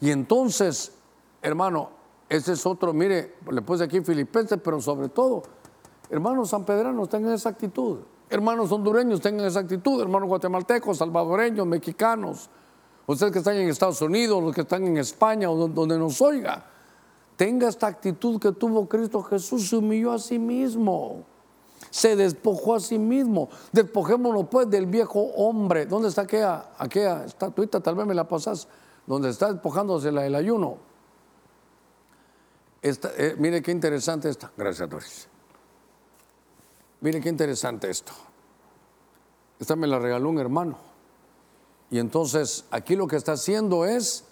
Y 0.00 0.10
entonces, 0.10 0.92
hermano, 1.42 1.90
ese 2.28 2.52
es 2.52 2.66
otro, 2.66 2.92
mire, 2.92 3.36
le 3.50 3.62
puse 3.62 3.84
aquí 3.84 4.00
filipenses, 4.00 4.58
pero 4.62 4.80
sobre 4.80 5.08
todo, 5.08 5.42
hermanos 6.10 6.50
sanpedranos, 6.50 7.08
tengan 7.08 7.32
esa 7.32 7.50
actitud. 7.50 7.98
Hermanos 8.28 8.72
hondureños, 8.72 9.20
tengan 9.20 9.46
esa 9.46 9.60
actitud. 9.60 10.00
Hermanos 10.00 10.28
guatemaltecos, 10.28 10.98
salvadoreños, 10.98 11.66
mexicanos. 11.66 12.50
Ustedes 13.06 13.32
que 13.32 13.38
están 13.38 13.56
en 13.56 13.68
Estados 13.68 14.02
Unidos, 14.02 14.42
los 14.42 14.52
que 14.54 14.62
están 14.62 14.84
en 14.84 14.96
España 14.96 15.48
o 15.48 15.68
donde 15.68 15.96
nos 15.96 16.20
oiga. 16.20 16.66
Tenga 17.36 17.68
esta 17.68 17.86
actitud 17.86 18.40
que 18.40 18.50
tuvo 18.50 18.88
Cristo 18.88 19.22
Jesús, 19.22 19.68
se 19.68 19.76
humilló 19.76 20.12
a 20.12 20.18
sí 20.18 20.38
mismo 20.38 21.24
se 21.90 22.16
despojó 22.16 22.74
a 22.74 22.80
sí 22.80 22.98
mismo. 22.98 23.48
Despojémonos 23.72 24.46
pues 24.50 24.68
del 24.68 24.86
viejo 24.86 25.20
hombre. 25.36 25.86
¿Dónde 25.86 26.08
está 26.08 26.22
aquella, 26.22 26.70
aquella 26.78 27.24
estatuita? 27.24 27.80
Tal 27.80 27.94
vez 27.94 28.06
me 28.06 28.14
la 28.14 28.28
pasas. 28.28 28.68
Donde 29.06 29.30
está 29.30 29.52
despojándose 29.52 30.10
la 30.10 30.22
del 30.22 30.34
ayuno. 30.34 30.78
Eh, 32.82 33.36
mire 33.38 33.62
qué 33.62 33.70
interesante 33.70 34.28
esta. 34.28 34.50
Gracias, 34.56 34.88
Doris. 34.88 35.28
Mire 37.00 37.20
qué 37.20 37.28
interesante 37.28 37.90
esto. 37.90 38.12
Esta 39.58 39.76
me 39.76 39.86
la 39.86 39.98
regaló 39.98 40.28
un 40.28 40.38
hermano. 40.38 40.76
Y 41.90 41.98
entonces 41.98 42.64
aquí 42.70 42.96
lo 42.96 43.06
que 43.06 43.16
está 43.16 43.32
haciendo 43.32 43.84
es, 43.84 44.24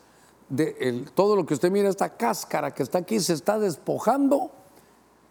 todo 1.14 1.36
lo 1.36 1.46
que 1.46 1.54
usted 1.54 1.70
mira, 1.70 1.88
esta 1.88 2.16
cáscara 2.16 2.72
que 2.72 2.82
está 2.82 2.98
aquí, 2.98 3.20
se 3.20 3.32
está 3.32 3.58
despojando 3.58 4.50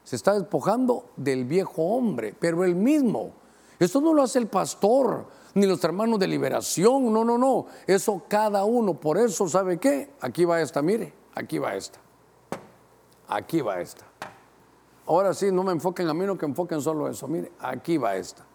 se 0.04 0.16
está 0.16 0.34
despojando 0.34 1.12
del 1.16 1.45
viejo 1.45 1.84
hombre, 1.84 2.36
pero 2.38 2.64
él 2.64 2.76
mismo. 2.76 3.32
Esto 3.80 4.01
no 4.01 4.14
lo 4.14 4.24
hace 4.24 4.39
el 4.39 4.47
pastor, 4.47 5.26
ni 5.56 5.66
los 5.66 5.84
hermanos 5.84 6.20
de 6.20 6.28
liberación, 6.28 7.12
no, 7.12 7.24
no, 7.24 7.38
no. 7.38 7.68
Eso 7.88 8.24
cada 8.28 8.66
uno. 8.66 8.93
Por 8.93 9.18
eso, 9.18 9.47
¿sabe 9.47 9.78
qué? 9.78 10.12
Aquí 10.22 10.45
va 10.45 10.62
esta, 10.62 10.82
mire, 10.82 11.14
aquí 11.36 11.58
va 11.58 11.76
esta. 11.76 11.99
Aquí 13.28 13.62
va 13.62 13.80
esta. 13.82 14.06
Ahora 15.06 15.34
sí, 15.34 15.51
no 15.51 15.64
me 15.64 15.72
enfoquen 15.72 16.08
a 16.08 16.14
mí, 16.14 16.26
no 16.26 16.38
que 16.38 16.45
enfoquen 16.45 16.82
solo 16.82 17.10
eso. 17.10 17.28
Mire, 17.28 17.51
aquí 17.60 17.97
va 17.97 18.16
esta. 18.16 18.45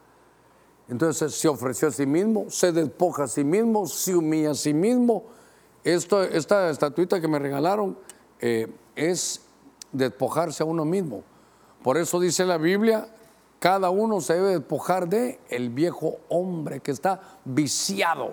Entonces 0.88 1.34
se 1.34 1.49
ofreció 1.49 1.88
a 1.88 1.90
sí 1.90 2.07
mismo, 2.07 2.46
se 2.49 2.72
despoja 2.72 3.24
a 3.24 3.28
sí 3.28 3.44
mismo, 3.44 3.86
se 3.86 4.16
humilla 4.16 4.53
a 4.53 4.55
sí 4.55 4.72
mismo. 4.72 5.24
Esto, 5.84 6.22
esta 6.22 6.70
estatuita 6.70 7.20
que 7.20 7.28
me 7.28 7.38
regalaron 7.38 7.99
eh, 8.40 8.72
es 8.96 9.42
despojarse 9.92 10.62
a 10.62 10.66
uno 10.66 10.84
mismo. 10.84 11.22
Por 11.82 11.96
eso 11.96 12.18
dice 12.20 12.44
la 12.44 12.58
Biblia, 12.58 13.08
cada 13.58 13.90
uno 13.90 14.20
se 14.20 14.34
debe 14.34 14.50
despojar 14.50 15.08
de 15.08 15.40
el 15.48 15.70
viejo 15.70 16.16
hombre 16.28 16.80
que 16.80 16.90
está 16.90 17.20
viciado. 17.44 18.32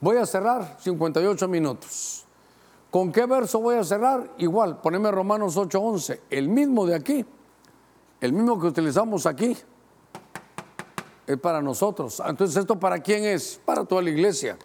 Voy 0.00 0.16
a 0.16 0.26
cerrar 0.26 0.76
58 0.80 1.48
minutos. 1.48 2.24
¿Con 2.90 3.12
qué 3.12 3.26
verso 3.26 3.60
voy 3.60 3.76
a 3.76 3.84
cerrar? 3.84 4.32
Igual, 4.38 4.80
poneme 4.80 5.10
Romanos 5.10 5.56
8:11, 5.56 6.20
el 6.30 6.48
mismo 6.48 6.86
de 6.86 6.94
aquí, 6.94 7.24
el 8.20 8.32
mismo 8.32 8.58
que 8.60 8.68
utilizamos 8.68 9.26
aquí, 9.26 9.56
es 11.26 11.38
para 11.38 11.60
nosotros. 11.60 12.22
Entonces, 12.24 12.56
¿esto 12.56 12.78
para 12.78 13.00
quién 13.00 13.24
es? 13.24 13.60
Para 13.64 13.84
toda 13.84 14.02
la 14.02 14.10
iglesia. 14.10 14.56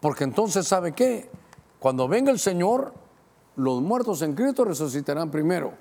Porque 0.00 0.24
entonces, 0.24 0.66
¿sabe 0.66 0.92
qué? 0.92 1.30
Cuando 1.78 2.08
venga 2.08 2.30
el 2.30 2.38
Señor, 2.38 2.94
los 3.56 3.82
muertos 3.82 4.22
en 4.22 4.34
Cristo 4.34 4.64
resucitarán 4.64 5.30
primero. 5.30 5.74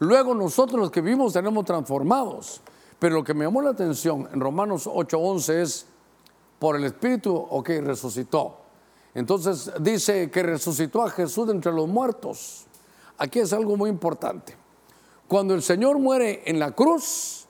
Luego 0.00 0.34
nosotros 0.34 0.80
los 0.80 0.90
que 0.90 1.00
vivimos 1.00 1.32
tenemos 1.32 1.64
transformados. 1.64 2.60
Pero 2.98 3.16
lo 3.16 3.24
que 3.24 3.32
me 3.32 3.46
llamó 3.46 3.62
la 3.62 3.70
atención 3.70 4.28
en 4.32 4.40
Romanos 4.40 4.86
8:11 4.86 5.62
es, 5.62 5.86
por 6.58 6.76
el 6.76 6.84
Espíritu, 6.84 7.34
ok, 7.34 7.70
resucitó. 7.82 8.56
Entonces 9.14 9.72
dice 9.80 10.30
que 10.30 10.42
resucitó 10.42 11.02
a 11.02 11.10
Jesús 11.10 11.46
de 11.46 11.54
entre 11.54 11.72
los 11.72 11.88
muertos. 11.88 12.66
Aquí 13.16 13.38
es 13.38 13.52
algo 13.52 13.76
muy 13.76 13.88
importante. 13.88 14.54
Cuando 15.26 15.54
el 15.54 15.62
Señor 15.62 15.98
muere 15.98 16.42
en 16.44 16.58
la 16.58 16.72
cruz, 16.72 17.46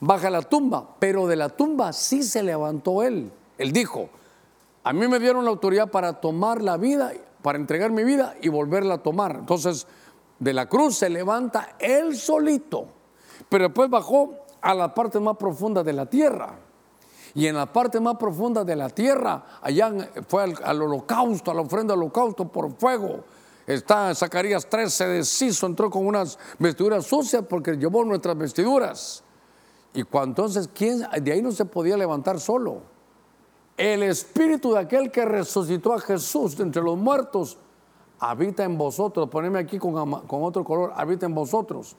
baja 0.00 0.30
la 0.30 0.42
tumba, 0.42 0.96
pero 0.98 1.26
de 1.26 1.36
la 1.36 1.48
tumba 1.48 1.92
sí 1.92 2.22
se 2.22 2.42
levantó 2.42 3.02
Él. 3.02 3.32
Él 3.58 3.72
dijo, 3.72 4.08
a 4.84 4.92
mí 4.92 5.08
me 5.08 5.18
dieron 5.18 5.44
la 5.44 5.50
autoridad 5.50 5.90
para 5.90 6.20
tomar 6.20 6.62
la 6.62 6.76
vida, 6.76 7.12
para 7.42 7.58
entregar 7.58 7.90
mi 7.90 8.04
vida 8.04 8.36
y 8.40 8.48
volverla 8.48 8.94
a 8.94 8.98
tomar. 8.98 9.36
Entonces, 9.36 9.86
de 10.38 10.52
la 10.52 10.68
cruz 10.68 10.96
se 10.96 11.08
levanta 11.08 11.76
él 11.78 12.16
solito, 12.16 12.86
pero 13.48 13.64
después 13.64 13.88
bajó 13.88 14.34
a 14.60 14.74
la 14.74 14.94
parte 14.94 15.20
más 15.20 15.36
profunda 15.36 15.82
de 15.82 15.92
la 15.92 16.06
tierra. 16.06 16.58
Y 17.34 17.46
en 17.46 17.56
la 17.56 17.70
parte 17.70 18.00
más 18.00 18.16
profunda 18.16 18.64
de 18.64 18.74
la 18.74 18.88
tierra, 18.88 19.44
allá 19.60 19.92
fue 20.26 20.54
al, 20.64 20.80
holocausto, 20.80 21.50
a 21.50 21.54
la 21.54 21.60
ofrenda 21.60 21.92
al 21.92 22.00
holocausto 22.00 22.48
por 22.48 22.74
fuego. 22.76 23.24
Está 23.66 24.14
Zacarías 24.14 24.66
13, 24.66 24.90
se 24.90 25.06
deshizo, 25.06 25.66
entró 25.66 25.90
con 25.90 26.06
unas 26.06 26.38
vestiduras 26.58 27.04
sucias 27.04 27.44
porque 27.46 27.76
llevó 27.76 28.04
nuestras 28.04 28.38
vestiduras. 28.38 29.22
Y 29.92 30.04
cuando 30.04 30.44
entonces, 30.44 30.70
¿quién? 30.72 31.06
De 31.20 31.32
ahí 31.32 31.42
no 31.42 31.52
se 31.52 31.64
podía 31.66 31.96
levantar 31.96 32.40
solo. 32.40 32.80
El 33.76 34.02
espíritu 34.02 34.72
de 34.72 34.80
aquel 34.80 35.10
que 35.10 35.24
resucitó 35.24 35.92
a 35.92 36.00
Jesús 36.00 36.58
entre 36.60 36.82
los 36.82 36.96
muertos 36.96 37.58
habita 38.18 38.64
en 38.64 38.78
vosotros. 38.78 39.28
Poneme 39.28 39.58
aquí 39.58 39.78
con, 39.78 39.94
otro 40.28 40.64
color, 40.64 40.92
habita 40.94 41.26
en 41.26 41.34
vosotros. 41.34 41.96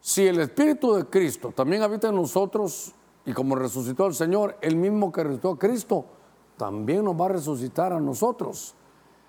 Si 0.00 0.26
el 0.26 0.40
Espíritu 0.40 0.94
de 0.94 1.06
Cristo 1.06 1.52
también 1.54 1.82
habita 1.82 2.08
en 2.08 2.14
nosotros, 2.14 2.92
y 3.24 3.32
como 3.32 3.56
resucitó 3.56 4.04
al 4.04 4.14
Señor, 4.14 4.56
el 4.60 4.76
mismo 4.76 5.10
que 5.10 5.24
resucitó 5.24 5.50
a 5.50 5.58
Cristo, 5.58 6.04
también 6.56 7.04
nos 7.04 7.20
va 7.20 7.26
a 7.26 7.30
resucitar 7.30 7.92
a 7.92 8.00
nosotros. 8.00 8.74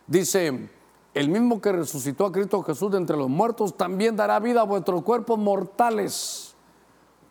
Dice, 0.05 0.69
el 1.13 1.29
mismo 1.29 1.59
que 1.59 1.71
resucitó 1.71 2.25
a 2.25 2.31
Cristo 2.31 2.61
Jesús 2.61 2.91
de 2.91 2.97
entre 2.97 3.17
los 3.17 3.29
muertos, 3.29 3.75
también 3.75 4.15
dará 4.15 4.39
vida 4.39 4.61
a 4.61 4.65
vuestros 4.65 5.01
cuerpos 5.01 5.39
mortales 5.39 6.55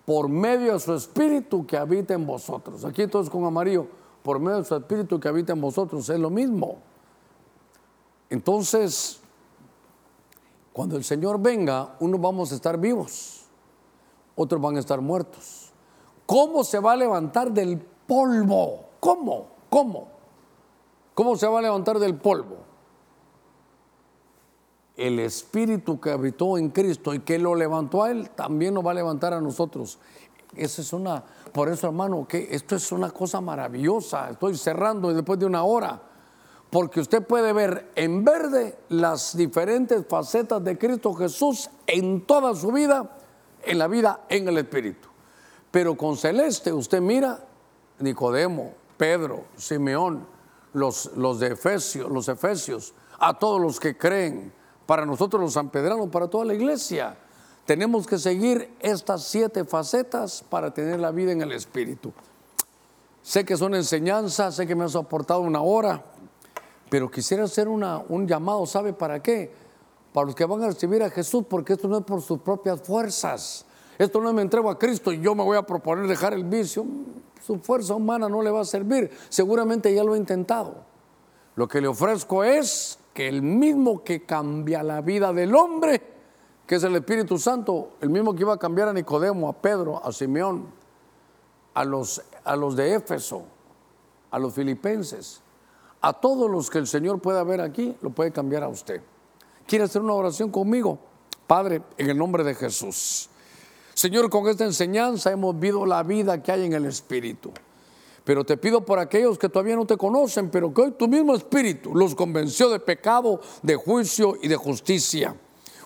por 0.05 0.29
medio 0.29 0.73
de 0.73 0.81
su 0.81 0.95
Espíritu 0.95 1.67
que 1.67 1.77
habita 1.77 2.15
en 2.15 2.27
vosotros. 2.27 2.85
Aquí 2.85 3.07
todos 3.07 3.31
con 3.31 3.45
amarillo, 3.45 3.87
por 4.23 4.41
medio 4.41 4.59
de 4.59 4.65
su 4.65 4.75
Espíritu 4.75 5.21
que 5.21 5.29
habita 5.29 5.53
en 5.53 5.61
vosotros, 5.61 6.09
es 6.09 6.19
lo 6.19 6.31
mismo. 6.31 6.79
Entonces, 8.31 9.21
cuando 10.73 10.97
el 10.97 11.05
Señor 11.05 11.41
venga, 11.41 11.97
unos 12.01 12.21
vamos 12.21 12.53
a 12.53 12.55
estar 12.55 12.79
vivos, 12.79 13.45
otros 14.35 14.61
van 14.61 14.77
a 14.77 14.81
estar 14.81 15.01
muertos. 15.01 15.73
¿Cómo 16.27 16.65
se 16.65 16.81
va 16.81 16.93
a 16.93 16.97
levantar 16.97 17.53
del 17.53 17.79
polvo? 17.79 18.85
¿Cómo? 19.01 19.47
¿Cómo? 19.71 20.09
¿Cómo 21.15 21.37
se 21.37 21.47
va 21.47 21.61
a 21.61 21.63
levantar 21.63 21.99
del 21.99 22.17
polvo? 22.17 22.59
El 24.97 25.19
espíritu 25.21 26.01
que 26.01 26.11
habitó 26.11 26.59
en 26.59 26.71
Cristo 26.71 27.15
y 27.15 27.21
que 27.21 27.39
lo 27.39 27.55
levantó 27.55 28.03
a 28.03 28.11
Él, 28.11 28.31
también 28.31 28.75
nos 28.75 28.85
va 28.85 28.91
a 28.91 28.95
levantar 28.95 29.33
a 29.33 29.41
nosotros. 29.41 29.99
Esa 30.55 30.83
es 30.83 30.93
una, 30.93 31.23
por 31.53 31.69
eso 31.69 31.87
hermano, 31.87 32.27
que 32.27 32.49
esto 32.51 32.77
es 32.77 32.91
una 32.93 33.11
cosa 33.11 33.41
maravillosa. 33.41 34.31
Estoy 34.31 34.57
cerrando 34.57 35.13
después 35.15 35.39
de 35.39 35.47
una 35.47 35.63
hora 35.65 36.03
porque 36.77 37.01
usted 37.01 37.27
puede 37.27 37.55
ver 37.55 37.91
en 37.95 38.23
verde 38.23 38.77
las 38.91 39.35
diferentes 39.35 40.05
facetas 40.07 40.63
de 40.63 40.77
Cristo 40.77 41.15
Jesús 41.15 41.71
en 41.87 42.27
toda 42.27 42.55
su 42.55 42.71
vida, 42.71 43.17
en 43.63 43.79
la 43.79 43.89
vida 43.89 44.27
en 44.29 44.47
el 44.47 44.59
Espíritu. 44.59 45.09
Pero 45.71 45.97
con 45.97 46.19
celeste 46.19 46.75
usted 46.75 47.01
mira 47.01 47.43
Nicodemo, 47.99 48.75
Pedro, 48.99 49.45
Simeón, 49.57 50.27
los, 50.75 51.13
los 51.17 51.41
de 51.41 51.47
Efesios, 51.53 52.11
los 52.11 52.29
Efesios, 52.29 52.93
a 53.21 53.39
todos 53.39 53.59
los 53.59 53.81
que 53.81 53.97
creen, 53.97 54.53
para 54.85 55.07
nosotros 55.07 55.41
los 55.41 55.55
sanpedranos, 55.55 56.11
para 56.11 56.29
toda 56.29 56.45
la 56.45 56.53
iglesia. 56.53 57.17
Tenemos 57.65 58.07
que 58.07 58.19
seguir 58.19 58.77
estas 58.81 59.25
siete 59.25 59.65
facetas 59.65 60.45
para 60.47 60.75
tener 60.75 61.01
la 61.01 61.11
vida 61.11 61.33
en 61.33 61.41
el 61.41 61.53
Espíritu. 61.53 62.13
Sé 63.23 63.47
que 63.47 63.55
es 63.55 63.63
una 63.63 63.79
enseñanza, 63.79 64.53
sé 64.53 64.67
que 64.67 64.75
me 64.75 64.85
ha 64.85 64.89
soportado 64.89 65.41
una 65.41 65.63
hora, 65.63 66.05
pero 66.89 67.11
quisiera 67.11 67.45
hacer 67.45 67.69
un 67.69 68.27
llamado, 68.27 68.65
¿sabe 68.67 68.93
para 68.93 69.23
qué? 69.23 69.53
Para 70.13 70.27
los 70.27 70.35
que 70.35 70.45
van 70.45 70.63
a 70.63 70.69
recibir 70.69 71.03
a 71.03 71.11
Jesús, 71.11 71.45
porque 71.49 71.75
esto 71.75 71.89
no 71.89 71.99
es 71.99 72.05
por 72.05 72.23
sus 72.23 72.41
propias 72.41 72.81
fuerzas. 72.81 73.67
Esto 73.99 74.21
no 74.21 74.33
me 74.33 74.43
entrego 74.43 74.71
a 74.71 74.79
Cristo 74.79 75.13
y 75.13 75.21
yo 75.21 75.35
me 75.35 75.43
voy 75.43 75.57
a 75.57 75.63
proponer 75.63 76.07
dejar 76.07 76.35
el 76.35 76.45
vicio. 76.45 76.85
Su 77.45 77.59
fuerza 77.59 77.95
humana 77.95 78.29
no 78.29 78.43
le 78.43 78.51
va 78.51 78.61
a 78.61 78.65
servir. 78.65 79.11
Seguramente 79.29 79.95
ya 79.95 80.05
lo 80.05 80.15
he 80.15 80.19
intentado. 80.19 80.85
Lo 81.57 81.67
que 81.67 81.81
le 81.81 81.89
ofrezco 81.89 82.45
es 82.45 82.99
que 83.15 83.29
el 83.29 83.41
mismo 83.41 84.05
que 84.05 84.25
cambia 84.25 84.83
la 84.83 85.01
vida 85.01 85.33
del 85.33 85.55
hombre, 85.55 86.03
que 86.67 86.75
es 86.75 86.85
el 86.85 86.95
Espíritu 86.97 87.39
Santo, 87.39 87.97
el 88.01 88.11
mismo 88.11 88.35
que 88.35 88.43
iba 88.43 88.55
a 88.55 88.59
cambiar 88.59 88.89
a 88.89 88.93
Nicodemo, 88.93 89.49
a 89.49 89.55
Pedro, 89.55 90.05
a 90.05 90.13
Simeón, 90.13 90.67
a 91.73 91.85
los, 91.85 92.23
a 92.45 92.57
los 92.57 92.77
de 92.77 92.95
Éfeso, 92.95 93.45
a 94.31 94.39
los 94.39 94.53
filipenses, 94.53 95.41
a 96.07 96.13
todos 96.13 96.49
los 96.49 96.71
que 96.71 96.79
el 96.79 96.87
Señor 96.87 97.21
pueda 97.21 97.43
ver 97.43 97.61
aquí, 97.61 97.97
lo 98.01 98.11
puede 98.11 98.31
cambiar 98.31 98.63
a 98.63 98.69
usted. 98.69 99.03
¿Quiere 99.67 99.87
hacer 99.87 100.01
una 100.01 100.13
oración 100.13 100.53
conmigo? 100.53 101.01
Padre, 101.49 101.83
en 101.99 102.09
el 102.09 102.17
nombre 102.17 102.45
de 102.45 102.55
Jesús. 102.55 103.29
Señor, 103.93 104.31
con 104.31 104.47
esta 104.47 104.65
enseñanza 104.65 105.33
hemos 105.33 105.59
visto 105.59 105.85
la 105.85 106.05
vida 106.05 106.41
que 106.41 106.53
hay 106.53 106.65
en 106.65 106.75
el 106.75 106.85
Espíritu. 106.85 107.51
Pero 108.23 108.45
te 108.45 108.57
pido 108.57 108.85
por 108.85 109.01
aquellos 109.01 109.37
que 109.37 109.49
todavía 109.49 109.75
no 109.75 109.85
te 109.85 109.97
conocen, 109.97 110.49
pero 110.49 110.73
que 110.73 110.83
hoy 110.83 110.91
tu 110.93 111.09
mismo 111.09 111.35
Espíritu 111.35 111.93
los 111.93 112.15
convenció 112.15 112.71
de 112.71 112.79
pecado, 112.79 113.41
de 113.63 113.75
juicio 113.75 114.37
y 114.41 114.47
de 114.47 114.55
justicia. 114.55 115.35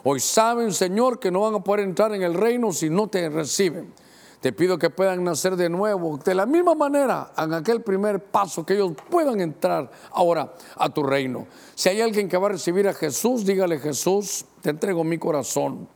Hoy 0.05 0.21
saben, 0.21 0.75
Señor, 0.75 1.19
que 1.19 1.31
no 1.31 1.41
van 1.41 1.55
a 1.55 1.65
poder 1.65 1.87
entrar 1.87 2.15
en 2.15 2.23
el 2.23 2.35
reino 2.35 2.73
si 2.73 2.91
no 2.91 3.09
te 3.09 3.27
reciben. 3.31 3.95
Te 4.41 4.53
pido 4.53 4.79
que 4.79 4.89
puedan 4.89 5.23
nacer 5.23 5.57
de 5.57 5.69
nuevo, 5.69 6.17
de 6.17 6.35
la 6.35 6.47
misma 6.47 6.75
manera, 6.75 7.31
en 7.37 7.53
aquel 7.53 7.83
primer 7.83 8.25
paso, 8.25 8.65
que 8.65 8.75
ellos 8.75 8.93
puedan 9.11 9.41
entrar 9.41 9.91
ahora 10.13 10.55
a 10.77 10.89
tu 10.89 11.03
reino. 11.03 11.47
Si 11.75 11.91
hay 11.91 12.01
alguien 12.01 12.29
que 12.29 12.39
va 12.39 12.47
a 12.47 12.53
recibir 12.53 12.89
a 12.89 12.95
Jesús, 12.95 13.45
dígale 13.45 13.79
Jesús, 13.79 14.47
te 14.63 14.71
entrego 14.71 15.05
mi 15.05 15.19
corazón. 15.19 15.87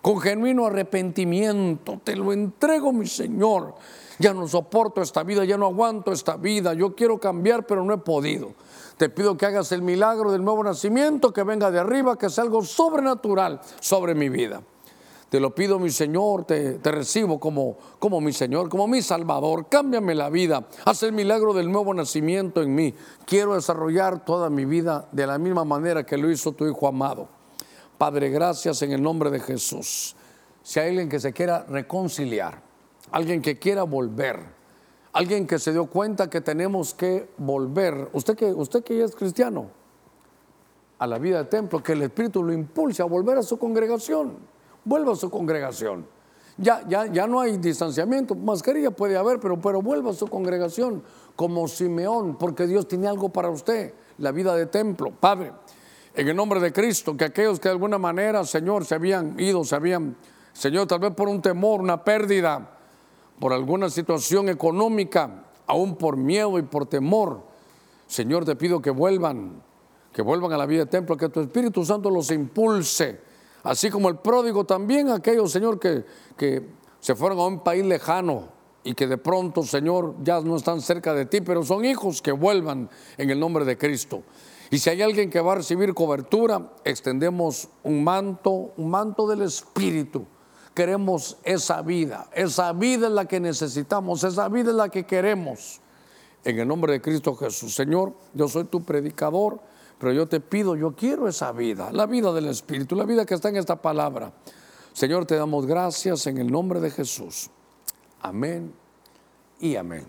Con 0.00 0.18
genuino 0.20 0.66
arrepentimiento, 0.66 2.00
te 2.02 2.16
lo 2.16 2.32
entrego, 2.32 2.92
mi 2.92 3.06
Señor 3.06 3.74
ya 4.18 4.32
no 4.32 4.46
soporto 4.46 5.02
esta 5.02 5.22
vida, 5.24 5.44
ya 5.44 5.58
no 5.58 5.66
aguanto 5.66 6.12
esta 6.12 6.36
vida, 6.36 6.74
yo 6.74 6.94
quiero 6.94 7.18
cambiar, 7.18 7.66
pero 7.66 7.84
no 7.84 7.94
he 7.94 7.98
podido. 7.98 8.52
Te 8.96 9.08
pido 9.08 9.36
que 9.36 9.46
hagas 9.46 9.72
el 9.72 9.82
milagro 9.82 10.30
del 10.30 10.44
nuevo 10.44 10.62
nacimiento, 10.62 11.32
que 11.32 11.42
venga 11.42 11.70
de 11.70 11.80
arriba, 11.80 12.16
que 12.16 12.30
sea 12.30 12.44
algo 12.44 12.62
sobrenatural 12.62 13.60
sobre 13.80 14.14
mi 14.14 14.28
vida. 14.28 14.62
Te 15.32 15.40
lo 15.40 15.54
pido, 15.54 15.78
mi 15.78 15.88
Señor, 15.88 16.44
te, 16.44 16.78
recibo 16.82 17.40
como, 17.40 17.78
como 17.98 18.20
mi 18.20 18.34
Señor, 18.34 18.68
como 18.68 18.86
mi 18.86 19.00
Salvador. 19.00 19.66
Cámbiame 19.66 20.14
la 20.14 20.28
vida, 20.28 20.66
haz 20.84 21.04
el 21.04 21.12
milagro 21.12 21.54
del 21.54 21.72
nuevo 21.72 21.94
nacimiento 21.94 22.60
en 22.60 22.74
mí. 22.74 22.94
Quiero 23.24 23.54
desarrollar 23.54 24.26
toda 24.26 24.50
mi 24.50 24.66
vida 24.66 25.08
de 25.10 25.26
la 25.26 25.38
misma 25.38 25.64
manera 25.64 26.04
que 26.04 26.18
lo 26.18 26.30
hizo 26.30 26.52
tu 26.52 26.66
Hijo 26.66 26.86
amado. 26.86 27.28
Padre, 27.96 28.28
gracias 28.28 28.82
en 28.82 28.92
el 28.92 29.02
nombre 29.02 29.30
de 29.30 29.40
Jesús. 29.40 30.14
Si 30.62 30.80
hay 30.80 30.90
alguien 30.90 31.08
que 31.08 31.18
se 31.18 31.32
quiera 31.32 31.64
reconciliar, 31.66 32.60
alguien 33.10 33.40
que 33.40 33.58
quiera 33.58 33.84
volver, 33.84 34.38
alguien 35.14 35.46
que 35.46 35.58
se 35.58 35.72
dio 35.72 35.86
cuenta 35.86 36.28
que 36.28 36.42
tenemos 36.42 36.92
que 36.92 37.30
volver, 37.38 38.10
usted 38.12 38.36
que, 38.36 38.52
usted 38.52 38.84
que 38.84 38.98
ya 38.98 39.06
es 39.06 39.16
cristiano, 39.16 39.70
a 40.98 41.06
la 41.06 41.16
vida 41.16 41.38
de 41.38 41.44
templo, 41.48 41.82
que 41.82 41.92
el 41.92 42.02
Espíritu 42.02 42.42
lo 42.42 42.52
impulse 42.52 43.00
a 43.00 43.06
volver 43.06 43.38
a 43.38 43.42
su 43.42 43.58
congregación, 43.58 44.51
vuelva 44.84 45.12
a 45.12 45.16
su 45.16 45.30
congregación. 45.30 46.06
Ya, 46.58 46.86
ya, 46.86 47.06
ya 47.06 47.26
no 47.26 47.40
hay 47.40 47.56
distanciamiento, 47.56 48.34
mascarilla 48.34 48.90
puede 48.90 49.16
haber, 49.16 49.40
pero, 49.40 49.58
pero 49.60 49.80
vuelva 49.80 50.10
a 50.10 50.14
su 50.14 50.26
congregación 50.26 51.02
como 51.34 51.66
Simeón, 51.66 52.36
porque 52.36 52.66
Dios 52.66 52.86
tiene 52.86 53.08
algo 53.08 53.30
para 53.30 53.48
usted, 53.48 53.94
la 54.18 54.32
vida 54.32 54.54
de 54.54 54.66
templo. 54.66 55.10
Padre, 55.10 55.52
en 56.14 56.28
el 56.28 56.36
nombre 56.36 56.60
de 56.60 56.72
Cristo, 56.72 57.16
que 57.16 57.24
aquellos 57.24 57.58
que 57.58 57.68
de 57.68 57.72
alguna 57.72 57.98
manera, 57.98 58.44
Señor, 58.44 58.84
se 58.84 58.94
habían 58.94 59.38
ido, 59.40 59.64
se 59.64 59.74
habían, 59.74 60.14
Señor, 60.52 60.86
tal 60.86 61.00
vez 61.00 61.14
por 61.14 61.28
un 61.28 61.40
temor, 61.40 61.80
una 61.80 62.04
pérdida, 62.04 62.78
por 63.40 63.52
alguna 63.54 63.88
situación 63.88 64.50
económica, 64.50 65.44
aún 65.66 65.96
por 65.96 66.18
miedo 66.18 66.58
y 66.58 66.62
por 66.62 66.86
temor, 66.86 67.40
Señor, 68.06 68.44
te 68.44 68.56
pido 68.56 68.82
que 68.82 68.90
vuelvan, 68.90 69.62
que 70.12 70.20
vuelvan 70.20 70.52
a 70.52 70.58
la 70.58 70.66
vida 70.66 70.80
de 70.80 70.90
templo, 70.90 71.16
que 71.16 71.30
tu 71.30 71.40
Espíritu 71.40 71.82
Santo 71.82 72.10
los 72.10 72.30
impulse, 72.30 73.31
así 73.62 73.90
como 73.90 74.08
el 74.08 74.16
pródigo 74.16 74.64
también, 74.64 75.10
aquellos, 75.10 75.52
Señor, 75.52 75.78
que, 75.78 76.04
que 76.36 76.66
se 77.00 77.14
fueron 77.14 77.38
a 77.38 77.46
un 77.46 77.60
país 77.60 77.84
lejano 77.84 78.48
y 78.84 78.94
que 78.94 79.06
de 79.06 79.18
pronto, 79.18 79.62
Señor, 79.62 80.14
ya 80.22 80.40
no 80.40 80.56
están 80.56 80.80
cerca 80.80 81.14
de 81.14 81.26
ti, 81.26 81.40
pero 81.40 81.62
son 81.62 81.84
hijos 81.84 82.20
que 82.20 82.32
vuelvan 82.32 82.90
en 83.16 83.30
el 83.30 83.38
nombre 83.38 83.64
de 83.64 83.78
Cristo. 83.78 84.22
Y 84.70 84.78
si 84.78 84.90
hay 84.90 85.02
alguien 85.02 85.30
que 85.30 85.40
va 85.40 85.52
a 85.52 85.56
recibir 85.56 85.94
cobertura, 85.94 86.72
extendemos 86.84 87.68
un 87.82 88.02
manto, 88.02 88.72
un 88.76 88.90
manto 88.90 89.26
del 89.26 89.42
Espíritu 89.42 90.26
queremos 90.74 91.36
esa 91.44 91.82
vida. 91.82 92.28
Esa 92.32 92.72
vida 92.72 93.06
es 93.08 93.12
la 93.12 93.26
que 93.26 93.40
necesitamos, 93.40 94.24
esa 94.24 94.48
vida 94.48 94.70
es 94.70 94.76
la 94.76 94.88
que 94.88 95.04
queremos. 95.04 95.80
En 96.44 96.58
el 96.58 96.66
nombre 96.66 96.92
de 96.92 97.00
Cristo 97.00 97.36
Jesús. 97.36 97.74
Señor, 97.74 98.14
yo 98.34 98.48
soy 98.48 98.64
tu 98.64 98.82
predicador, 98.82 99.60
pero 100.02 100.14
yo 100.14 100.26
te 100.26 100.40
pido, 100.40 100.74
yo 100.74 100.96
quiero 100.96 101.28
esa 101.28 101.52
vida, 101.52 101.92
la 101.92 102.06
vida 102.06 102.32
del 102.32 102.48
Espíritu, 102.48 102.96
la 102.96 103.04
vida 103.04 103.24
que 103.24 103.34
está 103.34 103.50
en 103.50 103.56
esta 103.56 103.80
palabra. 103.80 104.32
Señor, 104.92 105.26
te 105.26 105.36
damos 105.36 105.64
gracias 105.64 106.26
en 106.26 106.38
el 106.38 106.50
nombre 106.50 106.80
de 106.80 106.90
Jesús. 106.90 107.50
Amén 108.20 108.74
y 109.60 109.76
amén. 109.76 110.04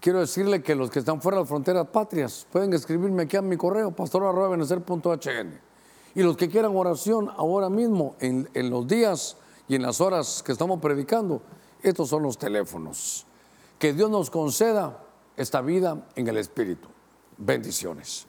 Quiero 0.00 0.20
decirle 0.20 0.62
que 0.62 0.76
los 0.76 0.88
que 0.88 1.00
están 1.00 1.20
fuera 1.20 1.38
de 1.38 1.42
las 1.42 1.48
fronteras 1.48 1.88
patrias 1.88 2.46
pueden 2.52 2.72
escribirme 2.74 3.24
aquí 3.24 3.36
a 3.36 3.42
mi 3.42 3.56
correo, 3.56 3.90
pastor.benecer.hn. 3.90 5.60
Y 6.14 6.22
los 6.22 6.36
que 6.36 6.48
quieran 6.48 6.76
oración 6.76 7.32
ahora 7.36 7.68
mismo, 7.68 8.14
en, 8.20 8.46
los 8.70 8.86
días 8.86 9.36
y 9.66 9.74
en 9.74 9.82
las 9.82 10.00
horas 10.00 10.44
que 10.44 10.52
estamos 10.52 10.78
predicando, 10.78 11.42
estos 11.82 12.08
son 12.08 12.22
los 12.22 12.38
teléfonos. 12.38 13.26
Que 13.80 13.92
Dios 13.92 14.08
nos 14.08 14.30
conceda 14.30 15.02
esta 15.36 15.60
vida 15.60 16.06
en 16.14 16.28
el 16.28 16.36
Espíritu. 16.36 16.86
Bendiciones. 17.36 18.27